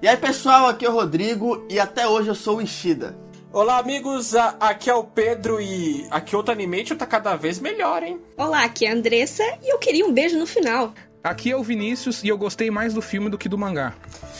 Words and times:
E 0.00 0.06
aí 0.06 0.16
pessoal, 0.16 0.68
aqui 0.68 0.86
é 0.86 0.88
o 0.88 0.92
Rodrigo 0.92 1.66
e 1.68 1.80
até 1.80 2.06
hoje 2.06 2.28
eu 2.28 2.34
sou 2.34 2.58
o 2.58 2.62
Ishida. 2.62 3.18
Olá 3.52 3.78
amigos, 3.78 4.32
aqui 4.60 4.88
é 4.88 4.94
o 4.94 5.02
Pedro 5.02 5.60
e 5.60 6.06
aqui 6.08 6.36
outro 6.36 6.52
Animation 6.52 6.94
tá 6.94 7.04
cada 7.04 7.34
vez 7.34 7.58
melhor, 7.58 8.04
hein? 8.04 8.20
Olá, 8.36 8.62
aqui 8.62 8.86
é 8.86 8.90
a 8.90 8.94
Andressa 8.94 9.42
e 9.60 9.72
eu 9.72 9.78
queria 9.78 10.06
um 10.06 10.12
beijo 10.12 10.38
no 10.38 10.46
final. 10.46 10.94
Aqui 11.24 11.50
é 11.50 11.56
o 11.56 11.64
Vinícius 11.64 12.22
e 12.22 12.28
eu 12.28 12.38
gostei 12.38 12.70
mais 12.70 12.94
do 12.94 13.02
filme 13.02 13.28
do 13.28 13.36
que 13.36 13.48
do 13.48 13.58
mangá. 13.58 13.92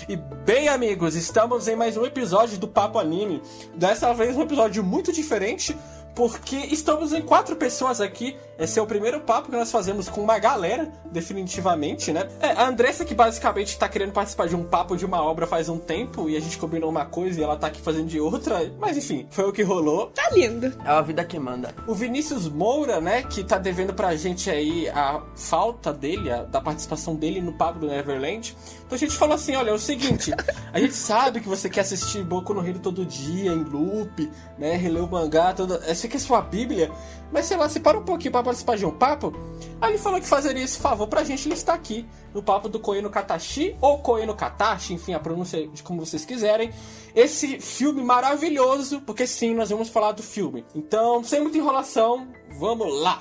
E 0.09 0.15
bem, 0.17 0.69
amigos, 0.69 1.17
estamos 1.17 1.67
em 1.67 1.75
mais 1.75 1.97
um 1.97 2.07
episódio 2.07 2.57
do 2.57 2.69
Papo 2.69 3.01
Anime. 3.01 3.43
Dessa 3.75 4.15
vez 4.15 4.37
um 4.37 4.43
episódio 4.43 4.85
muito 4.85 5.13
diferente, 5.13 5.77
porque 6.19 6.57
estamos 6.57 7.13
em 7.13 7.23
quatro 7.23 7.55
pessoas 7.55 8.01
aqui. 8.01 8.37
Esse 8.59 8.77
é 8.77 8.83
o 8.83 8.87
primeiro 8.89 9.21
papo 9.21 9.51
que 9.51 9.57
nós 9.57 9.71
fazemos 9.71 10.09
com 10.09 10.21
uma 10.21 10.37
galera, 10.37 10.91
definitivamente, 11.13 12.13
né? 12.13 12.29
É, 12.41 12.49
a 12.49 12.67
Andressa, 12.67 13.05
que 13.05 13.15
basicamente 13.15 13.79
tá 13.79 13.89
querendo 13.89 14.11
participar 14.11 14.49
de 14.49 14.57
um 14.57 14.65
papo 14.65 14.97
de 14.97 15.07
uma 15.07 15.23
obra 15.23 15.47
faz 15.47 15.69
um 15.69 15.79
tempo, 15.79 16.29
e 16.29 16.37
a 16.37 16.41
gente 16.41 16.59
combinou 16.59 16.91
uma 16.91 17.05
coisa 17.05 17.39
e 17.39 17.45
ela 17.45 17.57
tá 17.57 17.69
aqui 17.69 17.81
fazendo 17.81 18.09
de 18.09 18.19
outra, 18.19 18.69
mas 18.81 18.97
enfim, 18.97 19.29
foi 19.31 19.45
o 19.45 19.53
que 19.53 19.63
rolou. 19.63 20.09
Tá 20.09 20.29
lindo. 20.31 20.77
É 20.85 20.91
a 20.91 21.01
vida 21.01 21.25
que 21.25 21.39
manda. 21.39 21.73
O 21.87 21.95
Vinícius 21.95 22.49
Moura, 22.49 23.01
né, 23.01 23.23
que 23.23 23.45
tá 23.45 23.57
devendo 23.57 23.95
pra 23.95 24.17
gente 24.17 24.51
aí 24.51 24.89
a 24.89 25.23
falta 25.37 25.93
dele, 25.93 26.33
a, 26.33 26.43
da 26.43 26.61
participação 26.61 27.15
dele 27.15 27.41
no 27.41 27.53
papo 27.53 27.79
do 27.79 27.87
Neverland. 27.87 28.57
Então 28.89 28.97
a 28.97 28.99
gente 28.99 29.15
falou 29.15 29.35
assim: 29.35 29.55
olha, 29.55 29.69
é 29.69 29.73
o 29.75 29.79
seguinte, 29.79 30.33
a 30.73 30.81
gente 30.81 30.95
sabe 30.95 31.41
que 31.41 31.49
você 31.49 31.69
quer 31.69 31.83
assistir 31.83 32.25
Boku 32.25 32.55
no 32.55 32.67
Hero 32.67 32.79
todo 32.79 33.05
dia, 33.05 33.53
em 33.53 33.63
loop, 33.63 34.31
né, 34.57 34.77
reler 34.77 35.05
o 35.05 35.11
mangá, 35.11 35.53
toda. 35.53 35.83
Essa 35.87 36.07
aqui 36.07 36.17
é 36.17 36.19
sua 36.19 36.41
bíblia, 36.41 36.91
mas 37.31 37.45
sei 37.45 37.59
lá, 37.59 37.69
se 37.69 37.81
para 37.81 37.99
um 37.99 38.03
pouquinho 38.03 38.33
pra 38.33 38.43
participar 38.43 38.79
de 38.79 38.87
um 38.87 38.91
papo. 38.91 39.35
Aí 39.79 39.91
ele 39.91 39.99
falou 39.99 40.19
que 40.19 40.27
fazeria 40.27 40.65
esse 40.65 40.79
favor 40.79 41.07
pra 41.07 41.23
gente, 41.23 41.47
ele 41.47 41.55
está 41.55 41.75
aqui 41.75 42.09
no 42.33 42.43
papo 42.43 42.67
do 42.67 42.81
Koeno 42.81 43.11
Katashi, 43.11 43.77
ou 43.79 43.99
Koeno 43.99 44.35
Katashi, 44.35 44.95
enfim, 44.95 45.13
a 45.13 45.21
pronúncia 45.21 45.69
de 45.69 45.83
como 45.83 46.05
vocês 46.05 46.25
quiserem. 46.25 46.71
Esse 47.15 47.61
filme 47.61 48.03
maravilhoso, 48.03 49.03
porque 49.03 49.27
sim, 49.27 49.55
nós 49.55 49.69
vamos 49.69 49.91
falar 49.91 50.13
do 50.13 50.23
filme. 50.23 50.65
Então, 50.75 51.23
sem 51.23 51.43
muita 51.43 51.59
enrolação, 51.59 52.27
vamos 52.59 53.03
lá! 53.03 53.21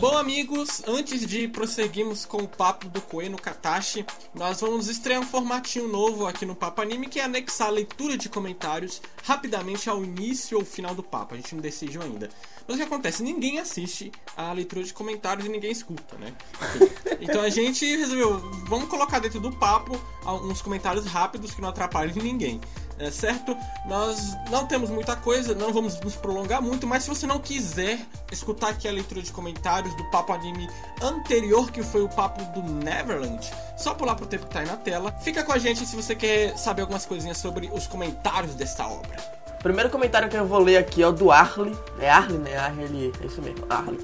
Bom, 0.00 0.16
amigos, 0.16 0.82
antes 0.86 1.26
de 1.26 1.48
prosseguirmos 1.48 2.24
com 2.24 2.38
o 2.38 2.48
papo 2.48 2.88
do 2.88 3.00
Koe 3.00 3.28
no 3.28 3.36
Katashi, 3.36 4.04
nós 4.34 4.60
vamos 4.60 4.88
estrear 4.88 5.20
um 5.20 5.26
formatinho 5.26 5.88
novo 5.88 6.26
aqui 6.26 6.46
no 6.46 6.54
Papo 6.54 6.80
Anime, 6.80 7.08
que 7.08 7.20
é 7.20 7.24
anexar 7.24 7.68
a 7.68 7.72
leitura 7.72 8.16
de 8.16 8.28
comentários 8.28 9.02
rapidamente 9.24 9.88
ao 9.88 10.04
início 10.04 10.58
ou 10.58 10.64
final 10.64 10.94
do 10.94 11.02
papo. 11.02 11.34
A 11.34 11.36
gente 11.36 11.54
não 11.54 11.62
decidiu 11.62 12.02
ainda. 12.02 12.28
Mas 12.66 12.76
o 12.76 12.78
que 12.78 12.84
acontece? 12.84 13.22
Ninguém 13.22 13.58
assiste 13.58 14.10
a 14.36 14.52
leitura 14.52 14.84
de 14.84 14.92
comentários 14.92 15.46
e 15.46 15.48
ninguém 15.48 15.70
escuta, 15.70 16.16
né? 16.16 16.32
Então 17.20 17.42
a 17.42 17.48
gente 17.48 17.84
resolveu, 17.96 18.38
vamos 18.68 18.88
colocar 18.88 19.18
dentro 19.18 19.40
do 19.40 19.50
papo 19.50 20.00
uns 20.24 20.62
comentários 20.62 21.04
rápidos 21.04 21.52
que 21.52 21.60
não 21.60 21.68
atrapalhem 21.68 22.14
ninguém 22.22 22.60
é, 22.98 23.10
certo? 23.10 23.56
Nós 23.86 24.36
não 24.50 24.66
temos 24.66 24.90
muita 24.90 25.14
coisa, 25.14 25.54
não 25.54 25.72
vamos 25.72 25.98
nos 26.00 26.16
prolongar 26.16 26.60
muito, 26.60 26.86
mas 26.86 27.04
se 27.04 27.08
você 27.08 27.26
não 27.26 27.38
quiser 27.38 27.98
escutar 28.32 28.70
aqui 28.70 28.88
a 28.88 28.92
leitura 28.92 29.22
de 29.22 29.30
comentários 29.32 29.94
do 29.94 30.04
papo 30.10 30.32
anime 30.32 30.68
anterior, 31.00 31.70
que 31.70 31.82
foi 31.82 32.02
o 32.02 32.08
papo 32.08 32.42
do 32.52 32.62
Neverland, 32.62 33.48
só 33.76 33.94
pular 33.94 34.14
pro 34.14 34.26
tempo 34.26 34.46
que 34.46 34.52
tá 34.52 34.60
aí 34.60 34.66
na 34.66 34.76
tela. 34.76 35.12
Fica 35.22 35.44
com 35.44 35.52
a 35.52 35.58
gente 35.58 35.86
se 35.86 35.94
você 35.94 36.14
quer 36.14 36.56
saber 36.58 36.82
algumas 36.82 37.06
coisinhas 37.06 37.38
sobre 37.38 37.70
os 37.72 37.86
comentários 37.86 38.54
desta 38.54 38.86
obra. 38.86 39.16
O 39.58 39.62
primeiro 39.62 39.90
comentário 39.90 40.28
que 40.28 40.36
eu 40.36 40.46
vou 40.46 40.60
ler 40.60 40.76
aqui 40.76 41.02
é 41.02 41.06
o 41.06 41.12
do 41.12 41.30
Arley. 41.30 41.76
É 41.98 42.10
Arley, 42.10 42.38
né? 42.38 42.56
Arley, 42.56 43.12
é 43.20 43.26
isso 43.26 43.42
mesmo, 43.42 43.64
Arley. 43.68 43.98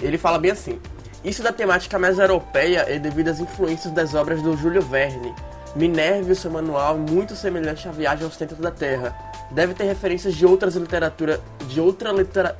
Ele 0.00 0.18
fala 0.18 0.38
bem 0.38 0.50
assim: 0.50 0.80
Isso 1.24 1.42
da 1.42 1.52
temática 1.52 1.98
mais 1.98 2.18
europeia 2.18 2.84
é 2.88 2.98
devido 2.98 3.28
às 3.28 3.40
influências 3.40 3.92
das 3.92 4.14
obras 4.14 4.42
do 4.42 4.56
Júlio 4.56 4.82
Verne 4.82 5.34
Minerva 5.74 6.32
e 6.32 6.36
seu 6.36 6.50
manual 6.50 6.98
muito 6.98 7.34
semelhante 7.34 7.88
à 7.88 7.92
Viagem 7.92 8.24
ao 8.24 8.30
Centro 8.30 8.56
da 8.56 8.70
Terra. 8.70 9.16
Deve 9.50 9.74
ter 9.74 9.84
referências 9.84 10.34
de 10.34 10.44
outras 10.44 10.74
literatura, 10.74 11.40
de 11.68 11.80
outra 11.80 12.12
literatura. 12.12 12.56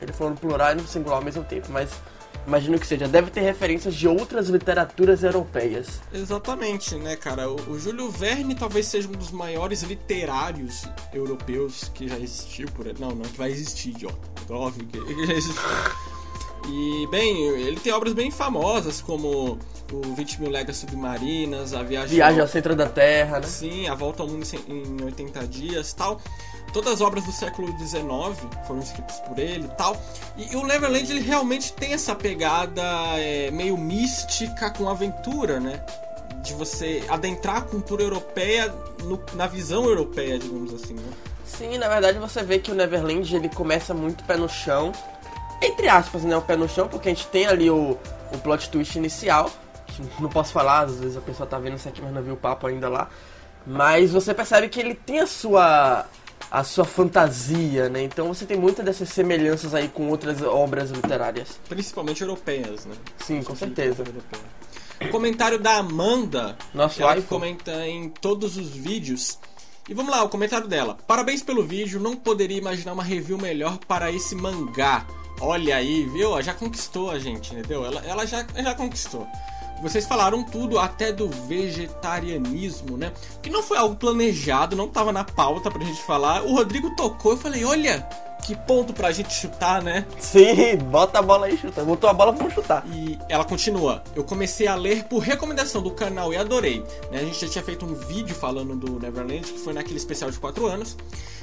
Ele 0.00 0.12
falou 0.12 0.32
no 0.32 0.38
plural 0.38 0.72
e 0.72 0.74
no 0.76 0.86
singular 0.86 1.18
ao 1.18 1.24
mesmo 1.24 1.44
tempo, 1.44 1.68
mas 1.70 1.90
imagino 2.46 2.78
que 2.78 2.86
seja. 2.86 3.08
Deve 3.08 3.30
ter 3.30 3.40
referências 3.40 3.94
de 3.94 4.08
outras 4.08 4.48
literaturas 4.48 5.22
europeias. 5.22 6.00
Exatamente, 6.12 6.94
né, 6.96 7.16
cara? 7.16 7.50
O, 7.50 7.70
o 7.70 7.78
Júlio 7.78 8.10
Verne 8.10 8.54
talvez 8.54 8.86
seja 8.86 9.08
um 9.08 9.12
dos 9.12 9.30
maiores 9.30 9.82
literários 9.82 10.84
europeus 11.12 11.90
que 11.94 12.08
já 12.08 12.18
existiu 12.18 12.68
por 12.72 12.86
Não, 12.98 13.10
não 13.10 13.24
que 13.24 13.38
vai 13.38 13.50
existir, 13.50 13.90
idiota. 13.90 14.18
Óbvio 14.50 14.86
que 14.86 15.26
já 15.26 15.32
existiu. 15.32 16.13
E, 16.68 17.06
bem, 17.08 17.46
ele 17.46 17.78
tem 17.78 17.92
obras 17.92 18.14
bem 18.14 18.30
famosas, 18.30 19.00
como 19.00 19.58
o 19.92 20.14
20 20.14 20.40
mil 20.40 20.50
léguas 20.50 20.76
submarinas, 20.78 21.74
a 21.74 21.82
viagem... 21.82 22.16
Viagem 22.16 22.40
ao 22.40 22.48
centro 22.48 22.74
da 22.74 22.88
Terra, 22.88 23.40
né? 23.40 23.46
Sim, 23.46 23.88
a 23.88 23.94
volta 23.94 24.22
ao 24.22 24.28
mundo 24.28 24.46
em 24.68 25.04
80 25.04 25.46
dias 25.46 25.92
tal. 25.92 26.20
Todas 26.72 26.94
as 26.94 27.00
obras 27.00 27.24
do 27.24 27.32
século 27.32 27.68
XIX 27.78 28.04
foram 28.66 28.80
escritas 28.80 29.20
por 29.20 29.38
ele 29.38 29.66
e 29.66 29.76
tal. 29.76 29.96
E, 30.36 30.56
o 30.56 30.66
Neverland, 30.66 31.10
ele 31.10 31.20
realmente 31.20 31.72
tem 31.72 31.92
essa 31.92 32.14
pegada 32.14 32.82
é, 33.18 33.50
meio 33.50 33.76
mística 33.76 34.70
com 34.70 34.88
aventura, 34.88 35.60
né? 35.60 35.84
De 36.42 36.52
você 36.54 37.04
adentrar 37.08 37.58
a 37.58 37.60
cultura 37.60 38.02
europeia 38.02 38.74
no, 39.04 39.20
na 39.34 39.46
visão 39.46 39.84
europeia, 39.84 40.38
digamos 40.38 40.74
assim, 40.74 40.94
né? 40.94 41.12
Sim, 41.46 41.78
na 41.78 41.88
verdade 41.88 42.18
você 42.18 42.42
vê 42.42 42.58
que 42.58 42.72
o 42.72 42.74
Neverland 42.74 43.34
ele 43.36 43.48
começa 43.48 43.94
muito 43.94 44.24
pé 44.24 44.36
no 44.36 44.48
chão 44.48 44.90
entre 45.66 45.88
aspas, 45.88 46.22
né, 46.22 46.36
o 46.36 46.42
pé 46.42 46.56
no 46.56 46.68
chão, 46.68 46.88
porque 46.88 47.08
a 47.08 47.14
gente 47.14 47.26
tem 47.28 47.46
ali 47.46 47.70
o, 47.70 47.98
o 48.32 48.38
plot 48.38 48.70
twist 48.70 48.96
inicial. 48.96 49.50
Não 50.18 50.28
posso 50.28 50.52
falar, 50.52 50.80
às 50.80 50.98
vezes 50.98 51.16
a 51.16 51.20
pessoa 51.20 51.46
tá 51.46 51.58
vendo 51.58 51.76
isso 51.76 51.88
aqui, 51.88 52.02
mas 52.02 52.12
não 52.12 52.22
viu 52.22 52.34
o 52.34 52.36
papo 52.36 52.66
ainda 52.66 52.88
lá. 52.88 53.08
Mas 53.66 54.10
você 54.10 54.34
percebe 54.34 54.68
que 54.68 54.80
ele 54.80 54.94
tem 54.94 55.20
a 55.20 55.26
sua 55.26 56.06
a 56.50 56.62
sua 56.62 56.84
fantasia, 56.84 57.88
né? 57.88 58.02
Então 58.02 58.28
você 58.28 58.44
tem 58.44 58.56
muitas 58.56 58.84
dessas 58.84 59.08
semelhanças 59.08 59.74
aí 59.74 59.88
com 59.88 60.08
outras 60.08 60.40
obras 60.42 60.90
literárias. 60.90 61.58
Principalmente 61.68 62.22
europeias, 62.22 62.84
né? 62.86 62.94
Sim, 63.18 63.42
com 63.42 63.56
certeza. 63.56 64.04
Comentário 65.10 65.58
da 65.58 65.78
Amanda, 65.78 66.56
Nosso 66.72 66.96
que 66.96 67.02
ela 67.02 67.20
comenta 67.22 67.86
em 67.86 68.08
todos 68.08 68.56
os 68.56 68.70
vídeos. 68.70 69.38
E 69.88 69.94
vamos 69.94 70.12
lá, 70.12 70.22
o 70.22 70.28
comentário 70.28 70.66
dela. 70.66 70.96
Parabéns 71.06 71.42
pelo 71.42 71.62
vídeo, 71.62 72.00
não 72.00 72.16
poderia 72.16 72.56
imaginar 72.56 72.92
uma 72.92 73.02
review 73.02 73.36
melhor 73.36 73.78
para 73.78 74.10
esse 74.10 74.34
mangá. 74.34 75.06
Olha 75.40 75.76
aí, 75.76 76.04
viu? 76.04 76.40
Já 76.42 76.54
conquistou 76.54 77.10
a 77.10 77.18
gente, 77.18 77.54
entendeu? 77.54 77.84
Ela, 77.84 78.02
ela 78.06 78.26
já, 78.26 78.44
já 78.56 78.74
conquistou. 78.74 79.26
Vocês 79.82 80.06
falaram 80.06 80.42
tudo 80.42 80.78
até 80.78 81.12
do 81.12 81.28
vegetarianismo, 81.28 82.96
né? 82.96 83.12
Que 83.42 83.50
não 83.50 83.62
foi 83.62 83.76
algo 83.76 83.96
planejado, 83.96 84.76
não 84.76 84.88
tava 84.88 85.12
na 85.12 85.24
pauta 85.24 85.70
pra 85.70 85.84
gente 85.84 86.00
falar. 86.02 86.42
O 86.42 86.54
Rodrigo 86.54 86.94
tocou, 86.94 87.32
eu 87.32 87.36
falei, 87.36 87.64
olha, 87.64 88.08
que 88.44 88.54
ponto 88.54 88.92
pra 88.92 89.10
gente 89.10 89.32
chutar, 89.32 89.82
né? 89.82 90.06
Sim, 90.18 90.76
bota 90.90 91.18
a 91.18 91.22
bola 91.22 91.46
aí, 91.46 91.58
chuta. 91.58 91.82
Botou 91.82 92.08
a 92.08 92.12
bola, 92.12 92.32
vamos 92.32 92.54
chutar. 92.54 92.84
E 92.86 93.18
ela 93.28 93.44
continua. 93.44 94.02
Eu 94.14 94.22
comecei 94.22 94.66
a 94.66 94.74
ler 94.74 95.04
por 95.04 95.18
recomendação 95.18 95.82
do 95.82 95.90
canal 95.90 96.32
e 96.32 96.36
adorei. 96.36 96.84
Né? 97.10 97.20
A 97.20 97.24
gente 97.24 97.40
já 97.40 97.48
tinha 97.48 97.64
feito 97.64 97.84
um 97.84 97.94
vídeo 97.94 98.34
falando 98.34 98.76
do 98.76 99.00
Neverland, 99.00 99.52
que 99.52 99.58
foi 99.58 99.72
naquele 99.72 99.96
especial 99.96 100.30
de 100.30 100.38
4 100.38 100.66
anos. 100.66 100.96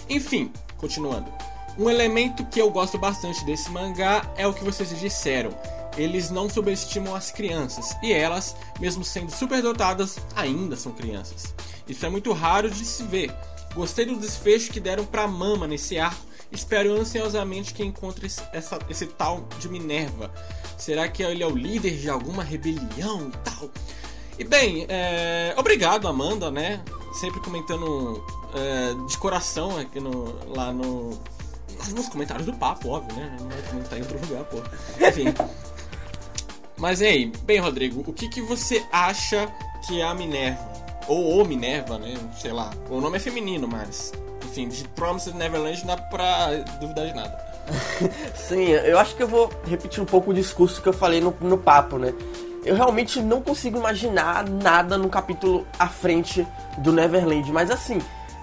Enfim, 0.09 0.52
continuando. 0.78 1.31
Um 1.81 1.89
elemento 1.89 2.45
que 2.45 2.61
eu 2.61 2.69
gosto 2.69 2.95
bastante 2.99 3.43
desse 3.43 3.71
mangá 3.71 4.31
é 4.37 4.45
o 4.45 4.53
que 4.53 4.63
vocês 4.63 4.87
disseram. 4.99 5.49
Eles 5.97 6.29
não 6.29 6.47
subestimam 6.47 7.15
as 7.15 7.31
crianças, 7.31 7.97
e 8.03 8.13
elas, 8.13 8.55
mesmo 8.79 9.03
sendo 9.03 9.31
superdotadas, 9.31 10.19
ainda 10.35 10.75
são 10.75 10.91
crianças. 10.91 11.55
Isso 11.87 12.05
é 12.05 12.09
muito 12.09 12.31
raro 12.33 12.69
de 12.69 12.85
se 12.85 13.01
ver. 13.01 13.35
Gostei 13.73 14.05
do 14.05 14.15
desfecho 14.15 14.71
que 14.71 14.79
deram 14.79 15.07
pra 15.07 15.27
Mama 15.27 15.65
nesse 15.65 15.97
arco. 15.97 16.21
Espero 16.51 16.93
ansiosamente 16.93 17.73
que 17.73 17.83
encontre 17.83 18.27
essa, 18.27 18.77
esse 18.87 19.07
tal 19.07 19.47
de 19.57 19.67
Minerva. 19.67 20.31
Será 20.77 21.07
que 21.07 21.23
ele 21.23 21.41
é 21.41 21.47
o 21.47 21.55
líder 21.55 21.97
de 21.97 22.11
alguma 22.11 22.43
rebelião 22.43 23.27
e 23.27 23.37
tal? 23.37 23.71
E 24.37 24.43
bem, 24.43 24.85
é... 24.87 25.55
obrigado 25.57 26.07
Amanda, 26.07 26.51
né? 26.51 26.84
Sempre 27.19 27.41
comentando 27.41 28.23
é, 28.53 28.93
de 29.07 29.17
coração 29.17 29.77
aqui 29.77 29.99
no, 29.99 30.35
lá 30.55 30.72
no, 30.72 31.17
nos 31.89 32.07
comentários 32.07 32.45
do 32.45 32.53
papo, 32.53 32.89
óbvio, 32.89 33.16
né? 33.17 33.35
Não 33.39 33.49
vai 33.49 33.61
comentar 33.63 33.97
em 33.97 34.01
outro 34.01 34.19
lugar, 34.19 34.43
pô. 34.45 34.57
Enfim. 35.05 35.33
Mas 36.78 36.99
aí, 36.99 37.31
bem, 37.43 37.59
Rodrigo, 37.59 38.03
o 38.07 38.11
que, 38.11 38.28
que 38.28 38.41
você 38.41 38.83
acha 38.91 39.47
que 39.85 40.01
é 40.01 40.03
a 40.03 40.16
Minerva? 40.16 40.72
Ou 41.07 41.41
o 41.41 41.45
Minerva, 41.47 41.99
né? 41.99 42.16
Sei 42.35 42.51
lá. 42.51 42.72
O 42.89 42.99
nome 42.99 43.17
é 43.17 43.19
feminino, 43.19 43.67
mas. 43.67 44.11
Enfim, 44.43 44.67
de 44.67 44.87
Promised 44.89 45.35
Neverland 45.35 45.79
não 45.85 45.95
dá 45.95 46.01
pra 46.01 46.47
duvidar 46.79 47.05
de 47.05 47.13
nada. 47.13 47.37
Sim, 48.34 48.69
eu 48.69 48.97
acho 48.97 49.16
que 49.16 49.22
eu 49.22 49.27
vou 49.27 49.51
repetir 49.67 50.01
um 50.01 50.05
pouco 50.05 50.31
o 50.31 50.34
discurso 50.34 50.81
que 50.81 50.89
eu 50.89 50.93
falei 50.93 51.22
no, 51.22 51.35
no 51.41 51.57
papo, 51.57 51.99
né? 51.99 52.13
Eu 52.66 52.75
realmente 52.75 53.22
não 53.22 53.41
consigo 53.41 53.77
imaginar 53.77 54.47
nada 54.47 54.97
no 54.97 55.09
capítulo 55.09 55.67
à 55.77 55.87
frente 55.87 56.47
do 56.79 56.91
Neverland, 56.91 57.51
mas 57.51 57.69
assim, 57.72 57.99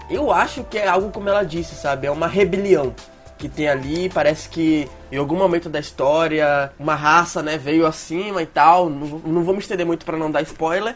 eu 0.09 0.31
acho 0.31 0.63
que 0.63 0.77
é 0.77 0.87
algo 0.87 1.11
como 1.11 1.29
ela 1.29 1.43
disse, 1.43 1.75
sabe? 1.75 2.07
É 2.07 2.11
uma 2.11 2.27
rebelião 2.27 2.93
que 3.39 3.49
tem 3.49 3.67
ali. 3.67 4.09
Parece 4.09 4.49
que 4.49 4.87
em 5.11 5.17
algum 5.17 5.35
momento 5.37 5.69
da 5.69 5.79
história 5.79 6.71
uma 6.77 6.93
raça, 6.93 7.41
né, 7.41 7.57
veio 7.57 7.87
acima 7.87 8.43
e 8.43 8.45
tal. 8.45 8.89
Não, 8.89 9.07
não 9.19 9.43
vamos 9.43 9.63
estender 9.63 9.85
muito 9.85 10.05
para 10.05 10.17
não 10.17 10.29
dar 10.29 10.43
spoiler. 10.43 10.95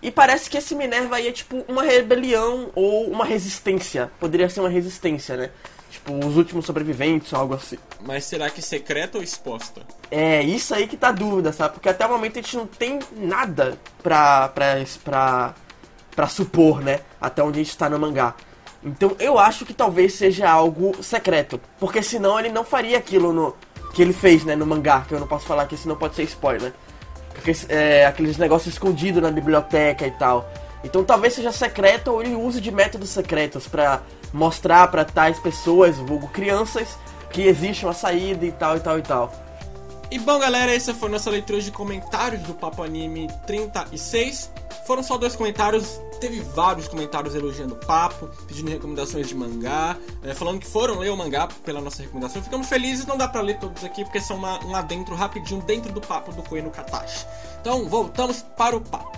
E 0.00 0.12
parece 0.12 0.48
que 0.48 0.56
esse 0.56 0.76
Minerva 0.76 1.16
aí 1.16 1.26
é 1.26 1.32
tipo 1.32 1.64
uma 1.66 1.82
rebelião 1.82 2.70
ou 2.74 3.10
uma 3.10 3.24
resistência. 3.24 4.10
Poderia 4.20 4.48
ser 4.48 4.60
uma 4.60 4.68
resistência, 4.68 5.36
né? 5.36 5.50
Tipo, 5.90 6.14
os 6.24 6.36
últimos 6.36 6.66
sobreviventes 6.66 7.32
ou 7.32 7.40
algo 7.40 7.54
assim. 7.54 7.78
Mas 8.02 8.24
será 8.24 8.50
que 8.50 8.60
secreta 8.60 9.18
ou 9.18 9.24
exposta? 9.24 9.80
É, 10.10 10.42
isso 10.42 10.74
aí 10.74 10.86
que 10.86 10.96
tá 10.96 11.08
a 11.08 11.12
dúvida, 11.12 11.52
sabe? 11.52 11.74
Porque 11.74 11.88
até 11.88 12.06
o 12.06 12.10
momento 12.10 12.38
a 12.38 12.42
gente 12.42 12.56
não 12.56 12.66
tem 12.66 13.00
nada 13.16 13.76
pra, 14.02 14.48
pra, 14.48 14.84
pra, 15.02 15.54
pra 16.14 16.28
supor, 16.28 16.80
né? 16.80 17.00
Até 17.20 17.42
onde 17.42 17.58
a 17.58 17.62
gente 17.62 17.76
tá 17.76 17.88
no 17.88 17.98
mangá. 17.98 18.34
Então 18.82 19.16
eu 19.18 19.38
acho 19.38 19.66
que 19.66 19.74
talvez 19.74 20.14
seja 20.14 20.48
algo 20.48 21.02
secreto. 21.02 21.60
Porque 21.78 22.02
senão 22.02 22.38
ele 22.38 22.50
não 22.50 22.64
faria 22.64 22.98
aquilo 22.98 23.32
no, 23.32 23.56
que 23.92 24.02
ele 24.02 24.12
fez, 24.12 24.44
né, 24.44 24.54
no 24.54 24.66
mangá, 24.66 25.04
que 25.06 25.14
eu 25.14 25.20
não 25.20 25.26
posso 25.26 25.46
falar 25.46 25.66
que 25.66 25.76
senão 25.76 25.96
pode 25.96 26.14
ser 26.14 26.22
spoiler. 26.24 26.72
Porque 27.34 27.52
é, 27.68 28.06
aqueles 28.06 28.36
negócios 28.36 28.74
escondidos 28.74 29.22
na 29.22 29.30
biblioteca 29.30 30.06
e 30.06 30.10
tal. 30.12 30.48
Então 30.84 31.04
talvez 31.04 31.34
seja 31.34 31.50
secreto 31.50 32.12
ou 32.12 32.22
ele 32.22 32.34
use 32.34 32.60
de 32.60 32.70
métodos 32.70 33.10
secretos 33.10 33.66
para 33.66 34.02
mostrar 34.32 34.88
para 34.88 35.04
tais 35.04 35.38
pessoas, 35.38 35.96
vulgo 35.96 36.28
crianças, 36.28 36.96
que 37.30 37.42
existe 37.42 37.84
uma 37.84 37.94
saída 37.94 38.44
e 38.44 38.52
tal 38.52 38.76
e 38.76 38.80
tal 38.80 38.98
e 38.98 39.02
tal. 39.02 39.32
E 40.10 40.18
bom, 40.18 40.38
galera, 40.38 40.74
essa 40.74 40.94
foi 40.94 41.10
nossa 41.10 41.28
leitura 41.28 41.60
de 41.60 41.70
comentários 41.70 42.40
do 42.42 42.54
Papo 42.54 42.82
Anime 42.82 43.28
36. 43.46 44.50
Foram 44.88 45.02
só 45.02 45.18
dois 45.18 45.36
comentários, 45.36 46.00
teve 46.18 46.40
vários 46.40 46.88
comentários 46.88 47.34
elogiando 47.34 47.74
o 47.74 47.76
papo, 47.76 48.26
pedindo 48.46 48.70
recomendações 48.70 49.28
de 49.28 49.34
mangá, 49.34 49.98
é, 50.22 50.32
falando 50.32 50.60
que 50.60 50.66
foram 50.66 50.98
ler 50.98 51.10
o 51.10 51.16
mangá 51.16 51.46
pela 51.62 51.78
nossa 51.78 52.00
recomendação. 52.00 52.42
Ficamos 52.42 52.70
felizes, 52.70 53.04
não 53.04 53.18
dá 53.18 53.28
pra 53.28 53.42
ler 53.42 53.58
todos 53.58 53.84
aqui 53.84 54.02
porque 54.02 54.18
são 54.18 54.38
uma, 54.38 54.64
um 54.64 54.74
adentro 54.74 55.14
rapidinho 55.14 55.60
dentro 55.60 55.92
do 55.92 56.00
papo 56.00 56.32
do 56.32 56.42
Koe 56.42 56.62
no 56.62 56.70
Katashi. 56.70 57.26
Então, 57.60 57.86
voltamos 57.86 58.40
para 58.56 58.78
o 58.78 58.80
papo. 58.80 59.12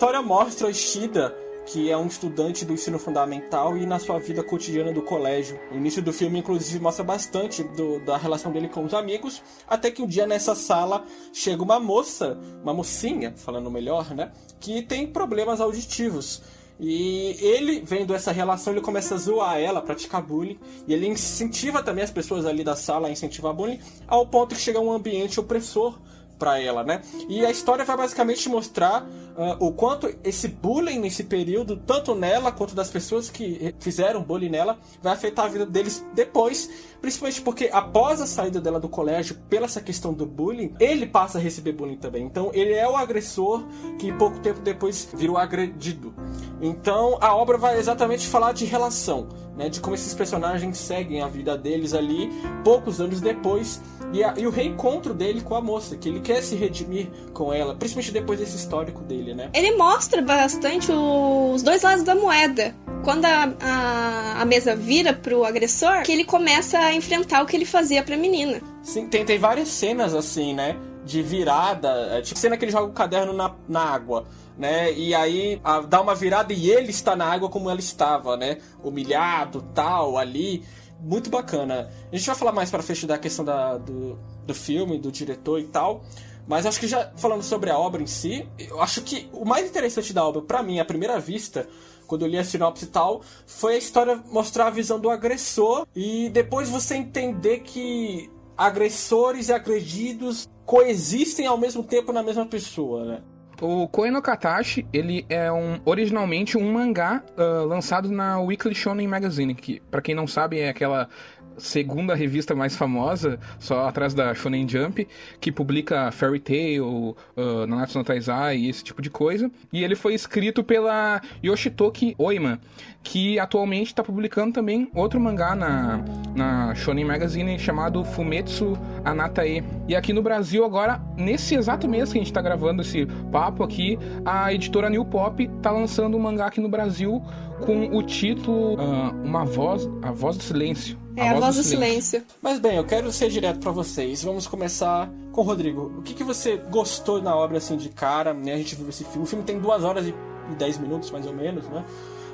História 0.00 0.22
mostra 0.22 0.66
o 0.66 0.70
Ishida, 0.70 1.36
que 1.66 1.90
é 1.90 1.94
um 1.94 2.06
estudante 2.06 2.64
do 2.64 2.72
ensino 2.72 2.98
fundamental 2.98 3.76
e 3.76 3.84
na 3.84 3.98
sua 3.98 4.18
vida 4.18 4.42
cotidiana 4.42 4.94
do 4.94 5.02
colégio. 5.02 5.60
O 5.70 5.74
início 5.74 6.00
do 6.00 6.10
filme, 6.10 6.38
inclusive, 6.38 6.80
mostra 6.82 7.04
bastante 7.04 7.62
do, 7.62 8.02
da 8.02 8.16
relação 8.16 8.50
dele 8.50 8.66
com 8.70 8.82
os 8.82 8.94
amigos, 8.94 9.42
até 9.68 9.90
que 9.90 10.00
um 10.00 10.06
dia 10.06 10.26
nessa 10.26 10.54
sala 10.54 11.04
chega 11.34 11.62
uma 11.62 11.78
moça, 11.78 12.38
uma 12.62 12.72
mocinha, 12.72 13.34
falando 13.36 13.70
melhor, 13.70 14.14
né, 14.14 14.32
que 14.58 14.80
tem 14.80 15.06
problemas 15.06 15.60
auditivos. 15.60 16.40
E 16.80 17.36
ele, 17.38 17.82
vendo 17.84 18.14
essa 18.14 18.32
relação, 18.32 18.72
ele 18.72 18.80
começa 18.80 19.16
a 19.16 19.18
zoar 19.18 19.58
ela, 19.58 19.82
praticar 19.82 20.22
bullying. 20.22 20.58
E 20.88 20.94
ele 20.94 21.06
incentiva 21.06 21.82
também 21.82 22.02
as 22.02 22.10
pessoas 22.10 22.46
ali 22.46 22.64
da 22.64 22.74
sala 22.74 23.08
a 23.08 23.10
incentivar 23.10 23.52
bullying, 23.52 23.78
ao 24.08 24.26
ponto 24.26 24.54
que 24.54 24.60
chega 24.62 24.80
um 24.80 24.90
ambiente 24.90 25.38
opressor 25.38 25.98
para 26.40 26.58
ela, 26.58 26.82
né? 26.82 27.02
E 27.28 27.44
a 27.44 27.50
história 27.50 27.84
vai 27.84 27.98
basicamente 27.98 28.48
mostrar 28.48 29.02
uh, 29.02 29.64
o 29.64 29.72
quanto 29.72 30.12
esse 30.24 30.48
bullying 30.48 30.98
nesse 30.98 31.24
período, 31.24 31.76
tanto 31.76 32.14
nela 32.14 32.50
quanto 32.50 32.74
das 32.74 32.88
pessoas 32.88 33.28
que 33.28 33.74
fizeram 33.78 34.22
bullying 34.22 34.48
nela, 34.48 34.78
vai 35.02 35.12
afetar 35.12 35.44
a 35.44 35.48
vida 35.48 35.66
deles 35.66 36.04
depois, 36.14 36.70
principalmente 37.00 37.42
porque 37.42 37.68
após 37.70 38.22
a 38.22 38.26
saída 38.26 38.58
dela 38.58 38.80
do 38.80 38.88
colégio, 38.88 39.36
pela 39.50 39.66
essa 39.66 39.82
questão 39.82 40.14
do 40.14 40.24
bullying, 40.24 40.74
ele 40.80 41.06
passa 41.06 41.36
a 41.36 41.40
receber 41.40 41.72
bullying 41.72 41.98
também. 41.98 42.24
Então 42.24 42.50
ele 42.54 42.72
é 42.72 42.88
o 42.88 42.96
agressor 42.96 43.62
que 43.98 44.10
pouco 44.14 44.40
tempo 44.40 44.60
depois 44.60 45.08
virou 45.14 45.36
agredido. 45.36 46.14
Então 46.62 47.18
a 47.20 47.36
obra 47.36 47.58
vai 47.58 47.78
exatamente 47.78 48.26
falar 48.26 48.52
de 48.52 48.64
relação, 48.64 49.28
né? 49.56 49.68
De 49.68 49.78
como 49.78 49.94
esses 49.94 50.14
personagens 50.14 50.78
seguem 50.78 51.20
a 51.20 51.28
vida 51.28 51.56
deles 51.56 51.92
ali 51.92 52.30
poucos 52.64 52.98
anos 52.98 53.20
depois 53.20 53.80
e, 54.12 54.24
a, 54.24 54.34
e, 54.36 54.46
o 54.46 54.50
reencontro 54.50 55.14
dele 55.14 55.40
com 55.40 55.54
a 55.54 55.60
moça, 55.60 55.96
que 55.96 56.08
ele 56.08 56.20
quer 56.20 56.42
se 56.42 56.56
redimir 56.56 57.08
com 57.32 57.52
ela, 57.52 57.74
principalmente 57.74 58.12
depois 58.12 58.38
desse 58.38 58.56
histórico 58.56 59.02
dele, 59.02 59.34
né? 59.34 59.50
Ele 59.54 59.76
mostra 59.76 60.20
bastante 60.20 60.90
os 60.90 61.62
dois 61.62 61.82
lados 61.82 62.02
da 62.02 62.14
moeda. 62.14 62.74
Quando 63.04 63.24
a, 63.24 63.54
a, 63.60 64.42
a 64.42 64.44
mesa 64.44 64.74
vira 64.74 65.12
pro 65.12 65.44
agressor, 65.44 66.02
que 66.02 66.12
ele 66.12 66.24
começa 66.24 66.78
a 66.78 66.94
enfrentar 66.94 67.42
o 67.42 67.46
que 67.46 67.56
ele 67.56 67.64
fazia 67.64 68.02
pra 68.02 68.16
menina. 68.16 68.60
Sim, 68.82 69.06
tem, 69.06 69.24
tem 69.24 69.38
várias 69.38 69.68
cenas 69.68 70.14
assim, 70.14 70.52
né? 70.52 70.76
De 71.04 71.22
virada, 71.22 71.88
é, 72.12 72.20
tipo 72.20 72.38
cena 72.38 72.56
que 72.56 72.64
ele 72.64 72.72
joga 72.72 72.86
o 72.86 72.92
caderno 72.92 73.32
na, 73.32 73.54
na 73.68 73.80
água. 73.80 74.26
Né? 74.58 74.92
E 74.92 75.14
aí 75.14 75.58
a, 75.64 75.80
dá 75.80 76.02
uma 76.02 76.14
virada 76.14 76.52
e 76.52 76.70
ele 76.70 76.90
está 76.90 77.16
na 77.16 77.24
água 77.24 77.48
como 77.48 77.70
ela 77.70 77.80
estava, 77.80 78.36
né? 78.36 78.58
Humilhado, 78.82 79.62
tal, 79.74 80.18
ali 80.18 80.62
muito 81.02 81.30
bacana. 81.30 81.90
A 82.12 82.16
gente 82.16 82.26
vai 82.26 82.36
falar 82.36 82.52
mais 82.52 82.70
para 82.70 82.82
frente 82.82 83.06
da 83.06 83.18
questão 83.18 83.44
da, 83.44 83.78
do, 83.78 84.18
do 84.46 84.54
filme, 84.54 84.98
do 84.98 85.10
diretor 85.10 85.58
e 85.60 85.64
tal. 85.64 86.02
Mas 86.46 86.66
acho 86.66 86.80
que 86.80 86.88
já 86.88 87.12
falando 87.16 87.42
sobre 87.42 87.70
a 87.70 87.78
obra 87.78 88.02
em 88.02 88.06
si, 88.06 88.48
eu 88.58 88.80
acho 88.80 89.02
que 89.02 89.28
o 89.32 89.44
mais 89.44 89.68
interessante 89.68 90.12
da 90.12 90.26
obra, 90.26 90.42
para 90.42 90.62
mim, 90.62 90.80
à 90.80 90.84
primeira 90.84 91.20
vista, 91.20 91.68
quando 92.06 92.22
eu 92.22 92.28
li 92.28 92.38
a 92.38 92.44
sinopse 92.44 92.86
e 92.86 92.88
tal, 92.88 93.22
foi 93.46 93.74
a 93.74 93.78
história 93.78 94.20
mostrar 94.30 94.66
a 94.66 94.70
visão 94.70 94.98
do 94.98 95.08
agressor 95.10 95.86
e 95.94 96.28
depois 96.30 96.68
você 96.68 96.96
entender 96.96 97.60
que 97.60 98.28
agressores 98.56 99.48
e 99.48 99.52
agredidos 99.52 100.48
coexistem 100.66 101.46
ao 101.46 101.56
mesmo 101.56 101.84
tempo 101.84 102.12
na 102.12 102.22
mesma 102.22 102.44
pessoa, 102.46 103.04
né? 103.04 103.22
O 103.60 103.86
Koe 103.86 104.10
no 104.10 104.22
Katashi, 104.22 104.86
ele 104.90 105.26
é 105.28 105.52
um, 105.52 105.78
originalmente 105.84 106.56
um 106.56 106.72
mangá 106.72 107.22
uh, 107.36 107.66
lançado 107.66 108.10
na 108.10 108.40
Weekly 108.40 108.74
Shonen 108.74 109.06
Magazine, 109.06 109.54
que, 109.54 109.80
para 109.90 110.00
quem 110.00 110.14
não 110.14 110.26
sabe, 110.26 110.58
é 110.58 110.70
aquela 110.70 111.10
segunda 111.58 112.14
revista 112.14 112.54
mais 112.54 112.74
famosa, 112.74 113.38
só 113.58 113.86
atrás 113.86 114.14
da 114.14 114.34
Shonen 114.34 114.66
Jump, 114.66 115.06
que 115.38 115.52
publica 115.52 116.10
Fairy 116.10 116.40
Tail, 116.40 117.14
uh, 117.36 117.66
Nanatsu 117.66 117.98
no 117.98 118.04
Taizai 118.04 118.56
e 118.56 118.70
esse 118.70 118.82
tipo 118.82 119.02
de 119.02 119.10
coisa. 119.10 119.50
E 119.70 119.84
ele 119.84 119.94
foi 119.94 120.14
escrito 120.14 120.64
pela 120.64 121.20
Yoshitoki 121.44 122.14
Oima, 122.16 122.58
que 123.02 123.38
atualmente 123.38 123.88
está 123.88 124.02
publicando 124.02 124.52
também 124.52 124.90
outro 124.94 125.18
mangá 125.18 125.54
na, 125.54 126.04
na 126.34 126.74
Shonen 126.74 127.04
Magazine 127.04 127.58
chamado 127.58 128.04
Fumetsu 128.04 128.78
Anatae. 129.04 129.64
E 129.88 129.96
aqui 129.96 130.12
no 130.12 130.22
Brasil 130.22 130.64
agora, 130.64 131.00
nesse 131.16 131.54
exato 131.54 131.88
mês 131.88 132.12
que 132.12 132.18
a 132.18 132.20
gente 132.20 132.30
está 132.30 132.42
gravando 132.42 132.82
esse 132.82 133.06
papo 133.32 133.62
aqui, 133.62 133.98
a 134.24 134.52
editora 134.52 134.90
New 134.90 135.04
Pop 135.04 135.42
está 135.42 135.70
lançando 135.70 136.16
um 136.16 136.20
mangá 136.20 136.46
aqui 136.46 136.60
no 136.60 136.68
Brasil 136.68 137.22
com 137.64 137.96
o 137.96 138.02
título 138.02 138.74
uh, 138.74 139.10
Uma 139.24 139.44
Voz, 139.44 139.88
A 140.02 140.12
Voz 140.12 140.36
do 140.36 140.42
Silêncio. 140.42 140.98
É, 141.16 141.28
a, 141.28 141.32
a 141.32 141.40
voz, 141.40 141.56
do, 141.56 141.62
do 141.62 141.64
silêncio. 141.64 142.02
silêncio. 142.02 142.24
Mas 142.40 142.58
bem, 142.58 142.76
eu 142.76 142.84
quero 142.84 143.10
ser 143.12 143.28
direto 143.28 143.58
para 143.58 143.72
vocês. 143.72 144.22
Vamos 144.22 144.46
começar 144.46 145.10
com 145.32 145.40
o 145.40 145.44
Rodrigo. 145.44 145.92
O 145.98 146.02
que, 146.02 146.14
que 146.14 146.24
você 146.24 146.56
gostou 146.56 147.20
na 147.20 147.34
obra 147.34 147.58
assim 147.58 147.76
de 147.76 147.88
cara? 147.88 148.32
Né? 148.32 148.54
A 148.54 148.56
gente 148.56 148.74
viu 148.76 148.88
esse 148.88 149.04
filme. 149.04 149.24
O 149.24 149.26
filme 149.26 149.44
tem 149.44 149.58
duas 149.58 149.84
horas 149.84 150.06
e 150.06 150.14
dez 150.56 150.78
minutos, 150.78 151.10
mais 151.10 151.26
ou 151.26 151.34
menos, 151.34 151.68
né? 151.68 151.84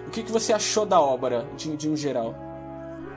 O 0.06 0.10
que, 0.10 0.22
que 0.22 0.32
você 0.32 0.52
achou 0.52 0.86
da 0.86 1.00
obra, 1.00 1.46
de, 1.56 1.76
de 1.76 1.88
um 1.88 1.96
geral? 1.96 2.34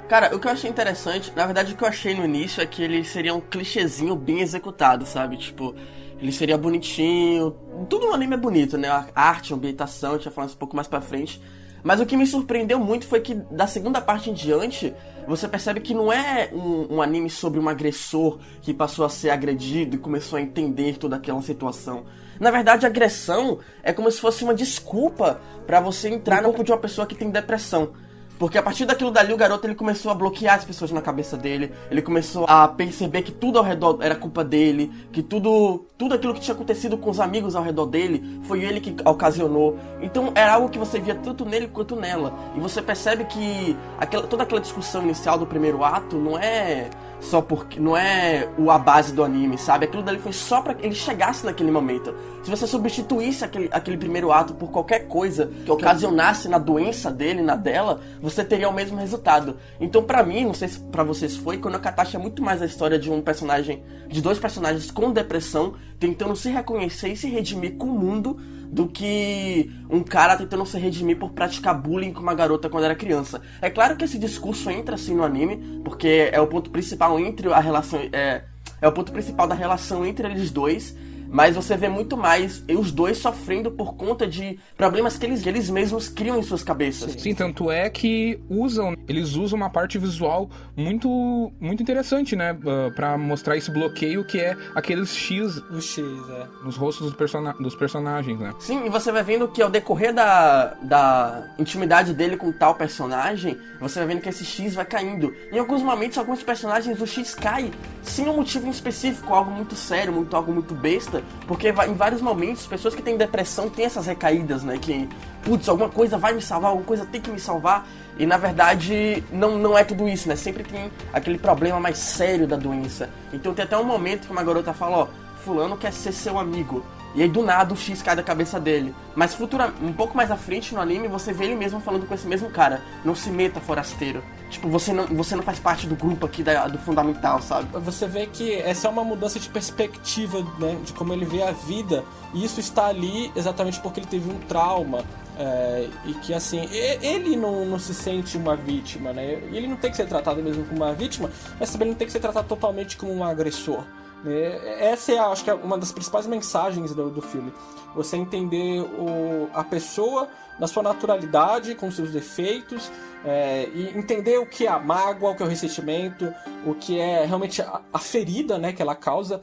Cara, 0.08 0.36
o 0.36 0.40
que 0.40 0.48
eu 0.48 0.52
achei 0.52 0.70
interessante, 0.70 1.32
na 1.36 1.46
verdade 1.46 1.74
o 1.74 1.78
que 1.78 1.84
eu 1.84 1.88
achei 1.88 2.16
no 2.16 2.26
início 2.26 2.62
é 2.62 2.66
que 2.66 2.82
ele 2.82 3.04
seria 3.04 3.34
um 3.34 3.40
clichêzinho 3.40 4.16
bem 4.16 4.42
executado, 4.42 5.06
sabe? 5.06 5.38
Tipo, 5.38 5.76
ele 6.20 6.32
seria 6.32 6.58
bonitinho. 6.58 7.56
Tudo 7.88 8.08
no 8.08 8.14
anime 8.14 8.34
é 8.34 8.38
bonito, 8.38 8.78
né? 8.78 8.90
A 8.90 9.08
arte, 9.16 9.54
a 9.54 9.56
ambientação, 9.56 10.12
a 10.12 10.16
gente 10.16 10.26
vai 10.26 10.34
falar 10.34 10.48
um 10.48 10.56
pouco 10.56 10.76
mais 10.76 10.88
pra 10.88 11.00
frente. 11.00 11.40
Mas 11.84 12.02
o 12.02 12.06
que 12.06 12.18
me 12.18 12.28
surpreendeu 12.28 12.80
muito 12.80 13.08
foi 13.08 13.22
que 13.22 13.36
da 13.36 13.68
segunda 13.68 14.02
parte 14.02 14.30
em 14.30 14.34
diante, 14.34 14.94
você 15.28 15.48
percebe 15.48 15.80
que 15.80 15.94
não 15.94 16.12
é 16.12 16.50
um, 16.52 16.96
um, 16.96 17.02
anime 17.02 17.30
sobre 17.30 17.60
um 17.60 17.70
agressor 17.70 18.40
que 18.62 18.74
passou 18.74 19.06
a 19.06 19.10
ser 19.10 19.30
agredido 19.30 19.96
e 19.96 20.00
começou 20.00 20.38
a 20.38 20.42
entender 20.42 20.98
toda 20.98 21.16
aquela 21.16 21.42
situação. 21.42 22.04
Na 22.40 22.52
verdade, 22.52 22.86
a 22.86 22.90
agressão 22.90 23.60
é 23.84 23.92
como 23.92 24.10
se 24.10 24.20
fosse 24.20 24.44
uma 24.44 24.54
desculpa 24.54 25.42
para 25.68 25.82
você 25.82 26.10
entrar 26.10 26.42
no 26.42 26.50
corpo 26.50 26.64
de 26.64 26.72
uma 26.72 26.78
pessoa 26.78 27.06
que 27.06 27.16
tem 27.16 27.30
depressão. 27.30 27.92
Porque 28.40 28.58
a 28.58 28.64
partir 28.64 28.86
daquilo 28.86 29.12
dali, 29.12 29.34
o 29.34 29.38
garoto 29.38 29.68
ele 29.68 29.76
começou 29.76 30.10
a 30.10 30.16
bloquear 30.16 30.56
as 30.56 30.64
pessoas 30.64 30.92
na 30.92 31.02
cabeça 31.02 31.36
dele. 31.36 31.74
Ele 31.92 32.02
começou 32.02 32.46
a 32.48 32.70
perceber 32.70 33.22
que 33.22 33.34
tudo 33.34 33.60
ao 33.60 33.66
redor 33.66 33.98
era 34.00 34.16
culpa 34.16 34.46
dele, 34.46 34.90
que 35.12 35.22
tudo, 35.22 35.86
tudo 35.98 36.16
aquilo 36.16 36.34
que 36.34 36.40
tinha 36.40 36.56
acontecido 36.56 36.98
com 36.98 37.10
os 37.10 37.20
amigos 37.20 37.54
ao 37.54 37.62
redor 37.62 37.88
dele 37.88 38.40
foi 38.44 38.64
ele 38.64 38.80
que 38.80 38.96
ocasionou. 39.04 39.78
Então 40.02 40.32
era 40.34 40.54
algo 40.54 40.70
que 40.70 40.80
você 40.80 41.02
via 41.02 41.16
tanto 41.16 41.44
nele 41.44 41.68
quanto 41.68 41.98
nela. 41.98 42.34
E 42.56 42.62
você 42.62 42.82
percebe 42.82 43.26
que 43.26 43.76
aquela, 44.00 44.26
toda 44.26 44.44
aquela 44.44 44.62
discussão 44.62 45.04
inicial 45.04 45.38
do 45.38 45.46
primeiro 45.46 45.84
ato 45.84 46.16
não 46.16 46.40
é 46.40 46.90
só 47.20 47.42
porque 47.42 47.80
não 47.80 47.96
é 47.96 48.48
a 48.70 48.80
base 48.80 49.14
do 49.14 49.24
anime, 49.24 49.58
sabe? 49.58 49.86
Aquilo 49.86 50.04
dali 50.04 50.20
foi 50.20 50.34
só 50.34 50.62
para 50.62 50.76
ele 50.80 50.96
chegasse 50.96 51.46
naquele 51.46 51.72
momento. 51.72 52.14
Se 52.44 52.50
você 52.50 52.66
substituísse 52.66 53.44
aquele, 53.44 53.70
aquele 53.72 53.98
primeiro 53.98 54.32
ato 54.32 54.54
por 54.54 54.72
qualquer 54.72 55.08
coisa 55.08 55.52
que 55.66 55.72
ocasionasse 55.72 56.48
na 56.48 56.58
doença 56.58 57.12
dele, 57.12 57.42
na 57.42 57.56
dela, 57.56 58.00
você 58.22 58.44
teria 58.44 58.70
o 58.70 58.74
mesmo 58.74 58.98
resultado. 58.98 59.58
Então, 59.80 60.04
para 60.04 60.24
mim, 60.24 60.46
não 60.46 60.54
sei 60.54 60.70
se 60.70 60.80
para 60.80 61.04
vocês 61.04 61.36
foi, 61.36 61.58
quando 61.58 61.76
a 61.76 61.80
Katashi 61.80 62.16
é 62.16 62.20
muito 62.20 62.42
mais 62.42 62.62
a 62.62 62.66
história 62.66 62.98
de 62.98 63.12
um 63.12 63.22
personagem, 63.22 63.84
de 64.08 64.22
dois 64.22 64.40
personagens 64.40 64.90
com 64.90 65.12
depressão, 65.12 65.76
tentando 66.00 66.36
se 66.36 66.50
reconhecer 66.50 67.10
e 67.10 67.18
se 67.18 67.28
redimir 67.28 67.76
com 67.76 67.88
o 67.88 68.00
mundo 68.00 68.38
do 68.72 68.88
que 68.88 69.72
um 69.90 70.02
cara 70.02 70.38
tentando 70.38 70.66
se 70.66 70.78
redimir 70.78 71.18
por 71.18 71.32
praticar 71.32 71.80
bullying 71.80 72.14
com 72.14 72.22
uma 72.22 72.36
garota 72.36 72.70
quando 72.70 72.84
era 72.84 72.96
criança. 72.96 73.42
É 73.62 73.70
claro 73.70 73.98
que 73.98 74.06
esse 74.06 74.18
discurso 74.18 74.70
entra 74.70 74.96
assim 74.96 75.16
no 75.16 75.24
anime, 75.24 75.82
porque 75.84 76.30
é 76.32 76.40
o 76.40 76.48
ponto 76.48 76.70
principal 76.70 77.20
entre 77.20 77.52
a 77.52 77.60
relação. 77.60 78.00
É, 78.14 78.44
é 78.82 78.88
o 78.88 78.92
ponto 78.92 79.12
principal 79.12 79.48
da 79.48 79.56
relação 79.56 80.06
entre 80.06 80.28
eles 80.28 80.52
dois 80.52 80.96
mas 81.32 81.56
você 81.56 81.78
vê 81.78 81.88
muito 81.88 82.18
mais 82.18 82.64
os 82.70 82.92
dois 82.92 83.18
sofrendo 83.18 83.72
por 83.72 83.96
conta 83.96 84.28
de 84.28 84.60
problemas 84.76 85.18
que 85.18 85.26
eles, 85.26 85.46
eles 85.46 85.70
mesmos 85.70 86.10
criam 86.10 86.38
em 86.38 86.44
suas 86.44 86.64
cabeças. 86.64 87.14
Sim, 87.14 87.34
tanto 87.36 87.70
é 87.72 87.90
que 87.90 88.40
usam, 88.50 88.96
eles 89.08 89.36
usam 89.36 89.58
uma 89.58 89.70
parte 89.70 89.98
visual 89.98 90.50
muito 90.76 91.52
muito 91.60 91.84
interessante, 91.84 92.36
né, 92.36 92.54
uh, 92.54 92.94
para 92.94 93.18
mostrar 93.18 93.58
esse 93.58 93.72
bloqueio 93.72 94.24
que 94.26 94.40
é 94.40 94.56
aqueles 94.76 95.16
X, 95.16 95.58
o 95.58 95.82
X, 95.82 95.98
é. 96.00 96.48
nos 96.64 96.76
rostos 96.76 97.08
dos, 97.08 97.16
persona 97.16 97.54
dos 97.60 97.76
personagens, 97.76 98.40
né? 98.40 98.54
Sim, 98.60 98.86
e 98.86 98.90
você 98.90 99.12
vai 99.12 99.24
vendo 99.24 99.48
que 99.48 99.62
ao 99.62 99.70
decorrer 99.70 100.14
da, 100.14 100.76
da 100.82 101.54
intimidade 101.60 102.14
dele 102.14 102.38
com 102.38 102.52
tal 102.52 102.76
personagem, 102.76 103.58
você 103.80 104.00
vai 104.00 104.08
vendo 104.10 104.22
que 104.22 104.30
esse 104.30 104.46
X 104.46 104.76
vai 104.76 104.86
caindo. 104.86 105.34
Em 105.52 105.60
alguns 105.60 105.82
momentos, 105.82 106.18
alguns 106.18 106.42
personagens 106.42 107.00
o 107.02 107.08
X 107.08 107.36
cai 107.36 107.72
sem 108.02 108.28
um 108.28 108.36
motivo 108.36 108.68
em 108.68 108.72
específico, 108.72 109.34
algo 109.34 109.52
muito 109.52 109.76
sério, 109.76 110.14
muito 110.14 110.36
algo 110.36 110.52
muito 110.52 110.74
besta 110.74 111.19
porque 111.48 111.70
em 111.70 111.94
vários 111.94 112.22
momentos, 112.22 112.68
pessoas 112.68 112.96
que 112.96 113.02
têm 113.02 113.18
depressão 113.18 113.70
têm 113.70 113.86
essas 113.86 114.06
recaídas, 114.06 114.64
né? 114.64 114.78
Que, 114.78 115.08
putz, 115.44 115.68
alguma 115.68 115.90
coisa 115.90 116.18
vai 116.18 116.34
me 116.34 116.42
salvar, 116.42 116.72
alguma 116.72 116.86
coisa 116.86 117.06
tem 117.06 117.22
que 117.22 117.30
me 117.30 117.40
salvar. 117.40 117.88
E 118.18 118.26
na 118.26 118.38
verdade, 118.38 119.24
não, 119.32 119.58
não 119.58 119.78
é 119.78 119.84
tudo 119.84 120.08
isso, 120.08 120.28
né? 120.28 120.36
Sempre 120.36 120.64
tem 120.64 120.92
aquele 121.14 121.38
problema 121.38 121.80
mais 121.80 121.98
sério 121.98 122.48
da 122.48 122.56
doença. 122.56 123.10
Então 123.32 123.54
tem 123.54 123.64
até 123.64 123.78
um 123.78 123.84
momento 123.84 124.28
que 124.28 124.32
uma 124.32 124.44
garota 124.44 124.74
fala: 124.74 124.98
Ó, 124.98 125.08
Fulano 125.44 125.78
quer 125.78 125.94
ser 125.94 126.12
seu 126.12 126.38
amigo. 126.38 126.84
E 127.16 127.24
aí 127.24 127.30
do 127.30 127.44
nada 127.44 127.74
o 127.74 127.78
X 127.78 128.02
cai 128.02 128.16
da 128.16 128.24
cabeça 128.24 128.60
dele. 128.60 128.94
Mas 129.16 129.34
futura, 129.34 129.74
um 129.82 129.92
pouco 129.92 130.16
mais 130.16 130.32
à 130.32 130.38
frente 130.38 130.74
no 130.74 130.82
anime, 130.82 131.08
você 131.08 131.34
vê 131.34 131.46
ele 131.46 131.56
mesmo 131.56 131.80
falando 131.80 132.06
com 132.08 132.14
esse 132.14 132.28
mesmo 132.28 132.50
cara. 132.50 132.82
Não 133.04 133.16
se 133.16 133.30
meta, 133.30 133.60
forasteiro. 133.60 134.24
Tipo, 134.50 134.68
você 134.68 134.94
não, 134.94 135.06
você 135.08 135.36
não 135.36 135.44
faz 135.44 135.60
parte 135.60 135.86
do 135.86 135.96
grupo 135.96 136.26
aqui 136.26 136.44
da, 136.44 136.68
do 136.68 136.78
fundamental, 136.80 137.42
sabe? 137.42 137.68
Você 137.80 138.08
vê 138.08 138.26
que 138.26 138.54
essa 138.54 138.88
é 138.88 138.90
uma 138.90 139.04
mudança 139.04 139.40
de 139.40 139.50
perspectiva, 139.50 140.42
né? 140.60 140.78
De 140.84 140.94
como 140.94 141.14
ele 141.14 141.26
vê 141.26 141.44
a 141.44 141.52
vida. 141.52 142.04
E 142.34 142.44
isso 142.44 142.60
está 142.60 142.88
ali 142.88 143.32
exatamente 143.36 143.80
porque 143.80 144.00
ele 144.00 144.08
teve 144.08 144.30
um 144.32 144.40
trauma. 144.40 145.04
É, 145.38 145.88
e 146.06 146.14
que 146.16 146.34
assim, 146.34 146.68
ele 146.70 147.38
não, 147.38 147.64
não 147.64 147.80
se 147.80 147.94
sente 147.94 148.38
uma 148.38 148.58
vítima, 148.58 149.14
né? 149.14 149.42
Ele 149.52 149.68
não 149.68 149.78
tem 149.78 149.90
que 149.90 149.96
ser 149.96 150.06
tratado 150.06 150.44
mesmo 150.44 150.66
como 150.66 150.84
uma 150.84 150.94
vítima, 150.94 151.32
mas 151.58 151.72
também 151.72 151.88
não 151.88 151.96
tem 151.96 152.06
que 152.06 152.12
ser 152.12 152.20
tratado 152.20 152.46
totalmente 152.48 152.98
como 152.98 153.14
um 153.14 153.24
agressor. 153.24 153.86
Né? 154.24 154.84
Essa 154.92 155.14
é, 155.14 155.20
acho 155.20 155.44
que, 155.44 155.50
é 155.50 155.54
uma 155.54 155.78
das 155.78 155.92
principais 155.92 156.28
mensagens 156.28 156.94
do, 156.94 157.10
do 157.10 157.22
filme. 157.22 157.54
Você 157.96 158.18
entender 158.18 158.82
o, 158.82 159.50
a 159.54 159.64
pessoa 159.64 160.28
na 160.60 160.68
sua 160.68 160.84
naturalidade, 160.84 161.74
com 161.76 161.90
seus 161.90 162.12
defeitos, 162.12 162.92
é, 163.24 163.70
e 163.74 163.98
entender 163.98 164.38
o 164.38 164.46
que 164.46 164.66
é 164.66 164.70
a 164.70 164.80
mágoa, 164.80 165.32
o 165.32 165.36
que 165.36 165.44
é 165.44 165.46
o 165.46 165.50
ressentimento, 165.50 166.34
o 166.66 166.76
que 166.76 167.00
é 167.00 167.26
realmente 167.26 167.62
a, 167.62 167.82
a 167.92 168.00
ferida 168.00 168.58
né, 168.58 168.74
que 168.74 168.82
ela 168.82 168.96
causa. 168.96 169.42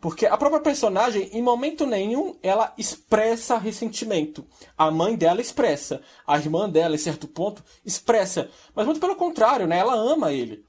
Porque 0.00 0.26
a 0.26 0.36
própria 0.36 0.60
personagem, 0.60 1.30
em 1.32 1.40
momento 1.40 1.86
nenhum, 1.86 2.36
ela 2.42 2.74
expressa 2.76 3.56
ressentimento. 3.56 4.44
A 4.76 4.90
mãe 4.90 5.16
dela 5.16 5.40
expressa. 5.40 6.02
A 6.26 6.36
irmã 6.36 6.68
dela, 6.68 6.94
em 6.94 6.98
certo 6.98 7.26
ponto, 7.26 7.64
expressa. 7.86 8.50
Mas 8.74 8.84
muito 8.84 9.00
pelo 9.00 9.16
contrário, 9.16 9.66
né? 9.66 9.78
Ela 9.78 9.94
ama 9.94 10.30
ele. 10.30 10.62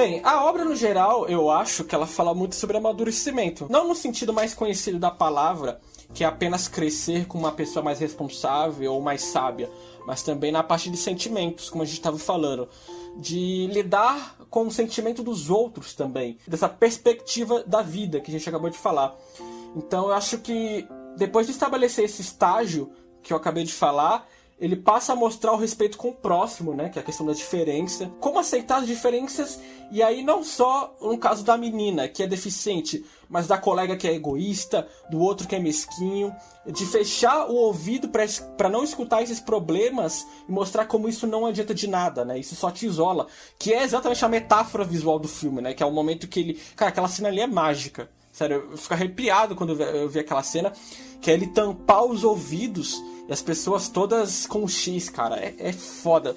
Bem, 0.00 0.22
a 0.24 0.42
obra 0.46 0.64
no 0.64 0.74
geral, 0.74 1.28
eu 1.28 1.50
acho 1.50 1.84
que 1.84 1.94
ela 1.94 2.06
fala 2.06 2.34
muito 2.34 2.54
sobre 2.54 2.74
amadurecimento. 2.74 3.66
Não 3.68 3.86
no 3.86 3.94
sentido 3.94 4.32
mais 4.32 4.54
conhecido 4.54 4.98
da 4.98 5.10
palavra, 5.10 5.78
que 6.14 6.24
é 6.24 6.26
apenas 6.26 6.66
crescer 6.66 7.26
com 7.26 7.36
uma 7.36 7.52
pessoa 7.52 7.84
mais 7.84 7.98
responsável 7.98 8.94
ou 8.94 9.02
mais 9.02 9.20
sábia, 9.20 9.68
mas 10.06 10.22
também 10.22 10.50
na 10.50 10.62
parte 10.62 10.88
de 10.88 10.96
sentimentos, 10.96 11.68
como 11.68 11.82
a 11.82 11.84
gente 11.84 11.98
estava 11.98 12.18
falando, 12.18 12.66
de 13.18 13.66
lidar 13.66 14.38
com 14.48 14.68
o 14.68 14.70
sentimento 14.70 15.22
dos 15.22 15.50
outros 15.50 15.92
também, 15.92 16.38
dessa 16.48 16.66
perspectiva 16.66 17.62
da 17.64 17.82
vida 17.82 18.22
que 18.22 18.30
a 18.30 18.32
gente 18.32 18.48
acabou 18.48 18.70
de 18.70 18.78
falar. 18.78 19.14
Então 19.76 20.06
eu 20.06 20.14
acho 20.14 20.38
que 20.38 20.88
depois 21.18 21.46
de 21.46 21.52
estabelecer 21.52 22.06
esse 22.06 22.22
estágio 22.22 22.90
que 23.22 23.34
eu 23.34 23.36
acabei 23.36 23.64
de 23.64 23.74
falar, 23.74 24.26
ele 24.60 24.76
passa 24.76 25.14
a 25.14 25.16
mostrar 25.16 25.52
o 25.52 25.56
respeito 25.56 25.96
com 25.96 26.10
o 26.10 26.14
próximo, 26.14 26.74
né? 26.74 26.90
Que 26.90 26.98
é 26.98 27.02
a 27.02 27.04
questão 27.04 27.24
da 27.24 27.32
diferença. 27.32 28.12
Como 28.20 28.38
aceitar 28.38 28.80
as 28.80 28.86
diferenças, 28.86 29.58
e 29.90 30.02
aí 30.02 30.22
não 30.22 30.44
só 30.44 30.94
no 31.00 31.16
caso 31.16 31.42
da 31.42 31.56
menina, 31.56 32.06
que 32.06 32.22
é 32.22 32.26
deficiente, 32.26 33.02
mas 33.26 33.46
da 33.46 33.56
colega 33.56 33.96
que 33.96 34.06
é 34.06 34.14
egoísta, 34.14 34.86
do 35.10 35.18
outro 35.18 35.48
que 35.48 35.56
é 35.56 35.58
mesquinho, 35.58 36.34
de 36.66 36.84
fechar 36.84 37.48
o 37.48 37.54
ouvido 37.54 38.10
para 38.56 38.68
não 38.68 38.84
escutar 38.84 39.22
esses 39.22 39.40
problemas 39.40 40.26
e 40.46 40.52
mostrar 40.52 40.84
como 40.84 41.08
isso 41.08 41.26
não 41.26 41.46
adianta 41.46 41.74
de 41.74 41.86
nada, 41.86 42.22
né? 42.22 42.38
Isso 42.38 42.54
só 42.54 42.70
te 42.70 42.84
isola. 42.84 43.28
Que 43.58 43.72
é 43.72 43.82
exatamente 43.82 44.22
a 44.24 44.28
metáfora 44.28 44.84
visual 44.84 45.18
do 45.18 45.28
filme, 45.28 45.62
né? 45.62 45.72
Que 45.72 45.82
é 45.82 45.86
o 45.86 45.90
momento 45.90 46.28
que 46.28 46.40
ele. 46.40 46.60
Cara, 46.76 46.90
aquela 46.90 47.08
cena 47.08 47.28
ali 47.28 47.40
é 47.40 47.46
mágica. 47.46 48.10
Sério, 48.32 48.68
eu 48.70 48.76
fico 48.76 48.94
arrepiado 48.94 49.56
quando 49.56 49.80
eu 49.82 50.08
vi 50.08 50.20
aquela 50.20 50.42
cena, 50.42 50.72
que 51.20 51.30
é 51.30 51.34
ele 51.34 51.48
tampar 51.48 52.04
os 52.04 52.24
ouvidos 52.24 53.02
e 53.30 53.32
as 53.32 53.40
pessoas 53.40 53.88
todas 53.88 54.44
com 54.44 54.66
X, 54.66 55.08
cara. 55.08 55.36
É, 55.36 55.54
é 55.58 55.72
foda. 55.72 56.34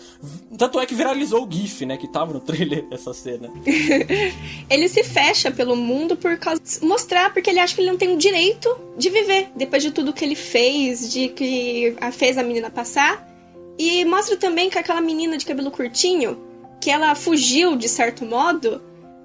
Tanto 0.56 0.80
é 0.80 0.86
que 0.86 0.94
viralizou 0.94 1.44
o 1.44 1.52
GIF, 1.52 1.88
né? 1.88 1.98
Que 1.98 2.08
tava 2.08 2.34
no 2.34 2.40
trailer 2.40 2.86
essa 2.92 3.14
cena. 3.14 3.52
ele 4.70 4.88
se 4.88 5.04
fecha 5.04 5.50
pelo 5.50 5.76
mundo 5.76 6.16
por 6.16 6.38
causa. 6.38 6.62
mostrar, 6.84 7.34
porque 7.34 7.50
ele 7.50 7.60
acha 7.60 7.74
que 7.74 7.82
ele 7.82 7.90
não 7.90 7.98
tem 7.98 8.14
o 8.14 8.18
direito 8.18 8.70
de 8.96 9.10
viver. 9.10 9.50
Depois 9.56 9.82
de 9.82 9.90
tudo 9.90 10.14
que 10.14 10.24
ele 10.24 10.36
fez, 10.36 11.12
de 11.12 11.30
que 11.30 11.96
fez 12.12 12.38
a 12.38 12.44
menina 12.44 12.70
passar. 12.70 13.28
E 13.76 14.06
mostra 14.06 14.38
também 14.38 14.70
que 14.70 14.78
aquela 14.78 15.02
menina 15.02 15.36
de 15.36 15.48
cabelo 15.48 15.72
curtinho, 15.72 16.40
que 16.80 16.92
ela 16.92 17.16
fugiu, 17.16 17.76
de 17.76 17.90
certo 17.90 18.24
modo, 18.24 18.80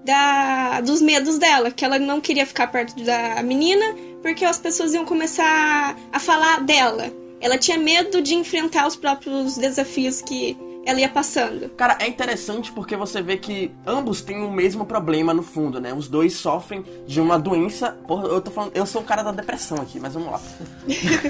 da, 0.05 0.81
dos 0.81 1.03
medos 1.03 1.39
dela, 1.39 1.71
que 1.71 1.85
ela 1.85 1.99
não 1.99 2.21
queria 2.21 2.47
ficar 2.47 2.67
perto 2.69 3.03
da 3.05 3.43
menina 3.43 3.85
porque 4.23 4.45
as 4.45 4.59
pessoas 4.59 4.95
iam 4.95 5.05
começar 5.05 5.97
a 6.13 6.19
falar 6.19 6.61
dela. 6.65 7.11
Ela 7.41 7.57
tinha 7.57 7.79
medo 7.79 8.21
de 8.21 8.35
enfrentar 8.35 8.87
os 8.87 8.97
próprios 8.97 9.57
desafios 9.57 10.21
que 10.21 10.57
ela 10.85 11.01
ia 11.01 11.09
passando. 11.09 11.69
Cara, 11.71 11.99
é 12.01 12.09
interessante 12.09 12.73
porque 12.73 12.97
você 12.97 13.21
vê 13.21 13.37
que 13.37 13.71
ambos 13.87 14.23
têm 14.23 14.43
o 14.43 14.51
mesmo 14.51 14.85
problema 14.87 15.33
no 15.35 15.43
fundo, 15.43 15.81
né? 15.81 15.93
Os 15.93 16.09
dois 16.09 16.35
sofrem 16.35 16.85
de 17.07 17.21
uma 17.21 17.39
doença. 17.39 17.93
Porra, 18.07 18.27
eu 18.27 18.41
tô 18.41 18.51
falando. 18.51 18.73
Eu 18.75 18.87
sou 18.87 19.03
o 19.03 19.05
cara 19.05 19.23
da 19.23 19.31
depressão 19.31 19.79
aqui, 19.79 20.01
mas 20.01 20.15
vamos 20.15 20.33
lá. 20.33 20.41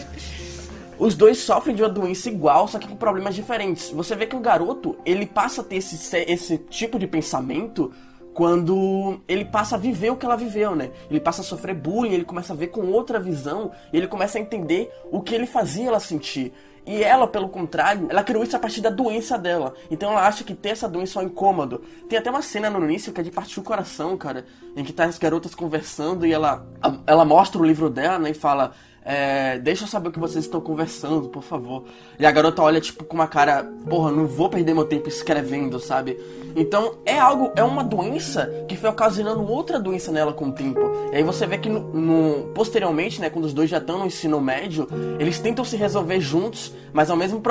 Os 0.98 1.14
dois 1.14 1.38
sofrem 1.38 1.76
de 1.76 1.82
uma 1.82 1.88
doença 1.88 2.28
igual, 2.28 2.66
só 2.66 2.76
que 2.76 2.88
com 2.88 2.96
problemas 2.96 3.34
diferentes. 3.34 3.90
Você 3.90 4.16
vê 4.16 4.26
que 4.26 4.34
o 4.34 4.40
garoto, 4.40 4.96
ele 5.06 5.26
passa 5.26 5.60
a 5.60 5.64
ter 5.64 5.76
esse, 5.76 6.16
esse 6.26 6.58
tipo 6.58 6.98
de 6.98 7.06
pensamento 7.06 7.92
quando 8.38 9.18
ele 9.26 9.45
passa 9.45 9.75
a 9.75 9.78
viver 9.78 10.11
o 10.11 10.16
que 10.16 10.25
ela 10.25 10.37
viveu, 10.37 10.76
né? 10.76 10.92
Ele 11.11 11.18
passa 11.18 11.40
a 11.40 11.45
sofrer 11.45 11.75
bullying, 11.75 12.12
ele 12.12 12.25
começa 12.25 12.52
a 12.52 12.57
ver 12.57 12.68
com 12.68 12.83
outra 12.83 13.18
visão, 13.18 13.73
ele 13.92 14.07
começa 14.07 14.38
a 14.38 14.40
entender 14.40 14.92
o 15.11 15.21
que 15.21 15.35
ele 15.35 15.45
fazia 15.45 15.88
ela 15.88 15.99
sentir. 15.99 16.52
E 16.87 17.02
ela, 17.02 17.26
pelo 17.26 17.49
contrário, 17.49 18.07
ela 18.09 18.23
criou 18.23 18.45
isso 18.45 18.54
a 18.54 18.61
partir 18.61 18.80
da 18.80 18.90
doença 18.90 19.37
dela. 19.37 19.75
Então 19.90 20.12
ela 20.12 20.25
acha 20.25 20.45
que 20.45 20.54
ter 20.54 20.68
essa 20.68 20.88
doença 20.88 21.18
é 21.18 21.25
um 21.25 21.26
incômodo. 21.26 21.83
Tem 22.09 22.16
até 22.16 22.30
uma 22.30 22.40
cena 22.40 22.71
no 22.71 22.85
início 22.85 23.12
que 23.12 23.21
é 23.21 23.25
de 23.25 23.33
partir 23.33 23.59
o 23.59 23.64
coração, 23.64 24.16
cara, 24.16 24.47
em 24.76 24.85
que 24.85 24.92
tá 24.92 25.07
as 25.07 25.18
garotas 25.18 25.52
conversando 25.52 26.25
e 26.25 26.33
ela, 26.33 26.64
ela 27.09 27.25
mostra 27.25 27.61
o 27.61 27.64
livro 27.64 27.90
dela, 27.90 28.21
né, 28.21 28.30
e 28.30 28.35
fala: 28.35 28.73
é, 29.11 29.59
deixa 29.59 29.85
eu 29.85 29.88
saber 29.88 30.11
o 30.11 30.12
que 30.12 30.18
vocês 30.18 30.45
estão 30.45 30.61
conversando, 30.61 31.30
por 31.30 31.42
favor. 31.42 31.85
E 32.18 32.26
a 32.26 32.30
garota 32.30 32.61
olha, 32.61 32.78
tipo, 32.78 33.04
com 33.04 33.14
uma 33.14 33.26
cara, 33.26 33.64
porra, 33.88 34.12
não 34.12 34.26
vou 34.26 34.50
perder 34.50 34.75
meu 34.75 34.85
tempo 34.85 35.09
escrevendo, 35.09 35.80
sabe? 35.80 36.21
Então 36.56 36.94
é 37.04 37.18
algo, 37.18 37.52
é 37.56 37.62
uma 37.62 37.82
doença 37.84 38.50
que 38.68 38.76
foi 38.76 38.90
ocasionando 38.90 39.42
outra 39.50 39.78
doença 39.78 40.12
nela 40.12 40.32
com 40.32 40.48
o 40.48 40.52
tempo. 40.52 40.80
E 41.12 41.16
aí 41.16 41.22
você 41.22 41.46
vê 41.46 41.58
que 41.58 41.68
no, 41.68 41.80
no 41.80 42.48
posteriormente, 42.54 43.20
né, 43.20 43.30
quando 43.30 43.44
os 43.44 43.52
dois 43.52 43.70
já 43.70 43.78
estão 43.78 43.98
no 43.98 44.06
ensino 44.06 44.40
médio, 44.40 44.88
eles 45.18 45.38
tentam 45.38 45.64
se 45.64 45.76
resolver 45.76 46.20
juntos, 46.20 46.72
mas 46.92 47.10
ao 47.10 47.16
mesmo, 47.16 47.42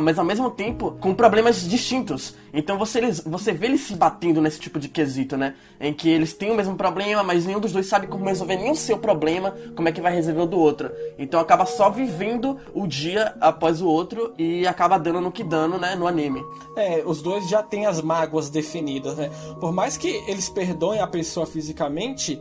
mas 0.00 0.18
ao 0.18 0.24
mesmo 0.24 0.50
tempo 0.50 0.96
com 1.00 1.14
problemas 1.14 1.68
distintos. 1.68 2.34
Então 2.52 2.78
você, 2.78 3.00
você 3.24 3.52
vê 3.52 3.66
eles 3.66 3.80
se 3.80 3.94
batendo 3.94 4.40
nesse 4.42 4.60
tipo 4.60 4.78
de 4.78 4.88
quesito, 4.88 5.36
né? 5.36 5.54
Em 5.80 5.92
que 5.92 6.08
eles 6.08 6.34
têm 6.34 6.50
o 6.50 6.54
mesmo 6.54 6.76
problema, 6.76 7.22
mas 7.22 7.46
nenhum 7.46 7.60
dos 7.60 7.72
dois 7.72 7.86
sabe 7.86 8.06
como 8.06 8.26
resolver 8.26 8.56
nenhum 8.56 8.74
seu 8.74 8.98
problema, 8.98 9.54
como 9.74 9.88
é 9.88 9.92
que 9.92 10.00
vai 10.00 10.14
resolver 10.14 10.42
o 10.42 10.46
do 10.46 10.58
outro. 10.58 10.90
Então 11.18 11.40
acaba 11.40 11.64
só 11.64 11.88
vivendo 11.88 12.58
o 12.74 12.86
dia 12.86 13.34
após 13.40 13.80
o 13.80 13.86
outro 13.86 14.34
e 14.36 14.66
acaba 14.66 14.98
dando 14.98 15.20
no 15.20 15.32
que 15.32 15.42
dando, 15.42 15.78
né, 15.78 15.94
no 15.94 16.06
anime. 16.06 16.42
É, 16.76 17.02
os 17.06 17.22
dois 17.22 17.48
já 17.48 17.62
têm 17.62 17.86
as 17.86 18.02
mágoas 18.02 18.41
definidas, 18.50 19.16
né? 19.16 19.30
Por 19.60 19.72
mais 19.72 19.96
que 19.96 20.08
eles 20.26 20.48
perdoem 20.48 21.00
a 21.00 21.06
pessoa 21.06 21.46
fisicamente, 21.46 22.40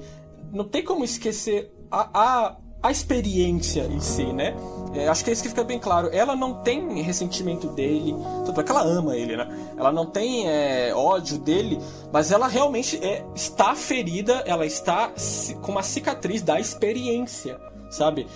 não 0.51 0.65
tem 0.65 0.84
como 0.84 1.03
esquecer 1.03 1.72
a, 1.89 2.10
a, 2.13 2.58
a 2.84 2.91
experiência 2.91 3.84
em 3.84 4.00
si, 4.00 4.25
né? 4.25 4.55
É, 4.93 5.08
acho 5.08 5.24
que 5.24 5.29
é 5.29 5.34
isso 5.34 5.43
que 5.43 5.50
fica 5.50 5.63
bem 5.63 5.79
claro. 5.79 6.10
Ela 6.12 6.36
não 6.36 6.55
tem 6.55 7.01
ressentimento 7.01 7.67
dele, 7.67 8.15
tanto 8.46 8.60
é 8.60 8.63
que 8.63 8.72
ela 8.72 8.84
ama 8.84 9.15
ele, 9.15 9.38
né? 9.38 9.48
Ela 9.77 9.91
não 9.91 10.05
tem 10.05 10.48
é, 10.48 10.93
ódio 10.93 11.38
dele, 11.38 11.79
mas 12.12 12.31
ela 12.31 12.48
realmente 12.48 12.98
é, 13.03 13.24
está 13.36 13.75
ferida, 13.75 14.43
ela 14.46 14.65
está 14.65 15.12
com 15.62 15.72
uma 15.72 15.84
cicatriz 15.84 16.41
da 16.41 16.60
experiência, 16.60 17.60
sabe? 17.89 18.27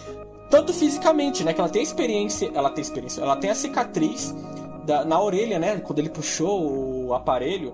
Tanto 0.50 0.74
fisicamente, 0.74 1.44
né? 1.44 1.54
Que 1.54 1.60
ela 1.60 1.70
tem 1.70 1.82
experiência, 1.82 2.52
ela 2.54 2.70
tem 2.70 2.82
experiência, 2.82 3.22
ela 3.22 3.36
tem 3.36 3.50
a 3.50 3.56
cicatriz 3.56 4.34
da, 4.86 5.04
na 5.04 5.20
orelha, 5.20 5.60
né? 5.60 5.78
Quando 5.78 6.00
ele 6.00 6.10
puxou 6.10 6.95
aparelho. 7.14 7.74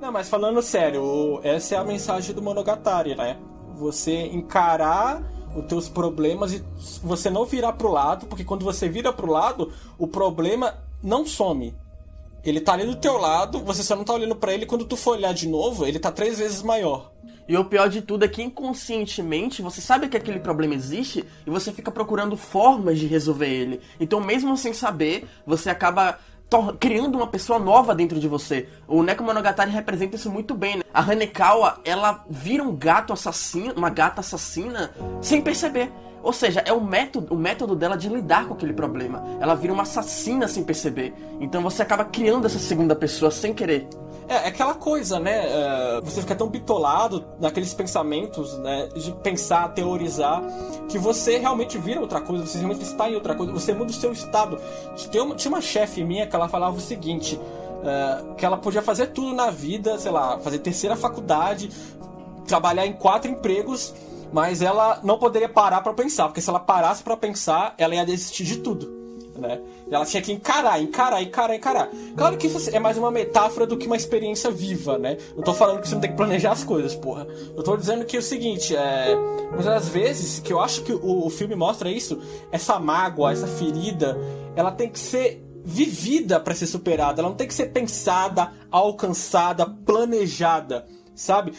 Não, 0.00 0.12
mas 0.12 0.28
falando 0.28 0.60
sério, 0.60 1.40
essa 1.42 1.76
é 1.76 1.78
a 1.78 1.84
mensagem 1.84 2.34
do 2.34 2.42
Monogatari, 2.42 3.14
né? 3.14 3.38
Você 3.76 4.26
encarar 4.26 5.22
os 5.56 5.64
teus 5.66 5.88
problemas 5.88 6.52
e 6.52 6.64
você 7.02 7.30
não 7.30 7.44
virar 7.44 7.72
pro 7.72 7.90
lado, 7.90 8.26
porque 8.26 8.44
quando 8.44 8.64
você 8.64 8.88
vira 8.88 9.12
pro 9.12 9.30
lado, 9.30 9.72
o 9.98 10.06
problema 10.06 10.74
não 11.02 11.26
some. 11.26 11.74
Ele 12.44 12.60
tá 12.60 12.74
ali 12.74 12.84
do 12.84 12.96
teu 12.96 13.16
lado, 13.16 13.60
você 13.60 13.82
só 13.82 13.96
não 13.96 14.04
tá 14.04 14.12
olhando 14.12 14.36
para 14.36 14.52
ele, 14.52 14.66
quando 14.66 14.84
tu 14.84 14.96
for 14.96 15.12
olhar 15.12 15.32
de 15.32 15.48
novo, 15.48 15.86
ele 15.86 15.98
tá 15.98 16.12
três 16.12 16.38
vezes 16.38 16.62
maior. 16.62 17.10
E 17.46 17.56
o 17.56 17.64
pior 17.64 17.88
de 17.88 18.00
tudo 18.00 18.24
é 18.24 18.28
que 18.28 18.42
inconscientemente 18.42 19.60
você 19.60 19.80
sabe 19.80 20.08
que 20.08 20.16
aquele 20.16 20.40
problema 20.40 20.74
existe 20.74 21.24
e 21.46 21.50
você 21.50 21.72
fica 21.72 21.90
procurando 21.90 22.36
formas 22.36 22.98
de 22.98 23.06
resolver 23.06 23.48
ele. 23.48 23.80
Então, 24.00 24.18
mesmo 24.18 24.56
sem 24.56 24.72
saber, 24.72 25.26
você 25.46 25.68
acaba 25.68 26.18
criando 26.78 27.16
uma 27.16 27.26
pessoa 27.26 27.58
nova 27.58 27.94
dentro 27.94 28.18
de 28.18 28.28
você. 28.28 28.68
O 28.86 29.02
Neko 29.02 29.22
Monogatari 29.22 29.70
representa 29.70 30.16
isso 30.16 30.30
muito 30.30 30.54
bem, 30.54 30.78
né? 30.78 30.82
A 30.92 31.00
Hanekawa, 31.00 31.80
ela 31.84 32.24
vira 32.28 32.62
um 32.62 32.74
gato 32.74 33.12
assassino, 33.12 33.74
uma 33.76 33.90
gata 33.90 34.20
assassina, 34.20 34.92
sem 35.20 35.42
perceber. 35.42 35.92
Ou 36.22 36.32
seja, 36.32 36.62
é 36.64 36.72
o 36.72 36.82
método, 36.82 37.34
o 37.34 37.36
método 37.36 37.76
dela 37.76 37.96
de 37.96 38.08
lidar 38.08 38.48
com 38.48 38.54
aquele 38.54 38.72
problema. 38.72 39.22
Ela 39.40 39.54
vira 39.54 39.74
uma 39.74 39.82
assassina 39.82 40.48
sem 40.48 40.64
perceber. 40.64 41.12
Então 41.38 41.62
você 41.62 41.82
acaba 41.82 42.04
criando 42.04 42.46
essa 42.46 42.58
segunda 42.58 42.96
pessoa 42.96 43.30
sem 43.30 43.52
querer. 43.52 43.86
É, 44.28 44.34
é 44.34 44.46
aquela 44.48 44.74
coisa, 44.74 45.18
né? 45.18 45.46
É, 45.46 46.00
você 46.02 46.20
fica 46.20 46.34
tão 46.34 46.48
bitolado 46.48 47.24
naqueles 47.38 47.74
pensamentos, 47.74 48.56
né? 48.58 48.88
De 48.94 49.12
pensar, 49.12 49.68
teorizar, 49.74 50.42
que 50.88 50.98
você 50.98 51.38
realmente 51.38 51.78
vira 51.78 52.00
outra 52.00 52.20
coisa, 52.20 52.46
você 52.46 52.58
realmente 52.58 52.82
está 52.82 53.08
em 53.08 53.14
outra 53.14 53.34
coisa, 53.34 53.52
você 53.52 53.72
muda 53.72 53.90
o 53.90 53.94
seu 53.94 54.12
estado. 54.12 54.58
Tinha 55.10 55.22
uma, 55.22 55.34
tinha 55.34 55.52
uma 55.52 55.60
chefe 55.60 56.02
minha 56.02 56.26
que 56.26 56.34
ela 56.34 56.48
falava 56.48 56.76
o 56.76 56.80
seguinte: 56.80 57.38
é, 57.84 58.34
que 58.36 58.44
ela 58.44 58.56
podia 58.56 58.82
fazer 58.82 59.08
tudo 59.08 59.34
na 59.34 59.50
vida, 59.50 59.98
sei 59.98 60.10
lá, 60.10 60.38
fazer 60.38 60.58
terceira 60.58 60.96
faculdade, 60.96 61.70
trabalhar 62.46 62.86
em 62.86 62.92
quatro 62.92 63.30
empregos, 63.30 63.94
mas 64.32 64.62
ela 64.62 65.00
não 65.02 65.18
poderia 65.18 65.48
parar 65.48 65.82
para 65.82 65.92
pensar, 65.92 66.26
porque 66.26 66.40
se 66.40 66.48
ela 66.48 66.60
parasse 66.60 67.02
para 67.02 67.16
pensar, 67.16 67.74
ela 67.76 67.94
ia 67.94 68.06
desistir 68.06 68.44
de 68.44 68.58
tudo 68.58 69.03
né? 69.36 69.60
Ela 69.90 70.04
tinha 70.04 70.22
que 70.22 70.32
encarar, 70.32 70.80
encarar, 70.80 71.22
encarar, 71.22 71.54
encarar. 71.54 71.90
Claro 72.16 72.36
que 72.36 72.46
isso 72.46 72.70
é 72.74 72.78
mais 72.78 72.96
uma 72.96 73.10
metáfora 73.10 73.66
do 73.66 73.76
que 73.76 73.86
uma 73.86 73.96
experiência 73.96 74.50
viva, 74.50 74.98
né? 74.98 75.16
Não 75.36 75.42
tô 75.42 75.52
falando 75.52 75.80
que 75.80 75.88
você 75.88 75.94
não 75.94 76.00
tem 76.00 76.10
que 76.10 76.16
planejar 76.16 76.52
as 76.52 76.64
coisas, 76.64 76.94
porra. 76.94 77.26
Eu 77.56 77.62
tô 77.62 77.76
dizendo 77.76 78.04
que 78.04 78.16
é 78.16 78.18
o 78.18 78.22
seguinte, 78.22 78.74
é. 78.76 79.14
Mas 79.56 79.66
às 79.66 79.88
vezes, 79.88 80.40
que 80.40 80.52
eu 80.52 80.60
acho 80.60 80.82
que 80.82 80.92
o, 80.92 81.26
o 81.26 81.30
filme 81.30 81.54
mostra 81.54 81.90
isso, 81.90 82.20
essa 82.50 82.78
mágoa, 82.78 83.32
essa 83.32 83.46
ferida, 83.46 84.18
ela 84.56 84.70
tem 84.70 84.88
que 84.88 84.98
ser 84.98 85.42
vivida 85.64 86.38
para 86.38 86.54
ser 86.54 86.66
superada. 86.66 87.20
Ela 87.20 87.30
não 87.30 87.36
tem 87.36 87.48
que 87.48 87.54
ser 87.54 87.66
pensada, 87.66 88.52
alcançada, 88.70 89.66
planejada, 89.66 90.86
sabe? 91.14 91.54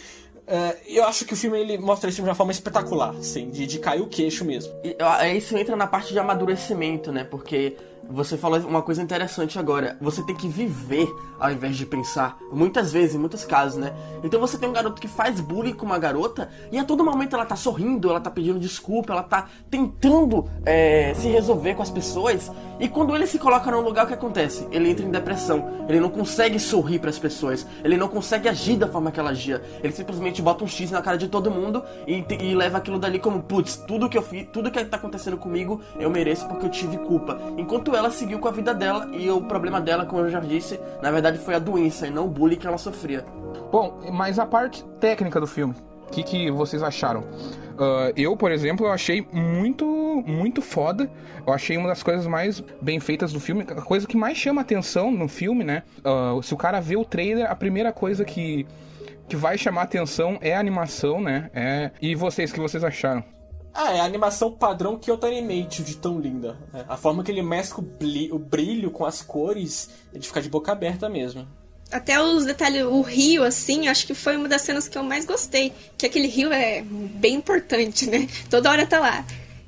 Uh, 0.48 0.78
eu 0.88 1.04
acho 1.06 1.26
que 1.26 1.34
o 1.34 1.36
filme 1.36 1.60
ele 1.60 1.78
mostra 1.78 2.10
isso 2.10 2.22
de 2.22 2.28
uma 2.28 2.36
forma 2.36 2.52
espetacular, 2.52 3.16
assim, 3.18 3.50
de, 3.50 3.66
de 3.66 3.80
cair 3.80 4.02
o 4.02 4.08
queixo 4.08 4.46
mesmo. 4.46 4.74
E, 4.84 4.96
isso 5.36 5.58
entra 5.58 5.76
na 5.76 5.88
parte 5.88 6.14
de 6.14 6.20
amadurecimento, 6.20 7.12
né? 7.12 7.24
Porque 7.24 7.76
você 8.10 8.38
falou 8.38 8.60
uma 8.62 8.82
coisa 8.82 9.02
interessante 9.02 9.58
agora. 9.58 9.98
Você 10.02 10.22
tem 10.24 10.36
que 10.36 10.48
viver 10.48 11.08
ao 11.40 11.52
invés 11.52 11.76
de 11.76 11.86
pensar. 11.86 12.38
Muitas 12.52 12.92
vezes, 12.92 13.16
em 13.16 13.20
muitos 13.20 13.44
casos, 13.44 13.78
né? 13.78 13.94
Então 14.24 14.40
você 14.40 14.58
tem 14.58 14.70
um 14.70 14.74
garoto 14.74 15.02
que 15.02 15.08
faz 15.08 15.40
bullying 15.40 15.74
com 15.74 15.86
uma 15.86 15.98
garota 15.98 16.50
e 16.72 16.78
a 16.78 16.84
todo 16.84 17.04
momento 17.04 17.36
ela 17.36 17.46
tá 17.46 17.56
sorrindo, 17.56 18.10
ela 18.10 18.20
tá 18.20 18.30
pedindo 18.30 18.60
desculpa, 18.60 19.14
ela 19.14 19.24
tá 19.24 19.48
tentando 19.70 20.50
é, 20.66 21.14
se 21.16 21.28
resolver 21.28 21.76
com 21.76 21.82
as 21.82 21.90
pessoas. 21.90 22.52
E 22.80 22.90
quando 22.90 23.16
ele 23.16 23.26
se 23.26 23.40
coloca 23.40 23.72
num 23.72 23.82
lugar, 23.82 24.06
o 24.06 24.08
que 24.08 24.14
acontece? 24.14 24.68
Ele 24.72 24.90
entra 24.90 25.06
em 25.06 25.10
depressão. 25.10 25.86
Ele 25.88 26.00
não 26.00 26.10
consegue 26.10 26.60
sorrir 26.60 27.00
para 27.00 27.10
as 27.10 27.20
pessoas. 27.20 27.66
Ele 27.84 27.96
não 27.96 28.08
consegue 28.08 28.50
agir 28.50 28.78
da 28.78 28.88
forma 28.88 29.12
que 29.12 29.20
ela 29.20 29.30
agia. 29.30 29.62
Ele 29.82 29.94
simplesmente 29.94 30.42
bota 30.42 30.64
um 30.64 30.68
X 30.68 30.92
na 30.92 31.02
cara 31.02 31.18
de 31.18 31.28
todo 31.28 31.50
mundo 31.50 31.84
e, 32.06 32.26
e 32.40 32.56
leva 32.56 32.78
aquilo 32.78 33.00
dali 33.00 33.20
como, 33.20 33.42
putz, 33.42 33.78
tudo 33.88 34.10
que 34.10 34.18
eu 34.18 34.22
fiz, 34.22 34.48
tudo 34.52 34.70
que 34.70 34.84
tá 34.84 34.98
acontecendo 34.98 35.38
comigo, 35.38 35.82
eu 35.98 36.10
mereço 36.10 36.48
porque 36.48 36.66
eu 36.66 36.70
tive 36.70 36.98
culpa. 36.98 37.40
Enquanto 37.58 37.95
ela 37.96 38.12
seguiu 38.12 38.40
com 38.40 38.48
a 38.48 38.52
vida 38.52 38.74
dela 38.74 39.10
e 39.14 39.30
o 39.30 39.42
problema 39.42 39.80
dela, 39.82 40.06
como 40.06 40.22
eu 40.22 40.30
já 40.30 40.40
disse, 40.40 40.80
na 41.02 41.12
verdade 41.12 41.38
foi 41.38 41.56
a 41.56 41.60
doença 41.60 42.08
e 42.08 42.10
não 42.10 42.26
o 42.26 42.30
bullying 42.30 42.58
que 42.58 42.68
ela 42.68 42.78
sofria. 42.78 43.26
Bom, 43.72 44.00
mas 44.12 44.40
a 44.40 44.46
parte 44.46 44.84
técnica 45.00 45.40
do 45.40 45.48
filme, 45.48 45.74
o 46.08 46.12
que, 46.12 46.24
que 46.24 46.52
vocês 46.52 46.84
acharam? 46.84 47.22
Uh, 47.76 48.14
eu, 48.16 48.38
por 48.38 48.52
exemplo, 48.52 48.86
eu 48.86 48.92
achei 48.92 49.28
muito, 49.34 49.86
muito 50.26 50.62
foda. 50.62 51.10
Eu 51.46 51.54
achei 51.54 51.76
uma 51.76 51.90
das 51.90 52.02
coisas 52.02 52.26
mais 52.26 52.64
bem 52.82 53.00
feitas 53.00 53.34
do 53.34 53.40
filme. 53.40 53.64
A 53.64 53.82
coisa 53.82 54.08
que 54.08 54.16
mais 54.16 54.38
chama 54.38 54.62
atenção 54.62 55.12
no 55.12 55.28
filme, 55.28 55.64
né? 55.64 55.84
Uh, 56.00 56.42
se 56.42 56.54
o 56.54 56.58
cara 56.58 56.80
vê 56.80 56.96
o 56.96 57.04
trailer, 57.04 57.52
a 57.52 57.56
primeira 57.56 57.92
coisa 57.92 58.24
que, 58.24 58.66
que 59.28 59.36
vai 59.36 59.58
chamar 59.58 59.84
atenção 59.84 60.38
é 60.42 60.56
a 60.56 60.60
animação, 60.60 61.20
né? 61.20 61.50
É... 61.54 61.92
E 62.02 62.16
vocês, 62.16 62.52
o 62.52 62.54
que 62.54 62.60
vocês 62.62 62.84
acharam? 62.84 63.24
Ah, 63.78 63.92
é 63.92 64.00
a 64.00 64.06
animação 64.06 64.50
padrão 64.50 64.98
Kyoto 64.98 65.28
Animate 65.28 65.84
de 65.84 65.98
tão 65.98 66.18
linda. 66.18 66.58
É, 66.74 66.86
a 66.88 66.96
forma 66.96 67.22
que 67.22 67.30
ele 67.30 67.42
mescla 67.42 67.84
o 68.32 68.40
brilho 68.40 68.90
com 68.90 69.04
as 69.06 69.22
cores 69.22 69.90
é 70.14 70.18
de 70.18 70.26
ficar 70.26 70.40
de 70.40 70.48
boca 70.48 70.72
aberta 70.72 71.10
mesmo. 71.10 71.46
Até 71.92 72.22
os 72.22 72.46
detalhes, 72.46 72.86
o 72.86 73.02
rio, 73.02 73.44
assim, 73.44 73.90
acho 73.90 74.08
que 74.08 74.14
foi 74.14 74.38
uma 74.38 74.48
das 74.48 74.62
cenas 74.62 74.88
que 74.88 74.98
eu 74.98 75.04
mais 75.04 75.26
gostei. 75.26 75.74
Que 75.98 76.06
aquele 76.06 76.28
rio 76.28 76.54
é 76.54 76.82
bem 76.84 77.36
importante, 77.36 78.10
né? 78.10 78.30
Toda 78.50 78.72
hora 78.72 78.88
tá 78.88 79.00
lá. 79.00 79.26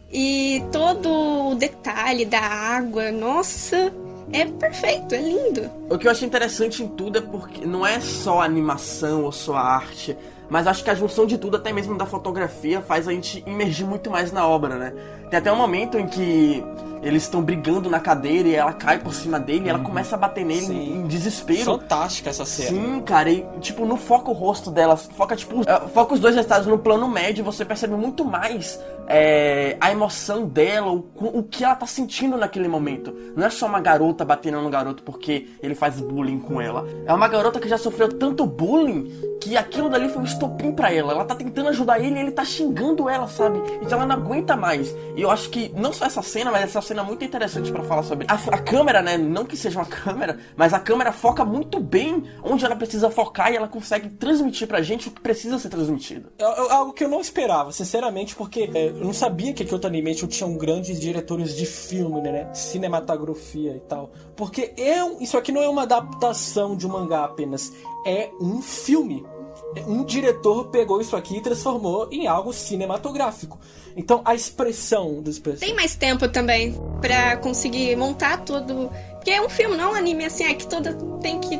E 0.09 0.63
todo 0.71 1.51
o 1.51 1.55
detalhe 1.55 2.25
da 2.25 2.39
água, 2.39 3.11
nossa, 3.11 3.93
é 4.31 4.45
perfeito, 4.45 5.15
é 5.15 5.21
lindo. 5.21 5.69
O 5.89 5.97
que 5.97 6.07
eu 6.07 6.11
acho 6.11 6.23
interessante 6.23 6.81
em 6.81 6.87
tudo 6.87 7.17
é 7.17 7.21
porque 7.21 7.65
não 7.65 7.85
é 7.85 7.99
só 7.99 8.41
a 8.41 8.45
animação 8.45 9.25
ou 9.25 9.33
só 9.33 9.55
a 9.57 9.61
arte 9.61 10.17
mas 10.49 10.67
acho 10.67 10.83
que 10.83 10.89
a 10.89 10.95
junção 10.95 11.25
de 11.25 11.37
tudo, 11.37 11.57
até 11.57 11.73
mesmo 11.73 11.97
da 11.97 12.05
fotografia, 12.05 12.81
faz 12.81 13.07
a 13.07 13.11
gente 13.11 13.43
imergir 13.45 13.85
muito 13.85 14.09
mais 14.09 14.31
na 14.31 14.47
obra, 14.47 14.75
né? 14.75 14.93
Tem 15.29 15.39
até 15.39 15.51
um 15.51 15.55
momento 15.57 15.97
em 15.97 16.07
que 16.07 16.63
eles 17.01 17.23
estão 17.23 17.41
brigando 17.41 17.89
na 17.89 17.99
cadeira 17.99 18.47
e 18.47 18.55
ela 18.55 18.73
cai 18.73 18.99
por 18.99 19.13
cima 19.13 19.39
dele 19.39 19.65
e 19.65 19.69
ela 19.69 19.79
uhum. 19.79 19.85
começa 19.85 20.15
a 20.15 20.17
bater 20.17 20.45
nele 20.45 20.65
Sim. 20.65 20.93
em 20.95 21.07
desespero. 21.07 21.65
Fantástica 21.65 22.29
essa 22.29 22.45
cena. 22.45 22.69
Sim, 22.69 23.01
cara, 23.01 23.29
e 23.29 23.45
tipo, 23.59 23.85
não 23.85 23.97
foca 23.97 24.29
o 24.29 24.33
rosto 24.33 24.71
dela, 24.71 24.95
foca 24.97 25.35
tipo, 25.35 25.61
uh, 25.61 25.89
foca 25.93 26.13
os 26.13 26.19
dois 26.19 26.35
estados 26.35 26.67
no 26.67 26.77
plano 26.77 27.07
médio, 27.07 27.43
você 27.43 27.63
percebe 27.63 27.95
muito 27.95 28.25
mais 28.25 28.79
é, 29.07 29.77
a 29.79 29.91
emoção 29.91 30.45
dela, 30.45 30.91
o, 30.91 31.07
o 31.15 31.43
que 31.43 31.63
ela 31.63 31.75
tá 31.75 31.87
sentindo 31.87 32.37
naquele 32.37 32.67
momento. 32.67 33.15
Não 33.35 33.45
é 33.45 33.49
só 33.49 33.65
uma 33.65 33.79
garota 33.79 34.25
batendo 34.25 34.61
no 34.61 34.69
garoto 34.69 35.03
porque 35.03 35.47
ele 35.61 35.75
faz 35.75 35.99
bullying 35.99 36.39
com 36.39 36.61
ela. 36.61 36.85
É 37.05 37.13
uma 37.13 37.27
garota 37.27 37.59
que 37.59 37.69
já 37.69 37.77
sofreu 37.77 38.09
tanto 38.09 38.45
bullying 38.45 39.27
que 39.39 39.55
aquilo 39.55 39.89
dali 39.89 40.09
foi 40.09 40.21
um 40.21 40.25
estopim 40.25 40.71
para 40.71 40.91
ela. 40.91 41.13
Ela 41.13 41.25
tá 41.25 41.35
tentando 41.35 41.69
ajudar 41.69 41.99
ele 41.99 42.15
e 42.15 42.19
ele 42.19 42.31
tá 42.31 42.43
xingando 42.43 43.09
ela, 43.09 43.27
sabe? 43.27 43.61
Então 43.81 43.97
ela 43.97 44.05
não 44.05 44.15
aguenta 44.15 44.55
mais. 44.55 44.93
E 45.15 45.21
eu 45.21 45.31
acho 45.31 45.49
que 45.49 45.71
não 45.75 45.93
só 45.93 46.05
essa 46.05 46.21
cena, 46.21 46.51
mas 46.51 46.63
essa 46.63 46.81
cena 46.81 47.01
é 47.01 47.05
muito 47.05 47.23
interessante 47.23 47.71
para 47.71 47.83
falar 47.83 48.03
sobre. 48.03 48.27
A, 48.27 48.33
a, 48.33 48.57
câmera, 48.57 49.01
né? 49.01 49.17
Não 49.17 49.45
que 49.45 49.55
seja 49.55 49.79
uma 49.79 49.85
câmera, 49.87 50.37
mas 50.55 50.73
a 50.73 50.79
câmera 50.79 51.11
foca 51.11 51.45
muito 51.45 51.79
bem 51.79 52.23
onde 52.43 52.65
ela 52.65 52.75
precisa 52.75 53.09
focar 53.09 53.51
e 53.51 53.55
ela 53.55 53.67
consegue 53.67 54.09
transmitir 54.09 54.67
pra 54.67 54.81
gente 54.81 55.07
o 55.07 55.11
que 55.11 55.21
precisa 55.21 55.57
ser 55.59 55.69
transmitido. 55.69 56.29
É, 56.37 56.43
é 56.43 56.73
algo 56.73 56.93
que 56.93 57.03
eu 57.03 57.09
não 57.09 57.21
esperava, 57.21 57.71
sinceramente, 57.71 58.35
porque 58.35 58.69
é, 58.73 58.87
eu 58.99 59.05
não 59.05 59.13
sabia 59.13 59.53
que 59.53 59.63
Kyoto 59.63 59.85
Animation 59.85 60.27
tinham 60.27 60.57
grandes 60.57 60.99
diretores 60.99 61.55
de 61.55 61.65
filme, 61.65 62.19
né? 62.21 62.51
Cinematografia 62.53 63.75
e 63.75 63.79
tal. 63.79 64.11
Porque 64.35 64.73
é, 64.75 65.23
isso 65.23 65.37
aqui 65.37 65.51
não 65.51 65.61
é 65.61 65.69
uma 65.69 65.83
adaptação 65.83 66.75
de 66.75 66.87
um 66.87 66.89
mangá 66.89 67.23
apenas, 67.23 67.71
é 68.05 68.29
um 68.41 68.61
filme. 68.61 69.23
Um 69.87 70.03
diretor 70.03 70.69
pegou 70.69 70.99
isso 70.99 71.15
aqui 71.15 71.37
e 71.37 71.41
transformou 71.41 72.07
em 72.11 72.25
algo 72.25 72.51
cinematográfico. 72.51 73.59
Então 73.95 74.21
a 74.25 74.33
expressão 74.33 75.21
dos 75.21 75.37
personagens. 75.37 75.67
Tem 75.67 75.75
mais 75.75 75.95
tempo 75.95 76.27
também 76.27 76.75
para 76.99 77.37
conseguir 77.37 77.95
montar 77.95 78.43
tudo. 78.43 78.89
Porque 79.13 79.31
é 79.31 79.41
um 79.41 79.49
filme, 79.49 79.77
não 79.77 79.89
é 79.89 79.93
um 79.93 79.95
anime 79.95 80.25
assim, 80.25 80.45
é 80.45 80.53
que 80.53 80.67
toda 80.67 80.93
tem 81.21 81.39
que 81.39 81.59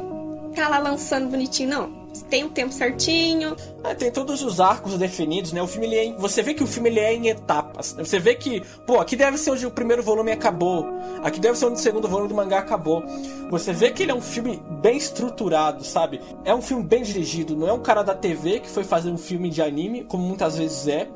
tá 0.56 0.68
lá 0.70 0.80
lançando 0.80 1.30
bonitinho, 1.30 1.70
não 1.70 2.07
tem 2.24 2.44
um 2.44 2.50
tempo 2.50 2.74
certinho. 2.74 3.56
É, 3.84 3.94
tem 3.94 4.12
todos 4.12 4.44
os 4.44 4.60
arcos 4.60 4.98
definidos, 4.98 5.52
né? 5.52 5.62
O 5.62 5.68
filme, 5.68 5.88
ele 5.88 5.96
é 5.96 6.06
em... 6.06 6.16
você 6.18 6.42
vê 6.42 6.54
que 6.54 6.64
o 6.64 6.68
filme 6.68 6.90
ele 6.90 7.00
é 7.00 7.14
em 7.14 7.28
etapas. 7.28 7.96
Você 7.98 8.20
vê 8.20 8.36
que, 8.36 8.62
pô, 8.86 9.00
aqui 9.00 9.16
deve 9.16 9.38
ser 9.38 9.52
onde 9.52 9.66
o 9.66 9.72
primeiro 9.72 10.04
volume 10.04 10.32
acabou. 10.32 10.86
Aqui 11.24 11.40
deve 11.40 11.58
ser 11.58 11.66
onde 11.66 11.76
o 11.76 11.82
segundo 11.82 12.08
volume 12.08 12.30
do 12.30 12.36
mangá 12.36 12.60
acabou. 12.60 13.04
Você 13.50 13.72
vê 13.74 13.92
que 13.92 14.04
ele 14.04 14.12
é 14.12 14.16
um 14.16 14.22
filme 14.22 14.62
bem 14.82 14.98
estruturado, 14.98 15.84
sabe? 15.84 16.20
É 16.44 16.54
um 16.54 16.62
filme 16.62 16.84
bem 16.84 17.04
dirigido. 17.04 17.56
Não 17.56 17.68
é 17.68 17.74
um 17.74 17.82
cara 17.82 18.04
da 18.04 18.14
TV 18.14 18.60
que 18.60 18.70
foi 18.70 18.84
fazer 18.84 19.10
um 19.10 19.18
filme 19.18 19.50
de 19.50 19.62
anime, 19.62 20.04
como 20.04 20.24
muitas 20.24 20.58
vezes 20.58 20.88
é. 20.88 21.08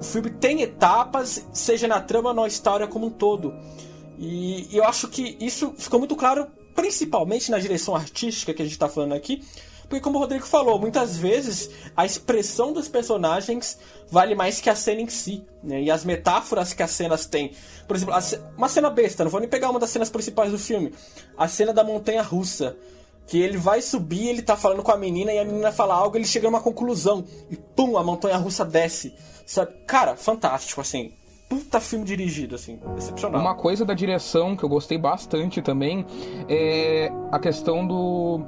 O 0.00 0.04
filme 0.04 0.30
tem 0.30 0.62
etapas, 0.62 1.46
seja 1.52 1.88
na 1.88 2.00
trama 2.00 2.32
na 2.34 2.46
história 2.46 2.86
como 2.86 3.06
um 3.06 3.10
todo. 3.10 3.54
E 4.18 4.68
eu 4.72 4.84
acho 4.84 5.08
que 5.08 5.36
isso 5.40 5.74
ficou 5.76 5.98
muito 5.98 6.16
claro, 6.16 6.46
principalmente 6.74 7.50
na 7.50 7.58
direção 7.58 7.94
artística 7.94 8.54
que 8.54 8.62
a 8.62 8.64
gente 8.64 8.78
tá 8.78 8.88
falando 8.88 9.12
aqui 9.12 9.42
porque, 9.88 10.02
como 10.02 10.18
o 10.18 10.20
Rodrigo 10.20 10.44
falou, 10.44 10.78
muitas 10.80 11.16
vezes 11.16 11.70
a 11.96 12.04
expressão 12.04 12.72
dos 12.72 12.88
personagens 12.88 13.78
vale 14.10 14.34
mais 14.34 14.60
que 14.60 14.68
a 14.68 14.74
cena 14.74 15.00
em 15.00 15.08
si, 15.08 15.44
né? 15.62 15.82
E 15.82 15.90
as 15.90 16.04
metáforas 16.04 16.72
que 16.72 16.82
as 16.82 16.90
cenas 16.90 17.26
têm. 17.26 17.52
Por 17.86 17.96
exemplo, 17.96 18.14
uma 18.56 18.68
cena 18.68 18.90
besta, 18.90 19.22
não 19.22 19.30
vou 19.30 19.40
nem 19.40 19.48
pegar 19.48 19.70
uma 19.70 19.78
das 19.78 19.90
cenas 19.90 20.10
principais 20.10 20.50
do 20.50 20.58
filme. 20.58 20.92
A 21.36 21.46
cena 21.46 21.72
da 21.72 21.84
montanha 21.84 22.22
russa. 22.22 22.76
Que 23.28 23.40
ele 23.40 23.56
vai 23.56 23.82
subir, 23.82 24.28
ele 24.28 24.40
tá 24.40 24.56
falando 24.56 24.84
com 24.84 24.92
a 24.92 24.96
menina 24.96 25.32
e 25.32 25.38
a 25.40 25.44
menina 25.44 25.72
fala 25.72 25.96
algo, 25.96 26.16
ele 26.16 26.24
chega 26.24 26.46
a 26.46 26.48
uma 26.48 26.60
conclusão. 26.60 27.24
E 27.50 27.56
pum, 27.56 27.98
a 27.98 28.04
montanha 28.04 28.36
russa 28.36 28.64
desce. 28.64 29.14
Sabe? 29.44 29.72
Cara, 29.84 30.14
fantástico, 30.14 30.80
assim 30.80 31.12
puta 31.48 31.80
filme 31.80 32.04
dirigido, 32.04 32.54
assim, 32.54 32.78
excepcional. 32.96 33.40
Uma 33.40 33.54
coisa 33.54 33.84
da 33.84 33.94
direção 33.94 34.56
que 34.56 34.64
eu 34.64 34.68
gostei 34.68 34.98
bastante 34.98 35.62
também 35.62 36.04
é 36.48 37.10
a 37.30 37.38
questão 37.38 37.86
do 37.86 38.40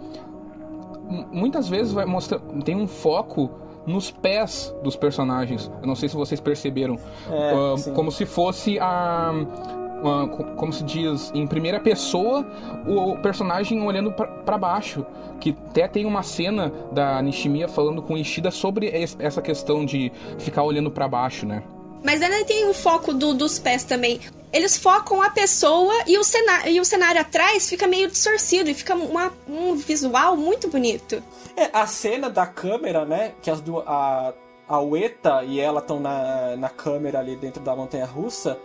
muitas 1.33 1.69
vezes 1.69 1.93
vai 1.93 2.05
mostrar 2.05 2.39
tem 2.65 2.77
um 2.77 2.87
foco 2.87 3.51
nos 3.87 4.11
pés 4.11 4.75
dos 4.83 4.97
personagens. 4.97 5.71
Eu 5.81 5.87
não 5.87 5.95
sei 5.95 6.09
se 6.09 6.15
vocês 6.15 6.41
perceberam, 6.41 6.97
é, 7.31 7.55
uh, 7.55 7.93
como 7.95 8.13
se 8.13 8.27
fosse 8.27 8.79
a 8.79 9.33
uh, 9.33 10.55
como 10.57 10.73
se 10.73 10.85
diz 10.85 11.33
em 11.35 11.47
primeira 11.47 11.81
pessoa 11.81 12.47
o, 12.87 13.17
personagem 13.21 13.83
olhando 13.83 14.13
para 14.13 14.59
baixo 14.59 15.05
que 15.41 15.57
até 15.71 15.89
tem 15.89 16.05
uma 16.05 16.23
cena 16.23 16.73
da 16.93 17.21
Nishimiya 17.23 17.69
falando 17.69 18.03
com 18.03 18.17
Ishida 18.17 18.51
sobre 18.51 18.91
essa 19.19 19.41
questão 19.41 19.85
de 19.85 20.13
ficar 20.39 20.63
olhando 20.63 20.91
para 20.91 21.09
baixo, 21.09 21.47
né? 21.47 21.63
Mas 22.03 22.23
ainda 22.23 22.45
tem 22.45 22.69
o 22.69 22.75
foco 22.75 23.13
do, 23.13 23.35
dos 23.35 23.59
pés 23.59 23.85
também. 23.85 24.21
Eles 24.53 24.79
focam 24.79 25.21
a 25.21 25.31
pessoa 25.31 25.93
e 26.07 26.17
o, 26.17 26.25
cenário, 26.25 26.73
e 26.73 26.81
o 26.81 26.85
cenário 26.85 27.21
atrás 27.21 27.69
fica 27.69 27.87
meio 27.87 28.09
distorcido 28.09 28.71
e 28.71 28.75
fica 28.75 28.95
uma, 28.95 29.33
um 29.47 29.75
visual 29.75 30.37
muito 30.37 30.69
bonito. 30.69 31.23
É, 31.57 31.69
a 31.73 31.87
cena 31.87 32.31
da 32.31 32.47
câmera, 32.47 33.05
né? 33.05 33.33
Que 33.43 33.51
as 33.51 33.61
duas. 33.61 33.85
A, 33.87 34.33
a 34.69 34.81
Ueta 34.81 35.43
e 35.45 35.59
ela 35.59 35.81
estão 35.81 35.99
na, 35.99 36.55
na 36.57 36.69
câmera 36.69 37.19
ali 37.19 37.35
dentro 37.37 37.63
da 37.63 37.75
montanha 37.75 38.05
russa. 38.05 38.59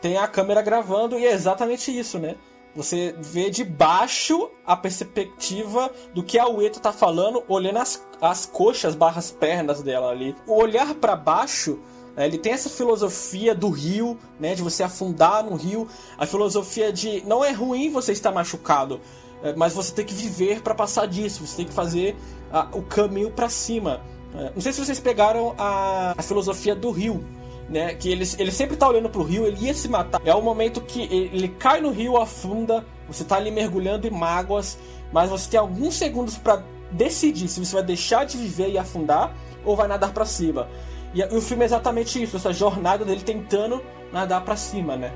Tem 0.00 0.16
a 0.16 0.28
câmera 0.28 0.62
gravando 0.62 1.18
e 1.18 1.26
é 1.26 1.32
exatamente 1.32 1.96
isso, 1.96 2.18
né? 2.18 2.36
Você 2.76 3.12
vê 3.18 3.50
de 3.50 3.64
baixo 3.64 4.50
a 4.64 4.76
perspectiva 4.76 5.90
do 6.14 6.22
que 6.22 6.38
a 6.38 6.46
Ueta 6.46 6.78
tá 6.78 6.92
falando, 6.92 7.42
olhando 7.48 7.78
as, 7.78 8.06
as 8.20 8.46
coxas 8.46 8.94
barras 8.94 9.32
pernas 9.32 9.82
dela 9.82 10.10
ali. 10.10 10.36
O 10.46 10.54
olhar 10.54 10.94
para 10.94 11.16
baixo 11.16 11.80
ele 12.26 12.38
tem 12.38 12.52
essa 12.52 12.68
filosofia 12.68 13.54
do 13.54 13.68
rio, 13.68 14.18
né, 14.40 14.54
de 14.54 14.62
você 14.62 14.82
afundar 14.82 15.44
no 15.44 15.54
rio, 15.54 15.86
a 16.16 16.26
filosofia 16.26 16.92
de 16.92 17.22
não 17.26 17.44
é 17.44 17.52
ruim 17.52 17.90
você 17.90 18.12
estar 18.12 18.32
machucado, 18.32 19.00
é, 19.42 19.54
mas 19.54 19.72
você 19.72 19.92
tem 19.92 20.04
que 20.04 20.14
viver 20.14 20.62
para 20.62 20.74
passar 20.74 21.06
disso, 21.06 21.46
você 21.46 21.58
tem 21.58 21.66
que 21.66 21.72
fazer 21.72 22.16
a, 22.52 22.68
o 22.72 22.82
caminho 22.82 23.30
para 23.30 23.48
cima. 23.48 24.00
É, 24.34 24.52
não 24.54 24.60
sei 24.60 24.72
se 24.72 24.84
vocês 24.84 24.98
pegaram 24.98 25.54
a, 25.56 26.14
a 26.16 26.22
filosofia 26.22 26.74
do 26.74 26.90
rio, 26.90 27.24
né, 27.68 27.94
que 27.94 28.10
ele, 28.10 28.24
ele 28.38 28.50
sempre 28.50 28.76
tá 28.76 28.88
olhando 28.88 29.08
pro 29.08 29.22
rio, 29.22 29.46
ele 29.46 29.66
ia 29.66 29.74
se 29.74 29.88
matar. 29.88 30.20
É 30.24 30.34
o 30.34 30.42
momento 30.42 30.80
que 30.80 31.02
ele, 31.02 31.30
ele 31.32 31.48
cai 31.48 31.80
no 31.80 31.90
rio, 31.90 32.16
afunda, 32.16 32.84
você 33.06 33.24
tá 33.24 33.36
ali 33.36 33.50
mergulhando 33.50 34.06
em 34.06 34.10
mágoas, 34.10 34.78
mas 35.12 35.30
você 35.30 35.50
tem 35.50 35.60
alguns 35.60 35.94
segundos 35.94 36.36
para 36.36 36.62
decidir 36.90 37.48
se 37.48 37.64
você 37.64 37.74
vai 37.74 37.84
deixar 37.84 38.24
de 38.24 38.36
viver 38.36 38.70
e 38.70 38.78
afundar 38.78 39.36
ou 39.64 39.76
vai 39.76 39.86
nadar 39.86 40.12
para 40.12 40.24
cima. 40.24 40.68
E, 41.14 41.22
o 41.24 41.40
filme 41.40 41.62
é 41.62 41.66
exatamente 41.66 42.22
isso, 42.22 42.36
essa 42.36 42.52
jornada 42.52 43.04
dele 43.04 43.22
tentando 43.22 43.82
nadar 44.12 44.44
para 44.44 44.56
cima, 44.56 44.96
né? 44.96 45.12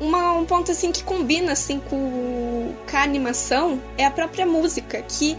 Uma, 0.00 0.32
um 0.32 0.46
ponto 0.46 0.70
assim 0.72 0.92
que 0.92 1.02
combina 1.02 1.52
assim 1.52 1.78
com, 1.78 2.72
com 2.90 2.96
a 2.96 3.02
animação 3.02 3.80
é 3.98 4.04
a 4.04 4.10
própria 4.10 4.46
música, 4.46 5.02
que 5.02 5.36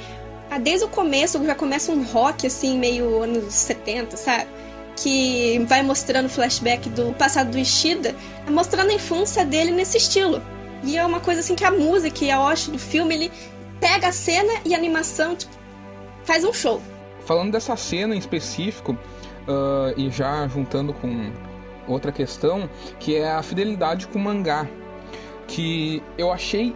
ah, 0.51 0.59
desde 0.59 0.85
o 0.85 0.89
começo 0.89 1.43
já 1.43 1.55
começa 1.55 1.91
um 1.91 2.03
rock 2.03 2.45
assim, 2.45 2.77
meio 2.77 3.23
anos 3.23 3.53
70, 3.53 4.17
sabe? 4.17 4.47
Que 4.95 5.59
vai 5.67 5.81
mostrando 5.81 6.29
flashback 6.29 6.89
do 6.89 7.13
passado 7.13 7.51
do 7.51 7.57
Ishida, 7.57 8.13
mostrando 8.49 8.91
a 8.91 8.93
infância 8.93 9.45
dele 9.45 9.71
nesse 9.71 9.97
estilo. 9.97 10.41
E 10.83 10.97
é 10.97 11.05
uma 11.05 11.19
coisa 11.19 11.39
assim 11.39 11.55
que 11.55 11.63
a 11.63 11.71
música 11.71 12.25
e 12.25 12.29
a 12.29 12.39
hoste 12.39 12.69
do 12.69 12.77
filme, 12.77 13.15
ele 13.15 13.31
pega 13.79 14.09
a 14.09 14.11
cena 14.11 14.51
e 14.65 14.75
a 14.75 14.77
animação 14.77 15.35
tipo, 15.35 15.53
faz 16.23 16.43
um 16.43 16.53
show. 16.53 16.81
Falando 17.25 17.53
dessa 17.53 17.75
cena 17.75 18.13
em 18.13 18.19
específico, 18.19 18.97
uh, 19.47 19.93
e 19.97 20.10
já 20.10 20.47
juntando 20.47 20.93
com 20.93 21.32
outra 21.88 22.12
questão, 22.12 22.69
que 22.99 23.15
é 23.15 23.32
a 23.32 23.41
fidelidade 23.41 24.08
com 24.08 24.19
o 24.19 24.21
mangá, 24.21 24.67
que 25.47 26.01
eu 26.17 26.32
achei 26.32 26.75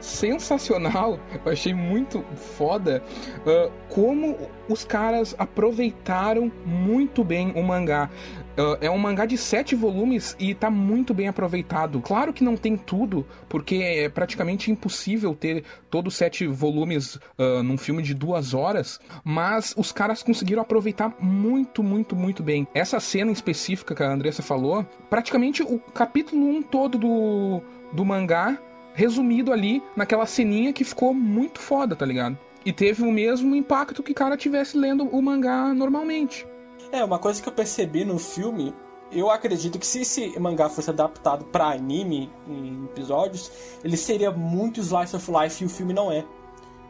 sensacional, 0.00 1.18
eu 1.44 1.52
achei 1.52 1.74
muito 1.74 2.22
foda 2.34 3.02
uh, 3.40 3.72
como 3.88 4.36
os 4.68 4.84
caras 4.84 5.34
aproveitaram 5.38 6.50
muito 6.64 7.24
bem 7.24 7.52
o 7.54 7.62
mangá. 7.62 8.10
Uh, 8.56 8.78
é 8.80 8.90
um 8.90 8.96
mangá 8.96 9.26
de 9.26 9.36
sete 9.36 9.74
volumes 9.74 10.34
e 10.38 10.54
tá 10.54 10.70
muito 10.70 11.12
bem 11.12 11.28
aproveitado. 11.28 12.00
Claro 12.00 12.32
que 12.32 12.42
não 12.42 12.56
tem 12.56 12.76
tudo, 12.76 13.26
porque 13.48 13.76
é 13.76 14.08
praticamente 14.08 14.70
impossível 14.70 15.34
ter 15.34 15.62
todos 15.90 16.16
sete 16.16 16.46
volumes 16.46 17.16
uh, 17.38 17.62
num 17.62 17.76
filme 17.76 18.02
de 18.02 18.14
duas 18.14 18.54
horas, 18.54 18.98
mas 19.22 19.74
os 19.76 19.92
caras 19.92 20.22
conseguiram 20.22 20.62
aproveitar 20.62 21.14
muito, 21.20 21.82
muito, 21.82 22.16
muito 22.16 22.42
bem. 22.42 22.66
Essa 22.72 22.98
cena 22.98 23.30
específica 23.30 23.94
que 23.94 24.02
a 24.02 24.10
Andressa 24.10 24.42
falou, 24.42 24.86
praticamente 25.10 25.62
o 25.62 25.78
capítulo 25.78 26.42
1 26.46 26.56
um 26.56 26.62
todo 26.62 26.96
do, 26.96 27.60
do 27.92 28.04
mangá 28.04 28.58
resumido 28.94 29.52
ali 29.52 29.82
naquela 29.94 30.24
ceninha 30.24 30.72
que 30.72 30.82
ficou 30.82 31.12
muito 31.12 31.60
foda, 31.60 31.94
tá 31.94 32.06
ligado? 32.06 32.38
E 32.64 32.72
teve 32.72 33.02
o 33.02 33.12
mesmo 33.12 33.54
impacto 33.54 34.02
que 34.02 34.12
o 34.12 34.14
cara 34.14 34.36
tivesse 34.36 34.76
lendo 34.76 35.04
o 35.04 35.20
mangá 35.20 35.72
normalmente. 35.74 36.46
É, 36.92 37.04
uma 37.04 37.18
coisa 37.18 37.42
que 37.42 37.48
eu 37.48 37.52
percebi 37.52 38.04
no 38.04 38.18
filme, 38.18 38.74
eu 39.10 39.30
acredito 39.30 39.78
que 39.78 39.86
se 39.86 40.00
esse 40.00 40.38
mangá 40.38 40.68
fosse 40.68 40.90
adaptado 40.90 41.44
para 41.46 41.70
anime 41.70 42.30
em 42.48 42.84
episódios, 42.84 43.50
ele 43.84 43.96
seria 43.96 44.30
muito 44.30 44.80
slice 44.80 45.14
of 45.14 45.30
life 45.30 45.62
e 45.62 45.66
o 45.66 45.70
filme 45.70 45.92
não 45.92 46.10
é. 46.10 46.24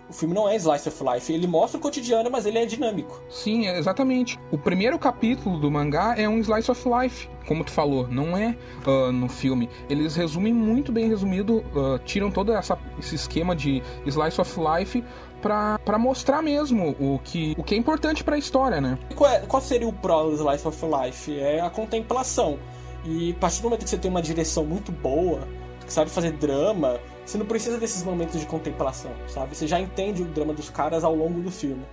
O 0.08 0.12
filme 0.12 0.32
não 0.32 0.48
é 0.48 0.54
slice 0.54 0.88
of 0.88 1.02
life, 1.02 1.32
ele 1.32 1.48
mostra 1.48 1.78
o 1.78 1.80
cotidiano, 1.80 2.30
mas 2.30 2.46
ele 2.46 2.58
é 2.58 2.64
dinâmico. 2.64 3.20
Sim, 3.28 3.66
exatamente. 3.66 4.38
O 4.52 4.58
primeiro 4.58 4.96
capítulo 4.98 5.58
do 5.58 5.68
mangá 5.68 6.14
é 6.16 6.28
um 6.28 6.38
slice 6.38 6.70
of 6.70 6.88
life, 6.88 7.28
como 7.44 7.64
tu 7.64 7.72
falou, 7.72 8.06
não 8.06 8.36
é 8.36 8.56
uh, 8.86 9.10
no 9.10 9.28
filme. 9.28 9.68
Eles 9.90 10.14
resumem 10.14 10.52
muito 10.54 10.92
bem 10.92 11.08
resumido, 11.08 11.58
uh, 11.74 11.98
tiram 12.04 12.30
todo 12.30 12.52
essa, 12.52 12.78
esse 13.00 13.16
esquema 13.16 13.56
de 13.56 13.82
slice 14.06 14.40
of 14.40 14.56
life 14.60 15.02
para 15.46 15.98
mostrar 15.98 16.42
mesmo 16.42 16.96
o 16.98 17.18
que, 17.22 17.54
o 17.56 17.62
que 17.62 17.74
é 17.74 17.78
importante 17.78 18.22
para 18.24 18.36
a 18.36 18.38
história, 18.38 18.80
né? 18.80 18.98
Qual, 19.14 19.30
é, 19.30 19.40
qual 19.40 19.62
seria 19.62 19.88
o 19.88 19.92
pró 19.92 20.24
do 20.24 20.34
Slice 20.34 20.66
of 20.66 20.78
Life? 20.84 21.38
É 21.38 21.60
a 21.60 21.70
contemplação. 21.70 22.58
E 23.04 23.32
a 23.32 23.40
partir 23.40 23.60
do 23.60 23.64
momento 23.64 23.84
que 23.84 23.90
você 23.90 23.98
tem 23.98 24.10
uma 24.10 24.22
direção 24.22 24.64
muito 24.64 24.90
boa, 24.90 25.40
que 25.84 25.92
sabe 25.92 26.10
fazer 26.10 26.32
drama, 26.32 26.98
você 27.24 27.38
não 27.38 27.46
precisa 27.46 27.78
desses 27.78 28.02
momentos 28.02 28.40
de 28.40 28.46
contemplação, 28.46 29.12
sabe? 29.28 29.56
Você 29.56 29.66
já 29.66 29.80
entende 29.80 30.22
o 30.22 30.26
drama 30.26 30.52
dos 30.52 30.68
caras 30.68 31.04
ao 31.04 31.14
longo 31.14 31.40
do 31.40 31.50
filme. 31.50 31.84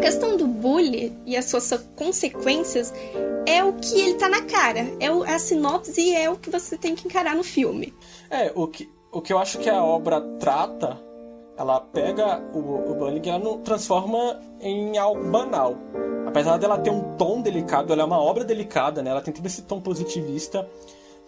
Questão 0.00 0.36
do 0.36 0.46
bullying 0.46 1.16
e 1.26 1.36
as 1.36 1.44
suas 1.44 1.70
consequências 1.94 2.92
é 3.46 3.62
o 3.62 3.74
que 3.74 4.00
ele 4.00 4.14
tá 4.14 4.28
na 4.28 4.42
cara. 4.42 4.86
É 4.98 5.10
o, 5.10 5.22
a 5.22 5.38
sinopse 5.38 6.00
e 6.00 6.14
é 6.14 6.28
o 6.28 6.36
que 6.36 6.50
você 6.50 6.76
tem 6.76 6.94
que 6.94 7.06
encarar 7.06 7.36
no 7.36 7.44
filme. 7.44 7.94
É, 8.30 8.50
o 8.54 8.66
que, 8.66 8.90
o 9.12 9.20
que 9.20 9.32
eu 9.32 9.38
acho 9.38 9.58
que 9.58 9.68
a 9.68 9.82
obra 9.84 10.20
trata 10.38 10.98
ela 11.60 11.78
pega 11.78 12.42
o, 12.54 12.90
o 12.90 12.94
bullying 12.94 13.20
e 13.20 13.58
transforma 13.58 14.40
em 14.62 14.96
algo 14.96 15.30
banal. 15.30 15.76
Apesar 16.26 16.56
dela 16.56 16.78
ter 16.78 16.88
um 16.88 17.16
tom 17.16 17.42
delicado, 17.42 17.92
ela 17.92 18.00
é 18.00 18.04
uma 18.04 18.18
obra 18.18 18.44
delicada, 18.44 19.02
né? 19.02 19.10
Ela 19.10 19.20
tem 19.20 19.34
todo 19.34 19.44
esse 19.44 19.62
tom 19.62 19.78
positivista. 19.78 20.66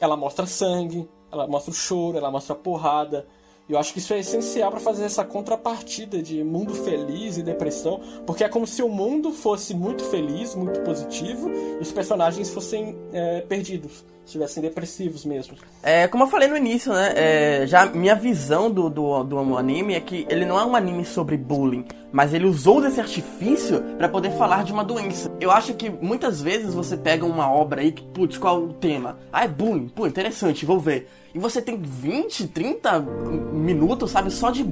Ela 0.01 0.17
mostra 0.17 0.47
sangue, 0.47 1.07
ela 1.31 1.47
mostra 1.47 1.71
o 1.71 1.75
choro, 1.75 2.17
ela 2.17 2.31
mostra 2.31 2.55
a 2.55 2.59
porrada. 2.59 3.27
Eu 3.73 3.79
acho 3.79 3.95
que 3.95 4.01
isso 4.01 4.13
é 4.13 4.19
essencial 4.19 4.71
para 4.71 4.81
fazer 4.81 5.05
essa 5.05 5.25
contrapartida 5.25 6.23
de 6.23 6.45
mundo 6.45 6.75
feliz 6.75 7.39
e 7.39 7.43
depressão, 7.43 8.03
porque 8.27 8.45
é 8.45 8.49
como 8.49 8.67
se 8.67 8.83
o 8.83 8.89
mundo 8.89 9.33
fosse 9.33 9.75
muito 9.75 10.05
feliz, 10.05 10.55
muito 10.55 10.81
positivo, 10.81 11.51
e 11.51 11.81
os 11.81 11.91
personagens 11.91 12.51
fossem 12.51 12.95
é, 13.15 13.41
perdidos, 13.41 14.05
estivessem 14.27 14.63
depressivos 14.63 15.25
mesmo. 15.25 15.57
É, 15.83 16.07
como 16.07 16.25
eu 16.25 16.29
falei 16.29 16.49
no 16.49 16.57
início, 16.57 16.93
né? 16.93 17.15
É, 17.17 17.67
já 17.67 17.87
minha 17.87 18.15
visão 18.15 18.71
do, 18.71 18.91
do, 18.91 19.25
do 19.25 19.57
anime 19.57 19.95
é 19.95 20.01
que 20.01 20.27
ele 20.29 20.45
não 20.45 20.61
é 20.61 20.67
um 20.67 20.77
anime 20.77 21.07
sobre 21.07 21.39
bullying, 21.39 21.87
mas 22.13 22.35
ele 22.35 22.45
usou 22.45 22.83
desse 22.83 23.01
artifício 23.01 23.83
para 23.97 24.07
poder 24.07 24.33
falar 24.33 24.65
de 24.65 24.73
uma 24.75 24.85
doença. 24.85 25.33
Eu 25.41 25.51
acho 25.51 25.73
que 25.73 25.89
muitas 25.89 26.43
vezes 26.43 26.75
você 26.75 26.95
pega 26.95 27.25
uma 27.25 27.51
obra 27.51 27.81
aí 27.81 27.91
que, 27.91 28.03
putz, 28.03 28.37
qual 28.37 28.63
o 28.63 28.75
tema? 28.75 29.19
Ah, 29.33 29.47
é 29.47 29.49
bullying. 29.49 29.89
Pô, 29.89 30.07
interessante, 30.07 30.67
vou 30.67 30.79
ver 30.79 31.09
e 31.35 31.39
você 31.39 31.63
tem 31.63 31.77
20, 31.77 32.49
30 32.49 33.01
minutos, 33.01 34.11
sabe, 34.11 34.31
só 34.31 34.51
de 34.51 34.65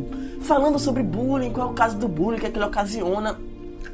falando 0.43 0.79
sobre 0.79 1.03
bullying, 1.03 1.51
qual 1.51 1.69
é 1.69 1.71
o 1.71 1.75
caso 1.75 1.97
do 1.97 2.09
bullying, 2.09 2.39
que, 2.39 2.47
é 2.47 2.51
que 2.51 2.59
ele 2.59 2.65
ocasiona. 2.65 3.39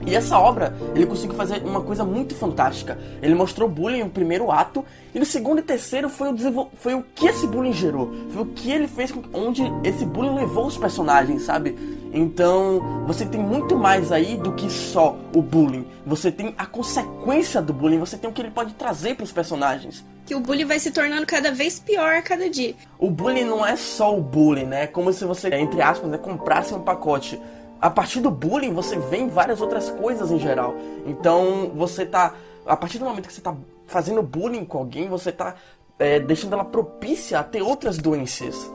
E 0.05 0.15
essa 0.15 0.39
obra, 0.39 0.77
ele 0.95 1.07
conseguiu 1.07 1.35
fazer 1.37 1.63
uma 1.65 1.81
coisa 1.81 2.05
muito 2.05 2.35
fantástica. 2.35 2.99
Ele 3.23 3.35
mostrou 3.35 3.69
bullying 3.69 4.03
no 4.03 4.11
primeiro 4.11 4.51
ato, 4.51 4.85
e 5.15 5.19
no 5.19 5.25
segundo 5.25 5.61
e 5.61 5.63
terceiro 5.63 6.09
foi 6.09 6.33
o, 6.33 6.69
foi 6.75 6.95
o 6.95 7.05
que 7.15 7.27
esse 7.27 7.47
bullying 7.47 7.73
gerou. 7.73 8.13
Foi 8.31 8.43
o 8.43 8.47
que 8.47 8.71
ele 8.71 8.89
fez, 8.89 9.15
onde 9.33 9.63
esse 9.85 10.05
bullying 10.05 10.35
levou 10.35 10.67
os 10.67 10.77
personagens, 10.77 11.43
sabe? 11.43 11.77
Então, 12.19 13.05
você 13.07 13.27
tem 13.27 13.39
muito 13.39 13.77
mais 13.77 14.11
aí 14.11 14.39
do 14.39 14.55
que 14.55 14.71
só 14.71 15.15
o 15.35 15.43
bullying. 15.43 15.87
Você 16.07 16.33
tem 16.33 16.55
a 16.57 16.65
consequência 16.65 17.61
do 17.61 17.75
bullying, 17.75 17.99
você 17.99 18.17
tem 18.17 18.31
o 18.31 18.33
que 18.33 18.41
ele 18.41 18.51
pode 18.51 18.73
trazer 18.73 19.15
para 19.15 19.25
os 19.25 19.33
personagens 19.33 20.03
que 20.25 20.35
o 20.35 20.41
bullying 20.41 20.65
vai 20.65 20.81
se 20.81 20.91
tornando 20.91 21.25
cada 21.25 21.53
vez 21.53 21.79
pior 21.79 22.17
a 22.17 22.21
cada 22.21 22.51
dia. 22.51 22.75
O 22.99 23.09
bullying 23.09 23.45
não 23.45 23.65
é 23.65 23.77
só 23.77 24.19
o 24.19 24.21
bullying, 24.21 24.65
né? 24.65 24.83
É 24.83 24.87
como 24.89 25.13
se 25.13 25.25
você, 25.25 25.49
entre 25.55 25.81
aspas, 25.81 26.11
né, 26.11 26.19
comprasse 26.19 26.75
um 26.75 26.81
pacote. 26.81 27.41
A 27.81 27.89
partir 27.89 28.19
do 28.19 28.29
bullying, 28.29 28.73
você 28.73 28.99
vê 28.99 29.25
várias 29.27 29.61
outras 29.61 29.89
coisas 29.89 30.33
em 30.33 30.39
geral. 30.41 30.75
Então, 31.07 31.71
você 31.77 32.05
tá. 32.05 32.35
A 32.67 32.77
partir 32.77 32.99
do 32.99 33.05
momento 33.05 33.29
que 33.29 33.33
você 33.33 33.41
tá 33.41 33.55
fazendo 33.87 34.21
bullying 34.21 34.65
com 34.65 34.79
alguém, 34.79 35.09
você 35.09 35.31
tá 35.31 35.55
é, 35.97 36.19
deixando 36.19 36.55
ela 36.55 36.65
propícia 36.65 37.39
a 37.39 37.45
ter 37.45 37.63
outras 37.63 37.97
doenças. 37.97 38.69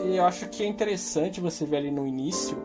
E 0.00 0.16
eu 0.16 0.24
acho 0.24 0.48
que 0.48 0.64
é 0.64 0.66
interessante 0.66 1.40
você 1.40 1.64
ver 1.64 1.76
ali 1.76 1.92
no 1.92 2.04
início 2.04 2.58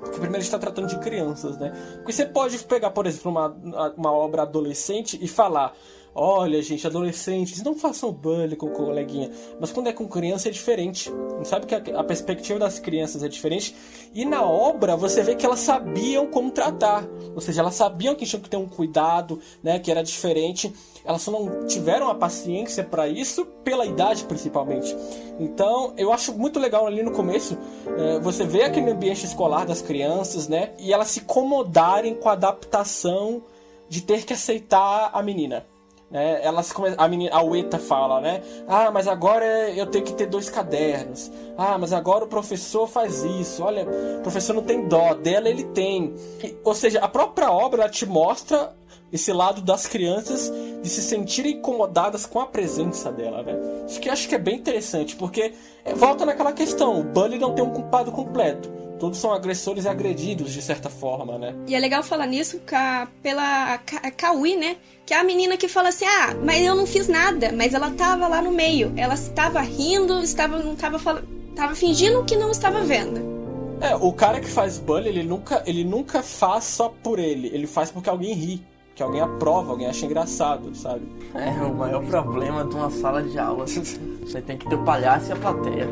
porque 0.00 0.18
primeiro 0.18 0.36
a 0.36 0.40
gente 0.40 0.46
está 0.46 0.58
tratando 0.58 0.88
de 0.88 0.98
crianças, 0.98 1.58
né? 1.58 1.72
Porque 1.96 2.12
você 2.12 2.24
pode 2.24 2.58
pegar, 2.60 2.90
por 2.90 3.06
exemplo, 3.06 3.30
uma, 3.30 3.48
uma 3.96 4.12
obra 4.12 4.42
adolescente 4.42 5.18
e 5.20 5.26
falar: 5.26 5.74
Olha, 6.20 6.60
gente, 6.60 6.84
adolescentes, 6.84 7.62
não 7.62 7.76
façam 7.76 8.10
bullying 8.10 8.56
com 8.56 8.70
coleguinha. 8.70 9.30
Mas 9.60 9.70
quando 9.70 9.86
é 9.86 9.92
com 9.92 10.08
criança 10.08 10.48
é 10.48 10.50
diferente. 10.50 11.12
Sabe 11.44 11.64
que 11.64 11.72
a, 11.76 12.00
a, 12.00 12.02
perspectiva 12.02 12.58
das 12.58 12.80
crianças 12.80 13.22
é 13.22 13.28
diferente. 13.28 13.72
E 14.12 14.24
na 14.24 14.42
obra 14.42 14.96
você 14.96 15.22
vê 15.22 15.36
que 15.36 15.46
elas 15.46 15.60
sabiam 15.60 16.26
como 16.26 16.50
tratar. 16.50 17.06
Ou 17.36 17.40
seja, 17.40 17.60
elas 17.60 17.76
sabiam 17.76 18.16
que 18.16 18.26
tinham 18.26 18.42
que 18.42 18.50
ter 18.50 18.56
um 18.56 18.66
cuidado, 18.66 19.38
né? 19.62 19.78
Que 19.78 19.92
era 19.92 20.02
diferente. 20.02 20.74
Elas 21.04 21.22
só 21.22 21.30
não 21.30 21.68
tiveram 21.68 22.10
a 22.10 22.16
paciência 22.16 22.82
para 22.82 23.06
isso 23.06 23.46
pela 23.62 23.86
idade, 23.86 24.24
principalmente. 24.24 24.96
Então, 25.38 25.94
eu 25.96 26.12
acho 26.12 26.36
muito 26.36 26.58
legal 26.58 26.84
ali 26.84 27.00
no 27.00 27.12
começo 27.12 27.56
é, 27.96 28.18
você 28.18 28.44
vê 28.44 28.64
aquele 28.64 28.90
ambiente 28.90 29.24
escolar 29.24 29.64
das 29.64 29.80
crianças, 29.80 30.48
né? 30.48 30.72
E 30.80 30.92
elas 30.92 31.06
se 31.06 31.20
incomodarem 31.20 32.16
com 32.16 32.28
a 32.28 32.32
adaptação 32.32 33.44
de 33.88 34.02
ter 34.02 34.24
que 34.24 34.32
aceitar 34.32 35.10
a 35.12 35.22
menina. 35.22 35.64
É, 36.10 36.46
elas 36.46 36.72
a, 36.96 37.06
menina, 37.06 37.34
a 37.34 37.42
Ueta 37.42 37.78
fala, 37.78 38.20
né? 38.20 38.42
Ah, 38.66 38.90
mas 38.90 39.06
agora 39.06 39.44
eu 39.70 39.86
tenho 39.86 40.04
que 40.04 40.14
ter 40.14 40.26
dois 40.26 40.48
cadernos. 40.48 41.30
Ah, 41.56 41.76
mas 41.76 41.92
agora 41.92 42.24
o 42.24 42.28
professor 42.28 42.86
faz 42.86 43.24
isso. 43.24 43.62
Olha, 43.62 43.86
o 44.18 44.22
professor 44.22 44.54
não 44.54 44.62
tem 44.62 44.88
dó, 44.88 45.12
dela 45.12 45.48
ele 45.48 45.64
tem. 45.64 46.14
E, 46.42 46.56
ou 46.64 46.74
seja, 46.74 47.00
a 47.00 47.08
própria 47.08 47.52
obra 47.52 47.88
te 47.90 48.06
mostra 48.06 48.74
esse 49.12 49.32
lado 49.32 49.62
das 49.62 49.86
crianças 49.86 50.52
de 50.82 50.88
se 50.88 51.02
sentirem 51.02 51.56
incomodadas 51.56 52.26
com 52.26 52.40
a 52.40 52.46
presença 52.46 53.10
dela, 53.10 53.42
né? 53.42 53.54
Isso 53.86 54.00
que 54.00 54.08
eu 54.08 54.12
acho 54.12 54.28
que 54.28 54.34
é 54.34 54.38
bem 54.38 54.56
interessante, 54.56 55.16
porque 55.16 55.52
é, 55.84 55.94
volta 55.94 56.26
naquela 56.26 56.52
questão, 56.52 57.00
o 57.00 57.04
Bully 57.04 57.38
não 57.38 57.54
tem 57.54 57.64
um 57.64 57.70
culpado 57.70 58.12
completo. 58.12 58.68
Todos 58.98 59.18
são 59.18 59.32
agressores 59.32 59.84
e 59.84 59.88
agredidos, 59.88 60.52
de 60.52 60.60
certa 60.60 60.90
forma, 60.90 61.38
né? 61.38 61.54
E 61.68 61.74
é 61.74 61.78
legal 61.78 62.02
falar 62.02 62.26
nisso 62.26 62.60
a, 62.72 63.06
pela 63.22 63.74
a 63.74 64.10
Kawi, 64.10 64.56
né? 64.56 64.76
Que 65.06 65.14
é 65.14 65.18
a 65.18 65.24
menina 65.24 65.56
que 65.56 65.68
fala 65.68 65.90
assim, 65.90 66.04
ah, 66.04 66.34
mas 66.44 66.62
eu 66.62 66.74
não 66.74 66.84
fiz 66.84 67.06
nada, 67.06 67.52
mas 67.52 67.74
ela 67.74 67.92
tava 67.92 68.26
lá 68.26 68.42
no 68.42 68.50
meio. 68.50 68.92
Ela 68.96 69.14
estava 69.14 69.60
rindo, 69.60 70.20
estava, 70.20 70.58
não 70.58 70.72
estava 70.72 70.98
falando. 70.98 71.28
Tava 71.54 71.74
fingindo 71.76 72.24
que 72.24 72.36
não 72.36 72.50
estava 72.50 72.80
vendo. 72.80 73.38
É, 73.80 73.94
o 73.94 74.12
cara 74.12 74.40
que 74.40 74.48
faz 74.48 74.78
bullying, 74.78 75.08
ele 75.08 75.22
nunca, 75.22 75.62
ele 75.64 75.84
nunca 75.84 76.20
faz 76.20 76.64
só 76.64 76.88
por 76.88 77.20
ele. 77.20 77.48
Ele 77.54 77.68
faz 77.68 77.92
porque 77.92 78.10
alguém 78.10 78.34
ri 78.34 78.66
que 78.98 79.02
alguém 79.04 79.20
aprova, 79.20 79.70
alguém 79.70 79.86
acha 79.86 80.04
engraçado, 80.04 80.74
sabe? 80.74 81.06
É, 81.32 81.50
o 81.62 81.72
maior 81.72 82.04
problema 82.04 82.64
de 82.64 82.74
uma 82.74 82.90
sala 82.90 83.22
de 83.22 83.38
aula. 83.38 83.64
Você 83.64 84.42
tem 84.42 84.58
que 84.58 84.68
ter 84.68 84.74
o 84.74 84.82
palhaço 84.82 85.30
e 85.30 85.32
a 85.32 85.36
plateia. 85.36 85.88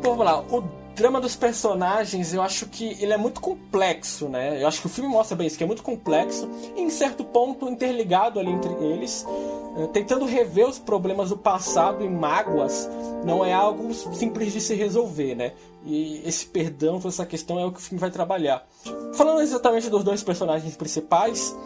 vamos 0.00 0.24
lá, 0.24 0.38
o 0.38 0.62
drama 0.98 1.20
dos 1.20 1.36
personagens, 1.36 2.34
eu 2.34 2.42
acho 2.42 2.66
que 2.66 2.96
ele 3.00 3.12
é 3.12 3.16
muito 3.16 3.40
complexo, 3.40 4.28
né? 4.28 4.60
Eu 4.60 4.66
acho 4.66 4.80
que 4.80 4.86
o 4.86 4.90
filme 4.90 5.08
mostra 5.08 5.36
bem 5.36 5.46
isso, 5.46 5.56
que 5.56 5.62
é 5.62 5.66
muito 5.66 5.82
complexo 5.82 6.50
e 6.76 6.80
em 6.80 6.90
certo 6.90 7.24
ponto 7.24 7.68
interligado 7.68 8.40
ali 8.40 8.50
entre 8.50 8.72
eles, 8.84 9.24
eh, 9.78 9.86
tentando 9.92 10.24
rever 10.24 10.68
os 10.68 10.78
problemas 10.78 11.30
do 11.30 11.36
passado 11.38 12.04
e 12.04 12.08
mágoas, 12.08 12.90
não 13.24 13.44
é 13.44 13.52
algo 13.52 13.94
simples 13.94 14.52
de 14.52 14.60
se 14.60 14.74
resolver, 14.74 15.36
né? 15.36 15.52
E 15.86 16.20
esse 16.26 16.46
perdão, 16.46 16.96
toda 16.96 17.14
essa 17.14 17.24
questão 17.24 17.60
é 17.60 17.64
o 17.64 17.70
que 17.70 17.78
o 17.78 17.82
filme 17.82 18.00
vai 18.00 18.10
trabalhar. 18.10 18.66
Falando 19.14 19.40
exatamente 19.40 19.88
dos 19.88 20.02
dois 20.02 20.22
personagens 20.22 20.76
principais, 20.76 21.56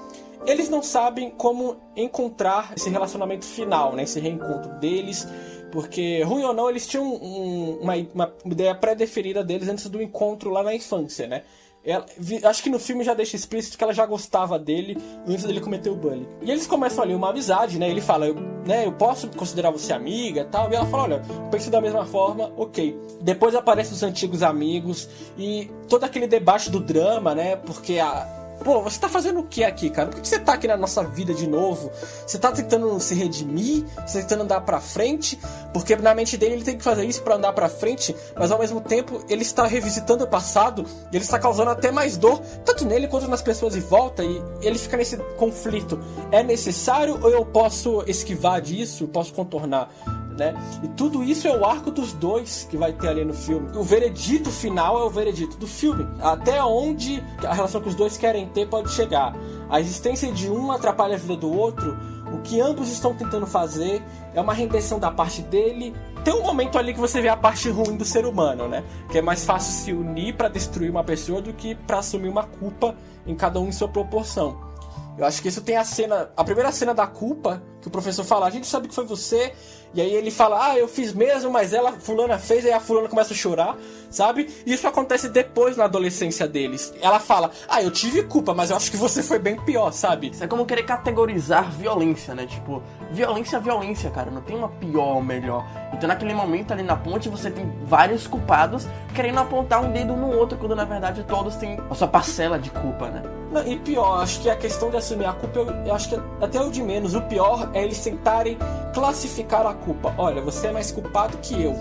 eles 0.45 0.69
não 0.69 0.83
sabem 0.83 1.31
como 1.31 1.77
encontrar 1.97 2.73
esse 2.77 2.91
relacionamento 2.91 3.47
final, 3.47 3.95
né? 3.95 4.03
Esse 4.03 4.21
reencontro 4.21 4.79
deles 4.79 5.27
porque, 5.73 6.23
ruim 6.23 6.45
ou 6.45 6.53
não, 6.53 6.69
eles 6.69 6.87
tinham 6.87 7.05
um, 7.05 7.79
uma, 7.81 7.95
uma 8.15 8.33
ideia 8.45 8.75
pré-definida 8.75 9.43
deles 9.43 9.69
antes 9.69 9.89
do 9.89 10.01
encontro 10.01 10.51
lá 10.51 10.63
na 10.63 10.75
infância, 10.75 11.27
né? 11.27 11.43
Ela, 11.85 12.07
acho 12.45 12.63
que 12.63 12.71
no 12.71 12.79
filme 12.79 13.03
já 13.03 13.13
deixa 13.13 13.35
explícito 13.35 13.77
que 13.77 13.83
ela 13.83 13.93
já 13.93 14.07
gostava 14.07 14.57
dele 14.57 14.97
antes 15.27 15.45
dele 15.45 15.61
cometer 15.61 15.91
o 15.91 15.97
bullying. 15.97 16.29
E 16.41 16.51
eles 16.51 16.65
começam 16.65 17.03
ali 17.03 17.13
uma 17.13 17.31
amizade, 17.31 17.77
né? 17.77 17.91
Ele 17.91 18.01
fala, 18.01 18.27
eu, 18.27 18.37
né, 18.65 18.87
eu 18.87 18.93
posso 18.93 19.27
considerar 19.31 19.71
você 19.71 19.93
amiga 19.93 20.45
tal. 20.45 20.71
E 20.71 20.77
ela 20.77 20.87
fala, 20.87 21.03
olha, 21.03 21.23
penso 21.51 21.71
da 21.71 21.81
mesma 21.81 22.05
forma, 22.07 22.53
ok. 22.57 22.97
Depois 23.21 23.55
aparecem 23.57 23.95
os 23.95 24.03
antigos 24.03 24.45
amigos 24.45 25.09
e 25.37 25.69
todo 25.89 26.05
aquele 26.05 26.29
debate 26.29 26.71
do 26.71 26.79
drama, 26.79 27.35
né? 27.35 27.57
Porque 27.57 27.99
a, 27.99 28.42
Pô, 28.63 28.81
você 28.81 28.99
tá 28.99 29.09
fazendo 29.09 29.41
o 29.41 29.45
que 29.45 29.65
aqui, 29.65 29.91
cara? 29.91 30.09
Por 30.09 30.21
que 30.21 30.29
você 30.29 30.39
tá 30.39 30.53
aqui 30.53 30.69
na 30.69 30.77
nossa 30.77 31.03
vida 31.03 31.35
de 31.35 31.47
novo? 31.49 31.91
Você 32.27 32.39
tá 32.39 32.53
tentando 32.53 32.99
se 33.01 33.15
redimir? 33.15 33.85
Você 34.07 34.19
tá 34.19 34.27
tentando 34.27 34.45
andar 34.45 34.61
pra 34.61 34.81
frente? 34.81 35.39
Porque 35.73 35.97
na 35.97 36.15
mente 36.15 36.37
dele 36.37 36.55
ele 36.55 36.65
tem 36.65 36.77
que 36.77 36.85
fazer 36.85 37.05
isso 37.05 37.23
para 37.23 37.35
andar 37.35 37.53
pra 37.53 37.69
frente, 37.69 38.15
mas 38.37 38.51
ao 38.51 38.59
mesmo 38.59 38.81
tempo 38.81 39.25
ele 39.29 39.43
está 39.43 39.67
revisitando 39.67 40.25
o 40.25 40.29
passado 40.29 40.87
e 41.11 41.17
ele 41.17 41.25
está 41.25 41.39
causando 41.39 41.71
até 41.71 41.91
mais 41.91 42.17
dor, 42.17 42.41
tanto 42.65 42.85
nele 42.85 43.09
quanto 43.09 43.27
nas 43.29 43.43
pessoas 43.43 43.75
em 43.75 43.81
volta, 43.81 44.23
e 44.23 44.43
ele 44.61 44.79
fica 44.79 44.97
nesse 44.97 45.17
conflito. 45.37 45.99
É 46.31 46.43
necessário 46.43 47.19
ou 47.23 47.31
eu 47.31 47.45
posso 47.45 48.05
esquivar 48.07 48.61
disso? 48.61 49.09
Posso 49.09 49.33
contornar? 49.33 49.91
Né? 50.37 50.55
E 50.83 50.89
tudo 50.89 51.23
isso 51.23 51.47
é 51.47 51.57
o 51.57 51.65
arco 51.65 51.91
dos 51.91 52.13
dois 52.13 52.67
que 52.71 52.77
vai 52.77 52.93
ter 52.93 53.09
ali 53.09 53.25
no 53.25 53.35
filme. 53.35 53.69
O 53.77 53.83
veredito 53.83 54.51
final 54.51 54.99
é 54.99 55.05
o 55.05 55.11
veredito 55.11 55.57
do 55.57 55.67
filme. 55.67 56.07
Até 56.21 56.63
onde 56.63 57.23
a 57.47 57.53
relação 57.53 57.81
que 57.81 57.89
os 57.89 57.95
dois 57.95 58.17
querem 58.17 58.49
ter 58.49 58.69
pode 58.69 58.91
chegar. 58.91 59.35
A 59.69 59.81
existência 59.81 60.31
de 60.33 60.51
um 60.51 60.71
atrapalha 60.73 61.15
a 61.15 61.19
vida 61.19 61.37
do 61.37 61.51
outro. 61.51 61.97
O 62.33 62.39
que 62.39 62.61
ambos 62.61 62.91
estão 62.91 63.15
tentando 63.15 63.47
fazer 63.47 64.03
é 64.35 64.41
uma 64.41 64.55
rendição 64.55 64.99
da 64.99 65.11
parte 65.11 65.43
dele. 65.43 65.95
Tem 66.25 66.33
um 66.33 66.43
momento 66.43 66.79
ali 66.79 66.95
que 66.95 67.01
você 67.01 67.21
vê 67.21 67.29
a 67.29 67.37
parte 67.37 67.69
ruim 67.69 67.97
do 67.97 68.05
ser 68.05 68.25
humano, 68.25 68.69
né? 68.69 68.85
Que 69.11 69.19
é 69.19 69.23
mais 69.23 69.45
fácil 69.45 69.73
se 69.73 69.93
unir 69.93 70.35
para 70.37 70.49
destruir 70.49 70.91
uma 70.91 71.05
pessoa 71.05 71.43
do 71.43 71.53
que 71.53 71.75
para 71.75 71.99
assumir 71.99 72.29
uma 72.29 72.45
culpa 72.45 72.95
em 73.27 73.35
cada 73.35 73.61
um 73.61 73.69
em 73.69 73.73
sua 73.73 73.89
proporção. 73.89 74.73
Eu 75.17 75.27
acho 75.27 75.43
que 75.43 75.49
isso 75.49 75.61
tem 75.61 75.77
a 75.77 75.85
cena. 75.85 76.31
A 76.37 76.45
primeira 76.45 76.73
cena 76.73 76.95
da 76.95 77.07
culpa 77.07 77.63
Que 77.81 77.89
o 77.89 77.91
professor 77.91 78.25
fala, 78.25 78.47
a 78.47 78.51
gente 78.51 78.67
sabe 78.67 78.89
que 78.89 78.95
foi 78.95 79.05
você. 79.05 79.53
E 79.95 80.01
aí 80.01 80.15
ele 80.15 80.31
fala, 80.31 80.73
ah, 80.73 80.79
eu 80.79 80.89
fiz 80.89 81.13
mesmo, 81.13 81.51
mas 81.51 81.73
ela, 81.73 81.93
fulana 81.93 82.39
fez, 82.39 82.65
aí 82.65 82.73
a 82.73 82.81
fulana 82.81 83.09
começa 83.09 83.35
a 83.35 83.37
chorar, 83.37 83.77
sabe? 84.13 84.49
E 84.65 84.73
isso 84.73 84.87
acontece 84.87 85.29
depois 85.29 85.77
na 85.77 85.85
adolescência 85.85 86.47
deles. 86.47 86.93
Ela 87.01 87.19
fala, 87.19 87.51
ah, 87.69 87.83
eu 87.83 87.91
tive 87.91 88.23
culpa, 88.23 88.55
mas 88.55 88.71
eu 88.71 88.77
acho 88.77 88.91
que 88.91 88.97
você 88.97 89.23
foi 89.23 89.39
bem 89.39 89.57
pior, 89.57 89.91
sabe? 89.93 90.31
Isso 90.31 90.45
é 90.45 90.47
como 90.47 90.67
querer 90.67 90.85
categorizar 90.85 91.71
violência, 91.73 92.35
né? 92.35 92.47
Tipo, 92.47 92.83
violência 93.11 93.57
é 93.57 93.61
violência, 93.61 94.11
cara. 94.11 94.31
Não 94.31 94.43
tem 94.43 94.57
uma 94.57 94.69
pior 94.69 95.17
ou 95.17 95.23
melhor. 95.23 95.67
Então 95.93 96.07
naquele 96.09 96.35
momento 96.35 96.73
ali 96.73 96.83
na 96.83 96.97
ponte 96.97 97.29
você 97.29 97.51
tem 97.51 97.71
vários 97.85 98.27
culpados 98.27 98.87
querendo 99.15 99.39
apontar 99.39 99.83
um 99.83 99.93
dedo 99.93 100.15
no 100.15 100.37
outro, 100.37 100.59
quando 100.59 100.75
na 100.75 100.85
verdade 100.85 101.25
todos 101.25 101.57
têm 101.57 101.79
a 101.91 101.95
sua 101.95 102.09
parcela 102.09 102.59
de 102.59 102.71
culpa, 102.71 103.09
né? 103.09 103.23
Não, 103.53 103.67
e 103.67 103.79
pior, 103.79 104.23
acho 104.23 104.41
que 104.41 104.49
a 104.49 104.57
questão 104.57 104.91
de 104.91 104.97
assumir 104.97 105.27
a 105.27 105.33
culpa, 105.35 105.59
eu, 105.59 105.67
eu 105.87 105.95
acho 105.95 106.09
que 106.09 106.19
até 106.41 106.61
o 106.61 106.71
de 106.71 106.83
menos. 106.83 107.15
O 107.15 107.21
pior 107.23 107.71
é 107.75 107.83
eles 107.83 108.03
tentarem 108.03 108.57
classificar 108.95 109.67
a 109.67 109.75
culpa. 109.75 110.15
Olha, 110.17 110.41
você 110.41 110.69
é 110.69 110.73
mais 110.73 110.91
culpado 110.91 111.37
que 111.39 111.63
eu. 111.63 111.75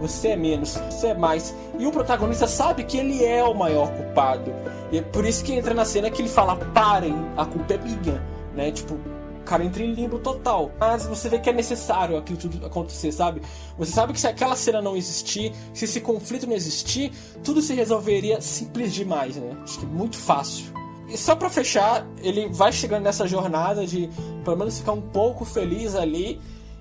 Você 0.00 0.28
é 0.28 0.36
menos, 0.36 0.80
você 0.90 1.08
é 1.08 1.14
mais. 1.14 1.54
E 1.78 1.86
o 1.86 1.90
protagonista 1.90 2.46
sabe 2.46 2.84
que 2.84 2.96
ele 2.96 3.24
é 3.24 3.42
o 3.42 3.54
maior 3.54 3.90
culpado. 3.92 4.52
E 4.92 4.98
é 4.98 5.02
por 5.02 5.24
isso 5.24 5.44
que 5.44 5.52
entra 5.52 5.74
na 5.74 5.84
cena 5.84 6.10
que 6.10 6.22
ele 6.22 6.28
fala: 6.28 6.56
parem, 6.56 7.14
a 7.36 7.44
culpa 7.44 7.74
é 7.74 7.78
minha. 7.78 8.22
Né? 8.54 8.70
Tipo, 8.70 8.94
o 8.94 9.44
cara 9.44 9.64
entra 9.64 9.82
em 9.82 9.92
limbo 9.92 10.18
total. 10.18 10.70
Mas 10.78 11.06
você 11.06 11.28
vê 11.28 11.38
que 11.38 11.50
é 11.50 11.52
necessário 11.52 12.16
aquilo 12.16 12.38
tudo 12.38 12.64
acontecer, 12.66 13.12
sabe? 13.12 13.42
Você 13.76 13.92
sabe 13.92 14.12
que 14.12 14.20
se 14.20 14.26
aquela 14.26 14.56
cena 14.56 14.80
não 14.80 14.96
existir, 14.96 15.52
se 15.74 15.84
esse 15.84 16.00
conflito 16.00 16.46
não 16.46 16.54
existir, 16.54 17.12
tudo 17.42 17.60
se 17.60 17.74
resolveria 17.74 18.40
simples 18.40 18.94
demais, 18.94 19.36
né? 19.36 19.56
Acho 19.62 19.80
que 19.80 19.86
muito 19.86 20.16
fácil. 20.16 20.66
E 21.08 21.16
só 21.16 21.34
para 21.34 21.48
fechar, 21.48 22.06
ele 22.22 22.48
vai 22.50 22.70
chegando 22.70 23.02
nessa 23.04 23.26
jornada 23.26 23.86
de 23.86 24.10
pelo 24.44 24.56
menos 24.58 24.78
ficar 24.78 24.92
um 24.92 25.00
pouco 25.00 25.44
feliz 25.44 25.94
ali. 25.94 26.38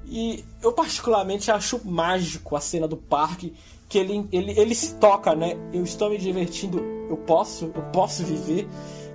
E 0.09 0.43
eu 0.61 0.71
particularmente 0.71 1.51
acho 1.51 1.81
mágico 1.83 2.55
a 2.55 2.61
cena 2.61 2.87
do 2.87 2.95
parque, 2.95 3.53
que 3.89 3.97
ele, 3.97 4.27
ele, 4.31 4.59
ele 4.59 4.75
se 4.75 4.95
toca, 4.95 5.35
né? 5.35 5.57
Eu 5.73 5.83
estou 5.83 6.09
me 6.09 6.17
divertindo, 6.17 6.79
eu 7.09 7.17
posso, 7.17 7.71
eu 7.75 7.81
posso 7.93 8.23
viver. 8.23 8.67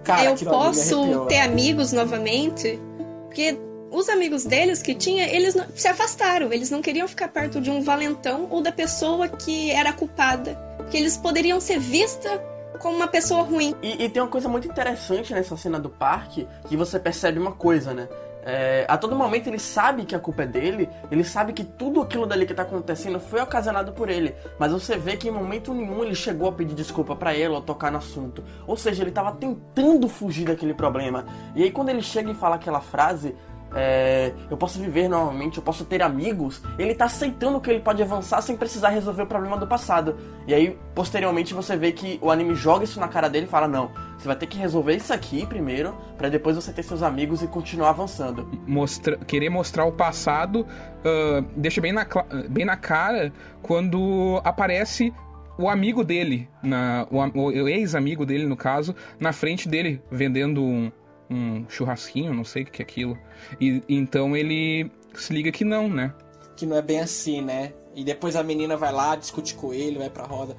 Cara, 0.05 0.31
eu 0.31 0.37
posso 0.37 1.27
ter 1.27 1.41
amigos 1.41 1.93
novamente, 1.93 2.79
porque 3.27 3.59
os 3.91 4.09
amigos 4.09 4.45
deles 4.45 4.83
que 4.83 4.95
tinha, 4.95 5.29
eles 5.29 5.57
se 5.75 5.87
afastaram, 5.87 6.53
eles 6.53 6.71
não 6.71 6.83
queriam 6.83 7.07
ficar 7.07 7.29
perto 7.29 7.61
de 7.61 7.71
um 7.71 7.83
valentão 7.83 8.49
ou 8.51 8.61
da 8.61 8.73
pessoa 8.73 9.29
que 9.29 9.71
era 9.71 9.93
culpada, 9.93 10.55
porque 10.77 10.97
eles 10.97 11.17
poderiam 11.17 11.61
ser 11.61 11.79
vista 11.79 12.43
como 12.81 12.97
uma 12.97 13.07
pessoa 13.07 13.43
ruim. 13.43 13.75
E, 13.83 14.05
e, 14.05 14.09
tem 14.09 14.21
uma 14.21 14.29
coisa 14.29 14.49
muito 14.49 14.67
interessante 14.67 15.33
nessa 15.33 15.57
cena 15.57 15.79
do 15.79 15.89
parque, 15.89 16.49
que 16.69 16.77
você 16.77 16.99
percebe 16.99 17.39
uma 17.39 17.53
coisa, 17.53 17.95
né? 17.95 18.09
É, 18.45 18.85
a 18.89 18.99
todo 18.99 19.15
momento 19.15 19.47
ele 19.47 19.59
sabe 19.59 20.05
que 20.05 20.17
a 20.17 20.19
culpa 20.19 20.43
é 20.43 20.47
dele, 20.47 20.89
ele 21.11 21.23
sabe 21.23 21.53
que 21.53 21.63
tudo 21.63 22.01
aquilo 22.01 22.27
dali 22.27 22.45
que 22.45 22.53
tá 22.53 22.63
acontecendo 22.63 23.21
foi 23.21 23.41
ocasionado 23.41 23.93
por 23.93 24.09
ele, 24.09 24.35
mas 24.59 24.73
você 24.73 24.97
vê 24.97 25.17
que 25.17 25.29
em 25.29 25.31
momento 25.31 25.73
nenhum 25.73 26.03
ele 26.03 26.15
chegou 26.15 26.49
a 26.49 26.53
pedir 26.53 26.75
desculpa 26.75 27.15
para 27.15 27.37
ela 27.37 27.57
ou 27.57 27.63
tocar 27.63 27.93
no 27.93 27.99
assunto. 27.99 28.43
Ou 28.67 28.77
seja, 28.77 29.03
ele 29.05 29.13
tava 29.13 29.33
tentando 29.33 30.09
fugir 30.09 30.47
daquele 30.47 30.75
problema. 30.75 31.25
E 31.55 31.63
aí 31.63 31.71
quando 31.71 31.91
ele 31.91 32.03
chega 32.03 32.33
e 32.33 32.35
fala 32.35 32.57
aquela 32.57 32.81
frase, 32.81 33.37
é, 33.75 34.33
eu 34.51 34.57
posso 34.57 34.79
viver 34.79 35.09
novamente, 35.09 35.59
eu 35.59 35.63
posso 35.63 35.85
ter 35.85 36.03
amigos, 36.03 36.63
ele 36.79 36.95
tá 36.95 37.07
aceitando 37.07 37.61
que 37.61 37.71
ele 37.71 37.81
pode 37.81 38.03
avançar 38.03 38.41
sem 38.43 38.57
precisar 38.57 38.91
resolver 38.91 39.23
o 39.23 39.27
problema 39.27 39.57
do 39.57 39.67
passado. 39.67 40.17
E 40.47 40.55
aí, 40.55 40.79
posteriormente, 40.95 41.55
você 41.55 41.77
vê 41.77 41.93
que 41.93 42.19
o 42.21 42.31
anime 42.31 42.55
joga 42.55 42.85
isso 42.85 43.01
na 43.01 43.09
cara 43.09 43.29
dele 43.29 43.47
e 43.47 43.49
fala: 43.49 43.67
Não, 43.67 43.91
você 44.19 44.27
vai 44.27 44.37
ter 44.37 44.47
que 44.47 44.59
resolver 44.59 44.95
isso 44.95 45.13
aqui 45.13 45.47
primeiro, 45.47 45.95
para 46.17 46.29
depois 46.29 46.57
você 46.57 46.73
ter 46.73 46.83
seus 46.83 47.03
amigos 47.03 47.43
e 47.43 47.47
continuar 47.47 47.91
avançando. 47.91 48.49
Mostra, 48.67 49.17
querer 49.17 49.49
mostrar 49.49 49.85
o 49.85 49.93
passado 49.93 50.61
uh, 50.61 51.43
deixa 51.57 51.81
bem 51.81 51.93
na, 51.93 52.07
bem 52.49 52.65
na 52.65 52.77
cara 52.77 53.33
quando 53.63 54.41
aparece 54.45 55.13
o 55.59 55.69
amigo 55.69 56.03
dele, 56.03 56.49
na, 56.63 57.07
o, 57.11 57.19
o 57.19 57.69
ex-amigo 57.69 58.25
dele, 58.25 58.47
no 58.47 58.57
caso, 58.57 58.95
na 59.21 59.33
frente 59.33 59.69
dele, 59.69 60.03
vendendo 60.11 60.63
um, 60.63 60.91
um 61.33 61.67
churrasquinho, 61.69 62.35
não 62.35 62.45
sei 62.45 62.63
o 62.63 62.67
que 62.67 62.83
é 62.83 62.85
aquilo. 62.85 63.19
E 63.61 63.83
então 63.89 64.37
ele 64.37 64.91
se 65.15 65.33
liga 65.33 65.51
que 65.51 65.65
não, 65.65 65.89
né? 65.89 66.15
Que 66.57 66.67
não 66.67 66.77
é 66.77 66.83
bem 66.83 67.01
assim, 67.01 67.41
né? 67.41 67.73
E 67.95 68.05
depois 68.05 68.37
a 68.37 68.43
menina 68.43 68.77
vai 68.77 68.93
lá, 68.93 69.17
discute 69.17 69.55
com 69.55 69.73
ele, 69.73 69.99
vai 69.99 70.11
pra 70.11 70.25
roda. 70.25 70.57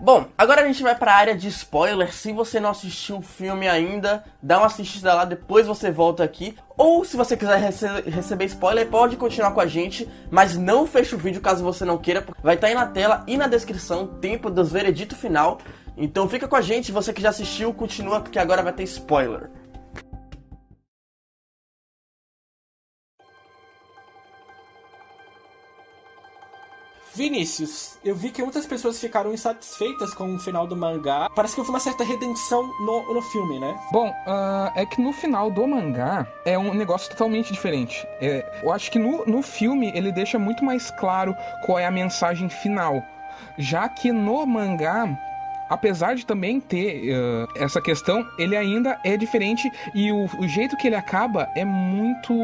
Bom, 0.00 0.26
agora 0.38 0.62
a 0.62 0.66
gente 0.66 0.80
vai 0.80 0.94
para 0.94 1.12
a 1.12 1.16
área 1.16 1.34
de 1.36 1.48
spoiler. 1.48 2.14
Se 2.14 2.32
você 2.32 2.60
não 2.60 2.70
assistiu 2.70 3.18
o 3.18 3.22
filme 3.22 3.66
ainda, 3.66 4.24
dá 4.40 4.58
uma 4.58 4.66
assistida 4.66 5.12
lá, 5.12 5.24
depois 5.24 5.66
você 5.66 5.90
volta 5.90 6.22
aqui. 6.22 6.56
Ou 6.76 7.04
se 7.04 7.16
você 7.16 7.36
quiser 7.36 7.58
rece 7.58 7.86
receber 8.06 8.44
spoiler, 8.44 8.88
pode 8.88 9.16
continuar 9.16 9.50
com 9.50 9.60
a 9.60 9.66
gente, 9.66 10.08
mas 10.30 10.56
não 10.56 10.86
feche 10.86 11.16
o 11.16 11.18
vídeo 11.18 11.40
caso 11.40 11.64
você 11.64 11.84
não 11.84 11.98
queira. 11.98 12.24
Vai 12.40 12.54
estar 12.54 12.68
tá 12.68 12.72
aí 12.72 12.74
na 12.74 12.86
tela 12.86 13.24
e 13.26 13.36
na 13.36 13.48
descrição 13.48 14.04
o 14.04 14.06
tempo 14.06 14.48
dos 14.48 14.70
veredito 14.70 15.16
final. 15.16 15.58
Então 16.00 16.28
fica 16.28 16.46
com 16.46 16.54
a 16.54 16.60
gente, 16.60 16.92
você 16.92 17.12
que 17.12 17.20
já 17.20 17.30
assistiu, 17.30 17.74
continua 17.74 18.20
porque 18.20 18.38
agora 18.38 18.62
vai 18.62 18.72
ter 18.72 18.84
spoiler. 18.84 19.50
Vinícius, 27.12 27.98
eu 28.04 28.14
vi 28.14 28.30
que 28.30 28.40
muitas 28.40 28.64
pessoas 28.64 29.00
ficaram 29.00 29.34
insatisfeitas 29.34 30.14
com 30.14 30.36
o 30.36 30.38
final 30.38 30.68
do 30.68 30.76
mangá. 30.76 31.28
Parece 31.34 31.54
que 31.54 31.60
houve 31.60 31.70
uma 31.70 31.80
certa 31.80 32.04
redenção 32.04 32.62
no, 32.78 33.12
no 33.12 33.20
filme, 33.20 33.58
né? 33.58 33.76
Bom, 33.90 34.08
uh, 34.08 34.70
é 34.76 34.86
que 34.86 35.02
no 35.02 35.12
final 35.12 35.50
do 35.50 35.66
mangá 35.66 36.28
é 36.44 36.56
um 36.56 36.72
negócio 36.72 37.10
totalmente 37.10 37.52
diferente. 37.52 38.06
É, 38.20 38.60
eu 38.62 38.72
acho 38.72 38.88
que 38.92 39.00
no, 39.00 39.26
no 39.26 39.42
filme 39.42 39.90
ele 39.96 40.12
deixa 40.12 40.38
muito 40.38 40.64
mais 40.64 40.92
claro 40.92 41.34
qual 41.66 41.76
é 41.76 41.86
a 41.86 41.90
mensagem 41.90 42.48
final. 42.48 43.02
Já 43.58 43.88
que 43.88 44.12
no 44.12 44.46
mangá 44.46 45.18
apesar 45.68 46.14
de 46.14 46.24
também 46.24 46.60
ter 46.60 47.12
uh, 47.12 47.48
essa 47.56 47.80
questão, 47.80 48.26
ele 48.38 48.56
ainda 48.56 48.98
é 49.04 49.16
diferente 49.16 49.70
e 49.94 50.10
o, 50.12 50.26
o 50.38 50.48
jeito 50.48 50.76
que 50.76 50.86
ele 50.86 50.96
acaba 50.96 51.48
é 51.54 51.64
muito 51.64 52.34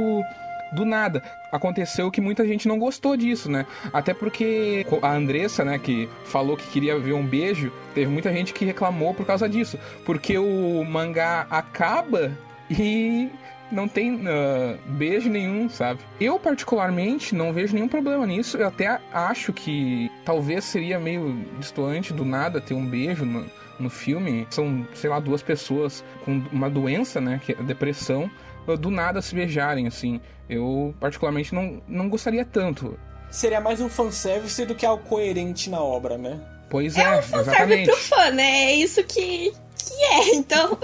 do 0.74 0.84
nada. 0.84 1.22
Aconteceu 1.52 2.10
que 2.10 2.20
muita 2.20 2.46
gente 2.46 2.66
não 2.66 2.78
gostou 2.78 3.16
disso, 3.16 3.50
né? 3.50 3.64
Até 3.92 4.12
porque 4.12 4.84
a 5.00 5.12
Andressa, 5.12 5.64
né, 5.64 5.78
que 5.78 6.08
falou 6.24 6.56
que 6.56 6.66
queria 6.66 6.98
ver 6.98 7.12
um 7.12 7.24
beijo, 7.24 7.72
teve 7.94 8.10
muita 8.10 8.32
gente 8.32 8.52
que 8.52 8.64
reclamou 8.64 9.14
por 9.14 9.24
causa 9.24 9.48
disso. 9.48 9.78
Porque 10.04 10.36
o 10.36 10.84
mangá 10.84 11.46
acaba 11.48 12.32
e 12.70 13.30
não 13.70 13.88
tem 13.88 14.14
uh, 14.14 14.78
beijo 14.86 15.28
nenhum, 15.28 15.68
sabe? 15.68 16.00
Eu, 16.20 16.38
particularmente, 16.38 17.34
não 17.34 17.52
vejo 17.52 17.74
nenhum 17.74 17.88
problema 17.88 18.26
nisso. 18.26 18.56
Eu 18.56 18.68
até 18.68 19.00
acho 19.12 19.52
que 19.52 20.10
talvez 20.24 20.64
seria 20.64 20.98
meio 20.98 21.44
distoante 21.58 22.12
do 22.12 22.24
nada 22.24 22.60
ter 22.60 22.74
um 22.74 22.86
beijo 22.86 23.24
no, 23.24 23.44
no 23.78 23.90
filme. 23.90 24.46
São, 24.50 24.86
sei 24.94 25.10
lá, 25.10 25.18
duas 25.18 25.42
pessoas 25.42 26.04
com 26.24 26.42
uma 26.52 26.70
doença, 26.70 27.20
né? 27.20 27.40
Que 27.44 27.52
é 27.52 27.58
a 27.58 27.62
depressão, 27.62 28.30
uh, 28.66 28.76
do 28.76 28.90
nada 28.90 29.20
se 29.20 29.34
beijarem, 29.34 29.86
assim. 29.86 30.20
Eu, 30.48 30.94
particularmente, 31.00 31.54
não, 31.54 31.82
não 31.88 32.08
gostaria 32.08 32.44
tanto. 32.44 32.98
Seria 33.30 33.60
mais 33.60 33.80
um 33.80 33.88
fanservice 33.88 34.64
do 34.64 34.74
que 34.74 34.86
algo 34.86 35.02
coerente 35.04 35.68
na 35.68 35.80
obra, 35.80 36.16
né? 36.16 36.40
Pois 36.70 36.96
é, 36.96 37.02
é 37.02 37.18
um 37.18 37.22
fanservice 37.22 37.50
exatamente. 37.50 37.86
pro 37.86 37.96
fã, 37.96 38.30
né? 38.30 38.64
É 38.64 38.76
isso 38.76 39.02
que, 39.04 39.52
que 39.76 39.94
é, 40.04 40.34
então... 40.36 40.78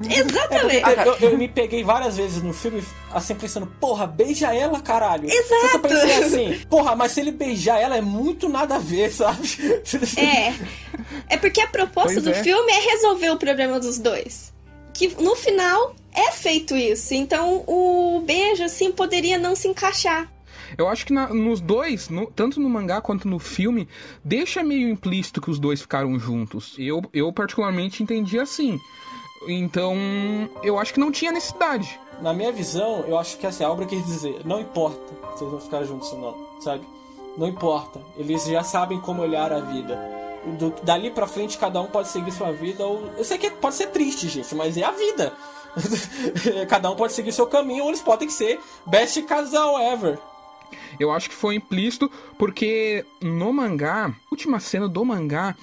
Exatamente. 0.00 0.84
É 0.84 1.08
eu, 1.08 1.30
eu, 1.30 1.38
me 1.38 1.48
peguei 1.48 1.84
várias 1.84 2.16
vezes 2.16 2.42
no 2.42 2.52
filme, 2.52 2.82
assim, 3.12 3.34
pensando, 3.34 3.66
porra, 3.66 4.06
beija 4.06 4.52
ela, 4.54 4.80
caralho. 4.80 5.28
Exato. 5.28 5.60
Só 5.60 5.68
que 5.68 5.76
eu 5.76 5.80
pensei 5.80 6.24
assim, 6.24 6.66
porra, 6.68 6.96
mas 6.96 7.12
se 7.12 7.20
ele 7.20 7.30
beijar 7.30 7.80
ela 7.80 7.96
é 7.96 8.00
muito 8.00 8.48
nada 8.48 8.76
a 8.76 8.78
ver, 8.78 9.12
sabe? 9.12 9.48
É. 10.16 10.54
É 11.28 11.36
porque 11.36 11.60
a 11.60 11.68
proposta 11.68 12.14
pois 12.14 12.24
do 12.24 12.30
é. 12.30 12.42
filme 12.42 12.72
é 12.72 12.80
resolver 12.92 13.30
o 13.30 13.36
problema 13.36 13.78
dos 13.78 13.98
dois. 13.98 14.52
Que 14.92 15.08
no 15.22 15.34
final 15.36 15.94
é 16.12 16.30
feito 16.32 16.76
isso. 16.76 17.14
Então 17.14 17.64
o 17.66 18.22
beijo, 18.24 18.64
assim, 18.64 18.92
poderia 18.92 19.38
não 19.38 19.54
se 19.54 19.68
encaixar. 19.68 20.28
Eu 20.76 20.88
acho 20.88 21.06
que 21.06 21.12
na, 21.12 21.28
nos 21.28 21.60
dois, 21.60 22.08
no, 22.08 22.26
tanto 22.26 22.60
no 22.60 22.68
mangá 22.68 23.00
quanto 23.00 23.28
no 23.28 23.38
filme, 23.38 23.88
deixa 24.24 24.62
meio 24.62 24.88
implícito 24.88 25.40
que 25.40 25.50
os 25.50 25.58
dois 25.58 25.80
ficaram 25.80 26.18
juntos. 26.18 26.74
Eu, 26.78 27.02
eu 27.12 27.32
particularmente 27.32 28.02
entendi 28.02 28.38
assim. 28.38 28.78
Então, 29.48 29.94
eu 30.62 30.78
acho 30.78 30.94
que 30.94 31.00
não 31.00 31.10
tinha 31.10 31.32
necessidade. 31.32 32.00
Na 32.20 32.32
minha 32.32 32.52
visão, 32.52 33.04
eu 33.06 33.18
acho 33.18 33.36
que 33.38 33.46
essa 33.46 33.68
obra 33.68 33.86
quer 33.86 34.00
dizer, 34.00 34.40
não 34.44 34.60
importa 34.60 35.14
se 35.36 35.42
eles 35.42 35.52
vão 35.52 35.60
ficar 35.60 35.84
juntos 35.84 36.12
ou 36.12 36.18
não, 36.18 36.60
sabe? 36.60 36.86
Não 37.36 37.48
importa. 37.48 38.00
Eles 38.16 38.44
já 38.44 38.62
sabem 38.62 39.00
como 39.00 39.22
olhar 39.22 39.52
a 39.52 39.60
vida. 39.60 39.98
Do, 40.58 40.74
dali 40.82 41.10
pra 41.10 41.26
frente, 41.26 41.58
cada 41.58 41.80
um 41.80 41.86
pode 41.86 42.08
seguir 42.08 42.30
sua 42.30 42.52
vida. 42.52 42.86
Ou... 42.86 43.10
Eu 43.16 43.24
sei 43.24 43.38
que 43.38 43.50
pode 43.50 43.74
ser 43.74 43.88
triste, 43.88 44.28
gente, 44.28 44.54
mas 44.54 44.76
é 44.76 44.84
a 44.84 44.92
vida. 44.92 45.32
cada 46.68 46.90
um 46.90 46.96
pode 46.96 47.12
seguir 47.12 47.32
seu 47.32 47.46
caminho, 47.46 47.84
ou 47.84 47.90
eles 47.90 48.02
podem 48.02 48.28
ser 48.28 48.60
best 48.86 49.20
casal 49.22 49.78
ever. 49.78 50.18
Eu 50.98 51.10
acho 51.10 51.28
que 51.28 51.34
foi 51.34 51.56
implícito 51.56 52.10
porque 52.38 53.04
no 53.22 53.52
mangá, 53.52 54.06
a 54.06 54.14
última 54.30 54.60
cena 54.60 54.88
do 54.88 55.04
mangá 55.04 55.56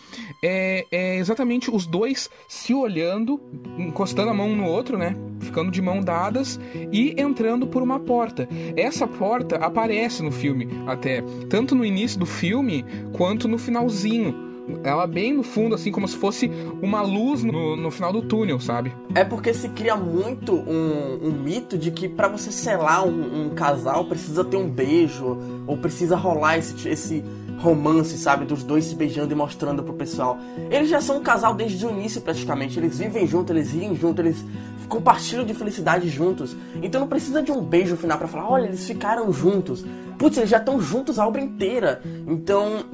é, 0.44 0.86
é, 0.92 1.18
exatamente 1.18 1.70
os 1.72 1.86
dois 1.86 2.30
se 2.48 2.74
olhando, 2.74 3.40
encostando 3.78 4.30
a 4.30 4.34
mão 4.34 4.50
um 4.50 4.56
no 4.56 4.66
outro, 4.66 4.98
né? 4.98 5.16
Ficando 5.40 5.72
de 5.72 5.82
mão 5.82 6.02
dadas 6.02 6.60
e 6.92 7.16
entrando 7.18 7.68
por 7.68 7.82
uma 7.82 8.00
porta. 8.00 8.48
Essa 8.76 9.08
porta 9.08 9.58
aparece 9.58 10.22
no 10.22 10.32
filme 10.32 10.68
até, 10.88 11.24
tanto 11.50 11.76
no 11.76 11.86
início 11.86 12.20
do 12.20 12.26
filme 12.26 12.86
quanto 13.14 13.48
no 13.48 13.58
finalzinho 13.58 14.51
ela 14.84 15.08
bem 15.08 15.34
no 15.34 15.44
fundo, 15.44 15.76
assim, 15.76 15.92
como 15.92 16.08
se 16.08 16.18
fosse 16.18 16.52
uma 16.82 17.02
luz 17.02 17.44
no, 17.44 17.76
no 17.76 17.92
final 17.92 18.12
do 18.12 18.22
túnel, 18.22 18.60
sabe? 18.60 18.94
É 19.14 19.24
porque 19.24 19.54
se 19.54 19.70
cria 19.70 19.96
muito 19.96 20.54
um, 20.54 21.20
um 21.24 21.32
mito 21.32 21.78
de 21.78 21.92
que 21.92 22.08
para 22.08 22.28
você 22.28 22.52
selar 22.52 23.06
um, 23.06 23.46
um, 23.46 23.50
casal 23.50 24.06
precisa 24.06 24.44
ter 24.44 24.58
um 24.58 24.70
beijo, 24.70 25.38
ou 25.68 25.78
precisa 25.78 26.16
rolar 26.16 26.58
esse, 26.58 26.88
esse 26.88 27.24
romance, 27.60 28.18
sabe? 28.18 28.46
Dos 28.46 28.64
dois 28.64 28.86
se 28.86 28.96
beijando 28.96 29.32
e 29.32 29.36
mostrando 29.36 29.84
pro 29.84 29.94
pessoal. 29.94 30.38
Eles 30.70 30.90
já 30.90 31.00
são 31.00 31.18
um 31.18 31.24
casal 31.24 31.54
desde 31.54 31.86
o 31.86 31.90
início, 31.90 32.22
praticamente. 32.22 32.80
Eles 32.80 32.98
vivem 32.98 33.28
juntos, 33.28 33.56
eles 33.56 33.72
riem 33.72 33.96
juntos, 33.96 34.26
eles 34.26 34.46
compartilham 34.90 35.46
de 35.46 35.54
felicidade 35.54 36.10
juntos. 36.10 36.56
Então 36.82 37.02
não 37.02 37.08
precisa 37.08 37.42
de 37.42 37.52
um 37.52 37.62
beijo 37.62 37.96
final 37.96 38.18
para 38.18 38.28
falar, 38.28 38.50
olha, 38.50 38.66
eles 38.66 38.86
ficaram 38.86 39.32
juntos. 39.32 39.86
Putz, 40.18 40.38
eles 40.38 40.50
já 40.50 40.58
estão 40.58 40.82
juntos 40.82 41.18
a 41.18 41.28
obra 41.28 41.42
inteira. 41.42 42.02
Então 42.28 42.86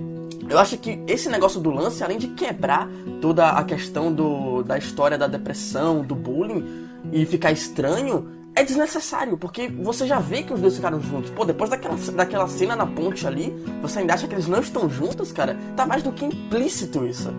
eu 0.49 0.57
acho 0.57 0.77
que 0.77 0.99
esse 1.07 1.29
negócio 1.29 1.59
do 1.59 1.69
lance, 1.69 2.03
além 2.03 2.17
de 2.17 2.27
quebrar 2.29 2.89
toda 3.21 3.49
a 3.49 3.63
questão 3.63 4.13
do, 4.13 4.63
da 4.63 4.77
história 4.77 5.17
da 5.17 5.27
depressão, 5.27 6.01
do 6.01 6.15
bullying 6.15 6.87
e 7.11 7.25
ficar 7.25 7.51
estranho, 7.51 8.29
é 8.55 8.63
desnecessário, 8.63 9.37
porque 9.37 9.67
você 9.67 10.07
já 10.07 10.19
vê 10.19 10.41
que 10.41 10.53
os 10.53 10.59
dois 10.59 10.75
ficaram 10.75 10.99
juntos. 10.99 11.29
Pô, 11.29 11.45
depois 11.45 11.69
daquela, 11.69 11.95
daquela 11.95 12.47
cena 12.47 12.75
na 12.75 12.87
ponte 12.87 13.27
ali, 13.27 13.53
você 13.81 13.99
ainda 13.99 14.13
acha 14.13 14.27
que 14.27 14.33
eles 14.33 14.47
não 14.47 14.59
estão 14.59 14.89
juntos, 14.89 15.31
cara? 15.31 15.57
Tá 15.75 15.85
mais 15.85 16.01
do 16.01 16.11
que 16.11 16.25
implícito 16.25 17.05
isso. 17.05 17.31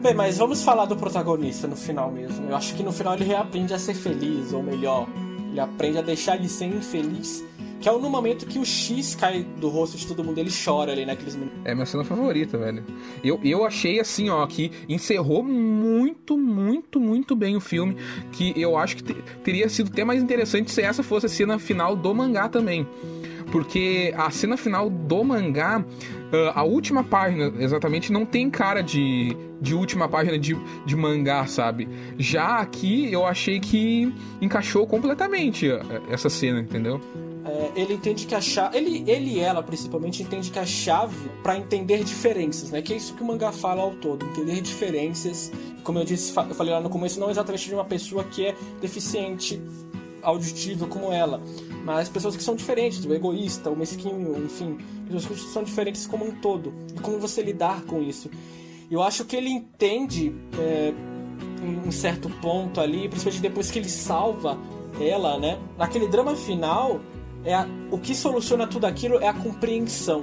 Bem, 0.00 0.14
mas 0.14 0.38
vamos 0.38 0.62
falar 0.62 0.84
do 0.84 0.94
protagonista 0.94 1.66
no 1.66 1.74
final 1.74 2.12
mesmo. 2.12 2.48
Eu 2.48 2.54
acho 2.54 2.74
que 2.74 2.82
no 2.84 2.92
final 2.92 3.14
ele 3.14 3.24
reaprende 3.24 3.74
a 3.74 3.78
ser 3.78 3.94
feliz, 3.94 4.52
ou 4.52 4.62
melhor, 4.62 5.08
ele 5.50 5.58
aprende 5.58 5.98
a 5.98 6.02
deixar 6.02 6.36
de 6.38 6.48
ser 6.48 6.66
infeliz 6.66 7.44
que 7.80 7.88
é 7.88 7.92
no 7.92 8.10
momento 8.10 8.46
que 8.46 8.58
o 8.58 8.64
X 8.64 9.14
cai 9.14 9.44
do 9.60 9.68
rosto 9.68 9.96
de 9.96 10.06
todo 10.06 10.24
mundo, 10.24 10.38
ele 10.38 10.50
chora 10.50 10.92
ali 10.92 11.06
naqueles 11.06 11.36
minutos. 11.36 11.58
É 11.64 11.74
minha 11.74 11.86
cena 11.86 12.04
favorita, 12.04 12.58
velho. 12.58 12.84
Eu, 13.22 13.40
eu 13.44 13.64
achei 13.64 14.00
assim, 14.00 14.28
ó, 14.28 14.44
que 14.46 14.70
encerrou 14.88 15.42
muito, 15.42 16.36
muito, 16.36 16.98
muito 16.98 17.36
bem 17.36 17.56
o 17.56 17.60
filme. 17.60 17.96
Que 18.32 18.52
eu 18.60 18.76
acho 18.76 18.96
que 18.96 19.14
teria 19.44 19.68
sido 19.68 19.90
até 19.92 20.04
mais 20.04 20.22
interessante 20.22 20.70
se 20.70 20.82
essa 20.82 21.02
fosse 21.02 21.26
a 21.26 21.28
cena 21.28 21.58
final 21.58 21.94
do 21.94 22.14
mangá 22.14 22.48
também. 22.48 22.86
Porque 23.52 24.12
a 24.16 24.30
cena 24.30 24.56
final 24.56 24.90
do 24.90 25.24
mangá, 25.24 25.82
a 26.54 26.64
última 26.64 27.02
página, 27.02 27.52
exatamente, 27.58 28.12
não 28.12 28.26
tem 28.26 28.50
cara 28.50 28.82
de, 28.82 29.34
de 29.60 29.74
última 29.74 30.08
página 30.08 30.38
de, 30.38 30.54
de 30.84 30.96
mangá, 30.96 31.46
sabe? 31.46 31.88
Já 32.18 32.58
aqui 32.58 33.10
eu 33.10 33.24
achei 33.24 33.58
que 33.58 34.12
encaixou 34.40 34.86
completamente 34.86 35.66
essa 36.10 36.28
cena, 36.28 36.60
entendeu? 36.60 37.00
É, 37.44 37.72
ele 37.80 37.94
entende 37.94 38.26
que 38.26 38.34
a 38.34 38.40
chave. 38.40 38.76
Ele, 38.76 39.10
ele 39.10 39.34
e 39.34 39.40
ela, 39.40 39.62
principalmente, 39.62 40.22
entende 40.22 40.50
que 40.50 40.58
a 40.58 40.66
chave 40.66 41.30
para 41.42 41.56
entender 41.56 42.04
diferenças, 42.04 42.70
né? 42.70 42.82
Que 42.82 42.92
é 42.92 42.96
isso 42.96 43.14
que 43.14 43.22
o 43.22 43.26
mangá 43.26 43.52
fala 43.52 43.82
ao 43.82 43.94
todo, 43.94 44.24
entender 44.26 44.60
diferenças. 44.60 45.50
Como 45.82 45.98
eu 45.98 46.04
disse, 46.04 46.36
eu 46.36 46.54
falei 46.54 46.72
lá 46.72 46.80
no 46.80 46.90
começo, 46.90 47.18
não 47.18 47.30
exatamente 47.30 47.68
de 47.68 47.74
uma 47.74 47.84
pessoa 47.84 48.24
que 48.24 48.46
é 48.46 48.54
deficiente 48.80 49.60
auditiva 50.22 50.86
como 50.86 51.12
ela, 51.12 51.40
mas 51.84 52.08
pessoas 52.08 52.36
que 52.36 52.42
são 52.42 52.54
diferentes, 52.54 53.04
o 53.04 53.14
egoísta, 53.14 53.70
o 53.70 53.76
mesquinho, 53.76 54.44
enfim, 54.44 54.76
pessoas 55.06 55.40
que 55.40 55.48
são 55.48 55.62
diferentes 55.62 56.06
como 56.06 56.26
um 56.26 56.32
todo. 56.32 56.74
E 56.94 57.00
como 57.00 57.18
você 57.18 57.40
lidar 57.40 57.82
com 57.82 58.02
isso. 58.02 58.30
Eu 58.90 59.02
acho 59.02 59.24
que 59.24 59.36
ele 59.36 59.48
entende. 59.48 60.34
É, 60.58 60.92
um 61.86 61.90
certo 61.90 62.28
ponto 62.40 62.80
ali, 62.80 63.08
principalmente 63.08 63.42
depois 63.42 63.70
que 63.70 63.78
ele 63.78 63.88
salva 63.88 64.58
ela, 65.00 65.38
né? 65.38 65.58
Naquele 65.76 66.08
drama 66.08 66.34
final, 66.34 67.00
é 67.44 67.54
a, 67.54 67.66
o 67.90 67.98
que 67.98 68.14
soluciona 68.14 68.66
tudo 68.66 68.86
aquilo 68.86 69.18
é 69.18 69.28
a 69.28 69.32
compreensão. 69.32 70.22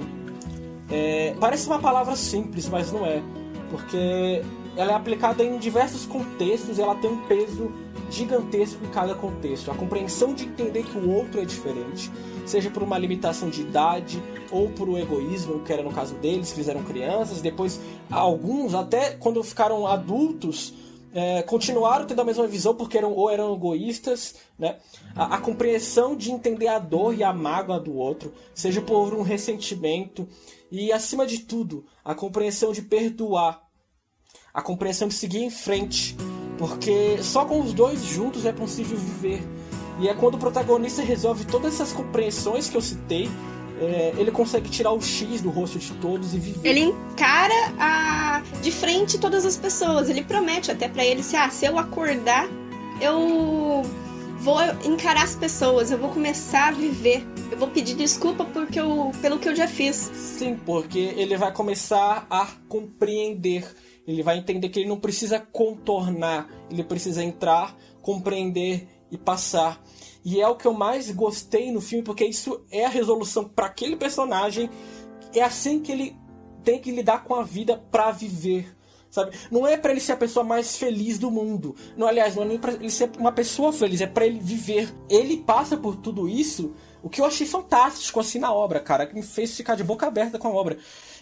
É, 0.90 1.34
parece 1.40 1.66
uma 1.66 1.78
palavra 1.78 2.14
simples, 2.14 2.68
mas 2.68 2.92
não 2.92 3.04
é, 3.04 3.22
porque 3.70 4.42
ela 4.76 4.92
é 4.92 4.94
aplicada 4.94 5.42
em 5.42 5.58
diversos 5.58 6.06
contextos 6.06 6.78
e 6.78 6.82
ela 6.82 6.94
tem 6.96 7.10
um 7.10 7.22
peso 7.26 7.72
gigantesco 8.10 8.84
em 8.84 8.88
cada 8.90 9.14
contexto. 9.14 9.70
A 9.70 9.74
compreensão 9.74 10.34
de 10.34 10.44
entender 10.44 10.84
que 10.84 10.96
o 10.96 11.10
outro 11.10 11.40
é 11.40 11.44
diferente, 11.44 12.10
seja 12.44 12.70
por 12.70 12.82
uma 12.82 12.98
limitação 12.98 13.48
de 13.48 13.62
idade 13.62 14.22
ou 14.50 14.68
por 14.68 14.88
um 14.88 14.96
egoísmo, 14.96 15.60
que 15.60 15.72
era 15.72 15.82
no 15.82 15.90
caso 15.90 16.14
deles, 16.16 16.52
que 16.52 16.58
eles 16.58 16.68
eram 16.68 16.84
crianças, 16.84 17.40
depois 17.40 17.80
alguns 18.10 18.74
até 18.74 19.10
quando 19.10 19.42
ficaram 19.42 19.86
adultos 19.86 20.72
é, 21.16 21.42
continuaram 21.42 22.06
tendo 22.06 22.20
a 22.20 22.24
mesma 22.26 22.46
visão 22.46 22.74
porque 22.74 22.98
eram 22.98 23.10
ou 23.14 23.30
eram 23.30 23.54
egoístas, 23.54 24.34
né? 24.58 24.76
A, 25.14 25.36
a, 25.36 25.40
compreensão 25.40 26.14
de 26.14 26.30
entender 26.30 26.68
a 26.68 26.78
dor 26.78 27.14
e 27.14 27.24
a 27.24 27.32
mágoa 27.32 27.80
do 27.80 27.96
outro, 27.96 28.34
seja 28.54 28.82
por 28.82 29.14
um 29.14 29.22
ressentimento 29.22 30.28
e 30.70 30.92
acima 30.92 31.26
de 31.26 31.38
tudo, 31.38 31.86
a 32.04 32.14
compreensão 32.14 32.70
de 32.70 32.82
perdoar, 32.82 33.62
a 34.52 34.60
compreensão 34.60 35.08
de 35.08 35.14
seguir 35.14 35.42
em 35.42 35.48
frente, 35.48 36.14
porque 36.58 37.16
só 37.22 37.46
com 37.46 37.60
os 37.60 37.72
dois 37.72 38.04
juntos 38.04 38.44
é 38.44 38.52
possível 38.52 38.98
viver. 38.98 39.40
E 39.98 40.10
é 40.10 40.14
quando 40.14 40.34
o 40.34 40.38
protagonista 40.38 41.00
resolve 41.00 41.46
todas 41.46 41.72
essas 41.72 41.94
compreensões 41.94 42.68
que 42.68 42.76
eu 42.76 42.82
citei 42.82 43.30
é, 43.80 44.14
ele 44.16 44.30
consegue 44.30 44.70
tirar 44.70 44.92
o 44.92 45.00
X 45.00 45.40
do 45.40 45.50
rosto 45.50 45.78
de 45.78 45.92
todos 45.94 46.34
e 46.34 46.38
viver. 46.38 46.68
Ele 46.68 46.80
encara 46.80 47.72
a... 47.78 48.42
de 48.62 48.70
frente 48.70 49.18
todas 49.18 49.44
as 49.44 49.56
pessoas. 49.56 50.08
Ele 50.08 50.22
promete 50.22 50.70
até 50.70 50.88
para 50.88 51.04
ele 51.04 51.22
se, 51.22 51.36
ah, 51.36 51.50
se 51.50 51.66
eu 51.66 51.78
acordar, 51.78 52.48
eu 53.00 53.82
vou 54.38 54.58
encarar 54.84 55.24
as 55.24 55.34
pessoas, 55.34 55.90
eu 55.90 55.98
vou 55.98 56.10
começar 56.10 56.68
a 56.68 56.70
viver. 56.70 57.26
Eu 57.50 57.58
vou 57.58 57.68
pedir 57.68 57.94
desculpa 57.94 58.44
porque 58.44 58.80
eu, 58.80 59.12
pelo 59.20 59.38
que 59.38 59.48
eu 59.48 59.54
já 59.54 59.68
fiz. 59.68 59.96
Sim, 59.96 60.56
porque 60.64 60.98
ele 60.98 61.36
vai 61.36 61.52
começar 61.52 62.26
a 62.30 62.46
compreender. 62.68 63.64
Ele 64.06 64.22
vai 64.22 64.38
entender 64.38 64.68
que 64.68 64.80
ele 64.80 64.88
não 64.88 65.00
precisa 65.00 65.40
contornar, 65.40 66.48
ele 66.70 66.84
precisa 66.84 67.24
entrar, 67.24 67.76
compreender 68.00 68.86
e 69.10 69.18
passar. 69.18 69.82
E 70.26 70.40
é 70.40 70.48
o 70.48 70.56
que 70.56 70.66
eu 70.66 70.74
mais 70.74 71.08
gostei 71.12 71.70
no 71.70 71.80
filme, 71.80 72.02
porque 72.02 72.24
isso 72.24 72.60
é 72.68 72.84
a 72.84 72.88
resolução 72.88 73.44
para 73.44 73.66
aquele 73.66 73.94
personagem. 73.94 74.68
É 75.32 75.40
assim 75.40 75.78
que 75.78 75.92
ele 75.92 76.16
tem 76.64 76.80
que 76.80 76.90
lidar 76.90 77.22
com 77.22 77.36
a 77.36 77.44
vida 77.44 77.76
para 77.92 78.10
viver. 78.10 78.76
Sabe? 79.08 79.36
Não 79.52 79.64
é 79.64 79.76
para 79.76 79.92
ele 79.92 80.00
ser 80.00 80.12
a 80.12 80.16
pessoa 80.16 80.44
mais 80.44 80.76
feliz 80.76 81.16
do 81.16 81.30
mundo. 81.30 81.76
Não, 81.96 82.08
aliás, 82.08 82.34
não 82.34 82.42
é 82.42 82.46
nem 82.46 82.58
para 82.58 82.72
ele 82.72 82.90
ser 82.90 83.08
uma 83.16 83.30
pessoa 83.30 83.72
feliz, 83.72 84.00
é 84.00 84.06
para 84.08 84.26
ele 84.26 84.40
viver. 84.40 84.92
Ele 85.08 85.36
passa 85.36 85.76
por 85.76 85.94
tudo 85.94 86.28
isso, 86.28 86.74
o 87.06 87.08
que 87.08 87.20
eu 87.20 87.24
achei 87.24 87.46
fantástico 87.46 88.18
assim 88.18 88.40
na 88.40 88.52
obra, 88.52 88.80
cara, 88.80 89.06
que 89.06 89.14
me 89.14 89.22
fez 89.22 89.56
ficar 89.56 89.76
de 89.76 89.84
boca 89.84 90.08
aberta 90.08 90.40
com 90.40 90.48
a 90.48 90.50
obra 90.50 90.76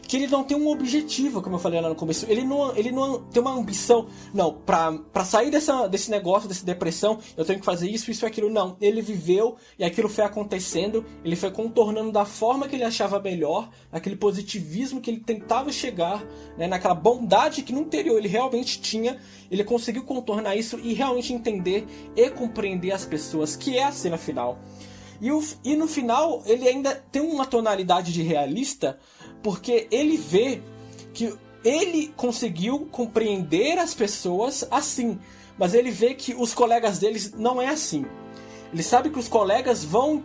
que 0.07 0.16
ele 0.16 0.26
não 0.26 0.45
tem 0.45 0.57
um 0.57 0.68
objetivo, 0.68 1.43
como 1.43 1.57
eu 1.57 1.61
falei 1.61 1.80
lá 1.80 1.89
no 1.89 1.95
começo. 1.95 2.26
Ele 2.28 2.45
não, 2.45 2.76
ele 2.76 2.91
não 2.91 3.22
tem 3.22 3.41
uma 3.41 3.53
ambição. 3.53 4.07
Não, 4.32 4.53
pra, 4.53 4.93
pra 4.93 5.24
sair 5.24 5.51
dessa, 5.51 5.87
desse 5.87 6.11
negócio, 6.11 6.49
dessa 6.49 6.64
depressão, 6.64 7.18
eu 7.37 7.45
tenho 7.45 7.59
que 7.59 7.64
fazer 7.64 7.89
isso, 7.89 8.11
isso 8.11 8.24
e 8.24 8.26
aquilo. 8.26 8.51
Não. 8.51 8.76
Ele 8.80 9.01
viveu 9.01 9.57
e 9.78 9.85
aquilo 9.85 10.09
foi 10.09 10.24
acontecendo. 10.24 11.05
Ele 11.24 11.37
foi 11.37 11.51
contornando 11.51 12.12
da 12.12 12.24
forma 12.24 12.68
que 12.68 12.76
ele 12.76 12.85
achava 12.85 13.20
melhor, 13.20 13.68
naquele 13.91 14.16
positivismo 14.16 15.01
que 15.01 15.11
ele 15.11 15.20
tentava 15.20 15.72
chegar, 15.72 16.24
né, 16.57 16.66
naquela 16.66 16.95
bondade 16.95 17.62
que 17.62 17.72
no 17.72 17.80
interior 17.80 18.18
ele 18.18 18.28
realmente 18.28 18.80
tinha. 18.80 19.18
Ele 19.51 19.64
conseguiu 19.64 20.05
contornar 20.05 20.57
isso 20.57 20.78
e 20.82 20.93
realmente 20.93 21.32
entender 21.32 21.87
e 22.16 22.30
compreender 22.30 22.93
as 22.93 23.05
pessoas, 23.05 23.57
que 23.57 23.76
é 23.76 23.85
a 23.85 23.93
cena 23.93 24.18
final. 24.18 24.59
E, 25.20 25.30
o, 25.30 25.42
e 25.62 25.76
no 25.76 25.86
final 25.86 26.42
ele 26.46 26.68
ainda 26.68 26.94
tem 27.10 27.22
uma 27.22 27.46
tonalidade 27.46 28.12
de 28.12 28.22
realista 28.22 28.98
porque 29.42 29.86
ele 29.90 30.16
vê 30.16 30.62
que 31.12 31.32
ele 31.64 32.12
conseguiu 32.16 32.80
compreender 32.90 33.78
as 33.78 33.94
pessoas 33.94 34.66
assim, 34.70 35.18
mas 35.58 35.72
ele 35.74 35.90
vê 35.90 36.14
que 36.14 36.34
os 36.34 36.52
colegas 36.52 36.98
deles 36.98 37.32
não 37.32 37.60
é 37.60 37.68
assim. 37.68 38.04
Ele 38.72 38.82
sabe 38.82 39.08
que 39.08 39.18
os 39.18 39.28
colegas 39.28 39.84
vão 39.84 40.22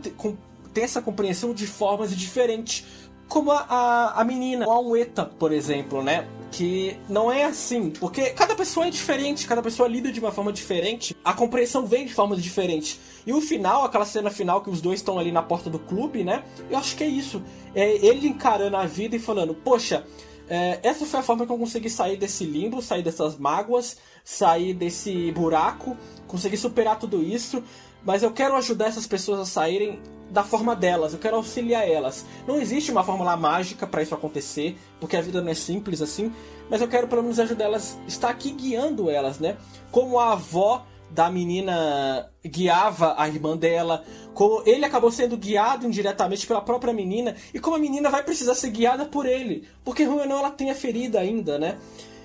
ter 0.73 0.81
essa 0.81 1.01
compreensão 1.01 1.53
de 1.53 1.67
formas 1.67 2.15
diferentes, 2.15 2.85
como 3.29 3.51
a, 3.51 3.65
a, 3.69 4.21
a 4.21 4.23
menina, 4.25 4.65
a 4.65 4.79
Ueta, 4.79 5.25
por 5.25 5.53
exemplo, 5.53 6.03
né? 6.03 6.27
que 6.51 6.97
não 7.07 7.31
é 7.31 7.45
assim, 7.45 7.91
porque 7.91 8.31
cada 8.31 8.55
pessoa 8.55 8.87
é 8.87 8.89
diferente, 8.89 9.47
cada 9.47 9.61
pessoa 9.61 9.87
lida 9.87 10.11
de 10.11 10.19
uma 10.19 10.31
forma 10.31 10.51
diferente, 10.51 11.15
a 11.23 11.31
compreensão 11.31 11.85
vem 11.85 12.07
de 12.07 12.13
formas 12.13 12.41
diferentes. 12.41 12.99
E 13.25 13.31
o 13.31 13.39
final, 13.39 13.83
aquela 13.83 14.05
cena 14.05 14.31
final 14.31 14.61
que 14.61 14.69
os 14.69 14.81
dois 14.81 14.99
estão 14.99 15.19
ali 15.19 15.31
na 15.31 15.43
porta 15.43 15.69
do 15.69 15.77
clube, 15.77 16.23
né? 16.23 16.43
Eu 16.69 16.77
acho 16.77 16.95
que 16.95 17.03
é 17.03 17.07
isso. 17.07 17.41
É 17.75 18.03
ele 18.03 18.27
encarando 18.27 18.75
a 18.75 18.85
vida 18.85 19.15
e 19.15 19.19
falando, 19.19 19.53
poxa, 19.53 20.03
é, 20.49 20.79
essa 20.81 21.05
foi 21.05 21.19
a 21.19 21.23
forma 21.23 21.45
que 21.45 21.51
eu 21.51 21.57
consegui 21.57 21.89
sair 21.89 22.17
desse 22.17 22.43
limbo, 22.43 22.81
sair 22.81 23.03
dessas 23.03 23.37
mágoas, 23.37 23.97
sair 24.23 24.73
desse 24.73 25.31
buraco, 25.31 25.95
conseguir 26.27 26.57
superar 26.57 26.97
tudo 26.97 27.21
isso. 27.21 27.63
Mas 28.03 28.23
eu 28.23 28.31
quero 28.31 28.55
ajudar 28.55 28.87
essas 28.87 29.07
pessoas 29.07 29.39
a 29.39 29.45
saírem 29.45 29.99
da 30.29 30.43
forma 30.43 30.75
delas, 30.75 31.13
eu 31.13 31.19
quero 31.19 31.37
auxiliar 31.37 31.87
elas. 31.87 32.25
Não 32.47 32.61
existe 32.61 32.91
uma 32.91 33.03
fórmula 33.03 33.35
mágica 33.35 33.87
para 33.87 34.01
isso 34.01 34.13
acontecer, 34.13 34.77
porque 34.99 35.17
a 35.17 35.21
vida 35.21 35.41
não 35.41 35.49
é 35.49 35.55
simples 35.55 36.01
assim, 36.01 36.31
mas 36.69 36.81
eu 36.81 36.87
quero 36.87 37.07
pelo 37.07 37.23
menos 37.23 37.39
ajudar 37.39 37.65
elas, 37.65 37.97
estar 38.07 38.29
aqui 38.29 38.51
guiando 38.51 39.09
elas, 39.09 39.39
né? 39.39 39.57
Como 39.91 40.19
a 40.19 40.33
avó 40.33 40.85
da 41.09 41.29
menina 41.31 42.29
guiava 42.45 43.15
a 43.17 43.27
irmã 43.27 43.57
dela, 43.57 44.03
como 44.33 44.61
ele 44.65 44.85
acabou 44.85 45.11
sendo 45.11 45.35
guiado 45.35 45.87
indiretamente 45.87 46.45
pela 46.45 46.61
própria 46.61 46.93
menina, 46.93 47.35
e 47.53 47.59
como 47.59 47.75
a 47.75 47.79
menina 47.79 48.09
vai 48.09 48.23
precisar 48.23 48.53
ser 48.53 48.69
guiada 48.69 49.05
por 49.05 49.25
ele, 49.25 49.67
porque 49.83 50.03
ruim 50.03 50.21
ou 50.21 50.27
não 50.27 50.39
ela 50.39 50.51
tem 50.51 50.69
a 50.69 50.75
ferida 50.75 51.19
ainda, 51.19 51.57
né? 51.57 51.77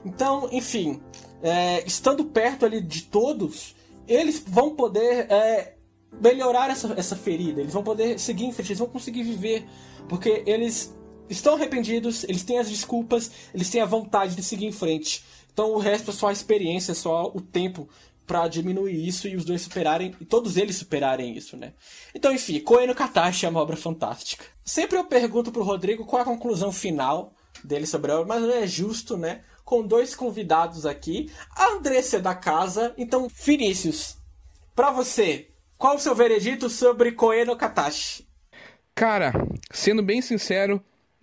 Então, 0.04 0.48
enfim, 0.52 1.00
é, 1.42 1.82
estando 1.86 2.24
perto 2.26 2.66
ali 2.66 2.80
de 2.82 3.04
todos, 3.04 3.74
eles 4.06 4.42
vão 4.46 4.74
poder 4.74 5.30
é, 5.30 5.74
melhorar 6.20 6.70
essa, 6.70 6.92
essa 6.96 7.16
ferida, 7.16 7.60
eles 7.60 7.72
vão 7.72 7.82
poder 7.82 8.18
seguir 8.18 8.44
em 8.44 8.52
frente, 8.52 8.68
eles 8.68 8.78
vão 8.78 8.88
conseguir 8.88 9.22
viver, 9.22 9.66
porque 10.08 10.42
eles 10.46 10.94
estão 11.28 11.54
arrependidos, 11.54 12.24
eles 12.24 12.42
têm 12.42 12.58
as 12.58 12.68
desculpas, 12.68 13.30
eles 13.54 13.70
têm 13.70 13.80
a 13.80 13.86
vontade 13.86 14.34
de 14.34 14.42
seguir 14.42 14.66
em 14.66 14.72
frente. 14.72 15.24
Então 15.52 15.72
o 15.72 15.78
resto 15.78 16.10
é 16.10 16.14
só 16.14 16.28
a 16.28 16.32
experiência, 16.32 16.92
é 16.92 16.94
só 16.94 17.30
o 17.34 17.40
tempo 17.40 17.88
para 18.26 18.48
diminuir 18.48 19.06
isso 19.06 19.28
e 19.28 19.36
os 19.36 19.44
dois 19.44 19.62
superarem, 19.62 20.14
e 20.20 20.24
todos 20.24 20.56
eles 20.56 20.76
superarem 20.76 21.36
isso, 21.36 21.56
né? 21.56 21.74
Então, 22.14 22.32
enfim, 22.32 22.58
Koe 22.58 22.92
Katashi 22.94 23.44
é 23.44 23.48
uma 23.48 23.60
obra 23.60 23.76
fantástica. 23.76 24.44
Sempre 24.64 24.98
eu 24.98 25.04
pergunto 25.04 25.52
pro 25.52 25.62
Rodrigo 25.62 26.06
qual 26.06 26.20
é 26.20 26.22
a 26.22 26.26
conclusão 26.26 26.72
final 26.72 27.34
dele 27.62 27.86
sobre 27.86 28.10
a 28.10 28.14
obra, 28.20 28.26
mas 28.26 28.42
não 28.42 28.50
é 28.50 28.66
justo, 28.66 29.16
né? 29.16 29.42
Com 29.64 29.86
dois 29.86 30.14
convidados 30.14 30.84
aqui, 30.84 31.30
a 31.56 31.72
Andressa 31.72 32.20
da 32.20 32.34
casa. 32.34 32.94
Então, 32.98 33.28
Vinícius, 33.28 34.16
para 34.74 34.90
você, 34.90 35.48
qual 35.78 35.96
o 35.96 35.98
seu 35.98 36.14
veredito 36.14 36.68
sobre 36.68 37.12
Koe 37.12 37.44
Katashi? 37.56 38.26
Cara, 38.94 39.32
sendo 39.70 40.02
bem 40.02 40.22
sincero, 40.22 40.82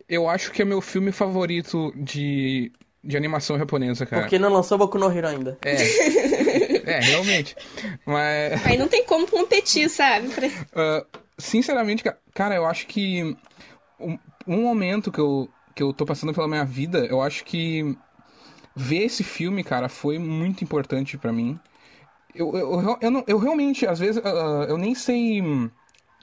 eu 0.09 0.27
acho 0.27 0.51
que 0.51 0.61
é 0.61 0.65
meu 0.65 0.81
filme 0.81 1.11
favorito 1.11 1.93
de, 1.95 2.71
de 3.01 3.15
animação 3.15 3.57
japonesa, 3.57 4.05
cara. 4.05 4.23
Porque 4.23 4.37
não 4.37 4.49
lançou 4.49 4.77
Boku 4.77 4.97
no 4.97 5.09
Hero 5.09 5.27
ainda. 5.27 5.57
É. 5.63 5.75
é, 6.97 6.99
realmente. 6.99 7.55
Mas. 8.05 8.65
Aí 8.65 8.77
não 8.77 8.89
tem 8.89 9.05
como 9.05 9.25
competir, 9.25 9.89
sabe? 9.89 10.27
Uh, 10.27 11.05
sinceramente, 11.37 12.03
cara, 12.33 12.55
eu 12.55 12.65
acho 12.65 12.87
que 12.87 13.37
um, 13.97 14.19
um, 14.45 14.61
momento 14.63 15.11
que 15.11 15.19
eu, 15.19 15.49
que 15.73 15.81
eu 15.81 15.93
tô 15.93 16.05
passando 16.05 16.33
pela 16.33 16.47
minha 16.47 16.65
vida, 16.65 17.05
eu 17.05 17.21
acho 17.21 17.45
que 17.45 17.97
ver 18.75 19.03
esse 19.03 19.23
filme, 19.23 19.63
cara, 19.63 19.89
foi 19.89 20.17
muito 20.17 20.63
importante 20.63 21.17
para 21.17 21.31
mim. 21.31 21.59
Eu, 22.33 22.55
eu, 22.55 22.81
eu, 22.81 22.97
eu, 23.01 23.11
não, 23.11 23.23
eu 23.27 23.37
realmente, 23.37 23.85
às 23.85 23.99
vezes, 23.99 24.17
uh, 24.17 24.63
eu 24.67 24.77
nem 24.77 24.95
sei 24.95 25.43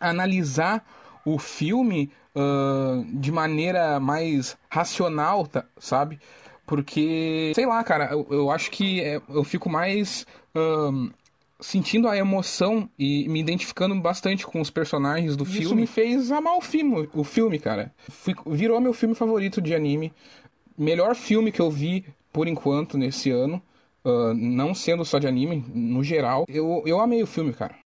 analisar 0.01 0.84
o 1.24 1.38
filme 1.38 2.11
uh, 2.34 3.05
de 3.12 3.30
maneira 3.30 4.01
mais 4.01 4.57
racional, 4.70 5.46
tá, 5.46 5.64
sabe? 5.78 6.18
Porque, 6.66 7.53
sei 7.55 7.66
lá, 7.66 7.82
cara, 7.84 8.11
eu, 8.12 8.26
eu 8.30 8.51
acho 8.51 8.70
que 8.70 9.01
é, 9.01 9.20
eu 9.28 9.44
fico 9.44 9.68
mais 9.68 10.26
uh, 10.55 11.11
sentindo 11.61 12.09
a 12.09 12.16
emoção 12.16 12.88
e 12.99 13.28
me 13.28 13.40
identificando 13.40 13.94
bastante 14.01 14.46
com 14.46 14.61
os 14.61 14.70
personagens 14.70 15.36
do 15.36 15.44
Isso 15.44 15.53
filme. 15.53 15.66
Isso 15.66 15.74
me 15.76 15.86
fez 15.86 16.30
amar 16.30 16.57
o 16.57 16.61
filme, 16.61 17.09
o 17.12 17.24
filme, 17.24 17.59
cara. 17.59 17.92
Fui, 18.09 18.34
virou 18.46 18.80
meu 18.80 18.92
filme 18.92 19.14
favorito 19.14 19.61
de 19.61 19.74
anime. 19.74 20.12
Melhor 20.76 21.14
filme 21.14 21.51
que 21.51 21.61
eu 21.61 21.70
vi 21.70 22.05
por 22.39 22.47
enquanto 22.47 22.97
nesse 22.97 23.32
ano. 23.32 23.61
Uh, 24.05 24.32
não 24.32 24.72
sendo 24.72 25.05
só 25.05 25.18
de 25.18 25.26
anime, 25.26 25.64
no 25.74 26.05
geral. 26.05 26.45
Eu, 26.49 26.84
eu 26.86 27.01
amei 27.01 27.20
o 27.20 27.26
filme, 27.26 27.53
cara. 27.53 27.76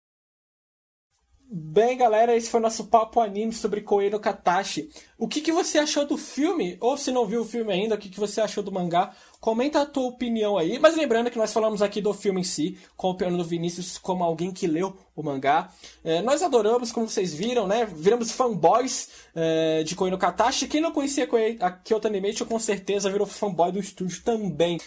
Bem, 1.51 1.97
galera, 1.97 2.37
esse 2.37 2.51
foi 2.51 2.61
nosso 2.61 2.89
papo 2.89 3.19
anime 3.19 3.55
sobre 3.55 3.81
Koei 3.81 4.11
no 4.11 4.21
Katashi. 4.21 4.91
O 5.17 5.27
que, 5.27 5.41
que 5.41 5.51
você 5.51 5.79
achou 5.79 6.07
do 6.07 6.19
filme? 6.19 6.77
Ou 6.83 6.99
se 6.99 7.11
não 7.11 7.25
viu 7.25 7.41
o 7.41 7.47
filme 7.47 7.73
ainda, 7.73 7.95
o 7.95 7.99
que, 7.99 8.11
que 8.11 8.21
você 8.21 8.43
achou 8.43 8.63
do 8.63 8.71
mangá? 8.71 9.15
Comenta 9.43 9.83
a 9.83 9.87
tua 9.87 10.05
opinião 10.05 10.57
aí. 10.57 10.79
Mas 10.79 10.97
lembrando 10.97 11.29
que 11.29 11.37
nós 11.37 11.53
falamos 11.53 11.83
aqui 11.83 12.01
do 12.01 12.15
filme 12.15 12.43
em 12.43 12.45
si, 12.45 12.79
com 12.97 13.09
a 13.09 13.11
opinião 13.11 13.37
do 13.37 13.43
Vinícius 13.43 13.99
como 13.99 14.23
alguém 14.23 14.53
que 14.53 14.69
leu 14.69 14.97
o 15.17 15.23
mangá. 15.25 15.69
É, 16.05 16.23
nós 16.23 16.43
adoramos, 16.43 16.93
como 16.93 17.09
vocês 17.09 17.35
viram, 17.35 17.67
né? 17.67 17.85
Viramos 17.85 18.31
fanboys 18.31 19.09
é, 19.35 19.83
de 19.83 19.97
Koei 19.97 20.13
no 20.13 20.17
Katashi. 20.17 20.69
Quem 20.69 20.81
não 20.81 20.93
conhecia 20.93 21.29
a 21.59 21.71
Kyoto 21.73 22.07
Animation, 22.07 22.47
com 22.47 22.61
certeza 22.61 23.11
virou 23.11 23.27
fanboy 23.27 23.73
do 23.73 23.81
estúdio 23.81 24.23
também. 24.23 24.79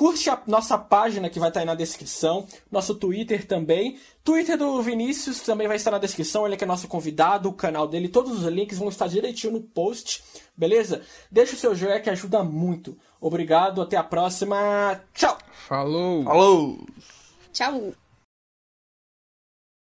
Curte 0.00 0.30
a 0.30 0.42
nossa 0.46 0.78
página 0.78 1.28
que 1.28 1.38
vai 1.38 1.50
estar 1.50 1.60
aí 1.60 1.66
na 1.66 1.74
descrição, 1.74 2.46
nosso 2.72 2.94
Twitter 2.94 3.46
também. 3.46 3.98
Twitter 4.24 4.56
do 4.56 4.80
Vinícius 4.80 5.40
também 5.42 5.68
vai 5.68 5.76
estar 5.76 5.90
na 5.90 5.98
descrição, 5.98 6.46
ele 6.46 6.54
é 6.54 6.56
que 6.56 6.64
é 6.64 6.66
nosso 6.66 6.88
convidado, 6.88 7.50
o 7.50 7.52
canal 7.52 7.86
dele, 7.86 8.08
todos 8.08 8.32
os 8.32 8.44
links 8.50 8.78
vão 8.78 8.88
estar 8.88 9.08
direitinho 9.08 9.52
no 9.52 9.60
post, 9.60 10.24
beleza? 10.56 11.02
Deixa 11.30 11.54
o 11.54 11.58
seu 11.58 11.74
joinha 11.74 12.00
que 12.00 12.08
ajuda 12.08 12.42
muito. 12.42 12.96
Obrigado, 13.20 13.82
até 13.82 13.98
a 13.98 14.02
próxima. 14.02 15.02
Tchau! 15.12 15.36
Falou! 15.68 16.24
Falou! 16.24 16.78
Tchau! 17.52 17.92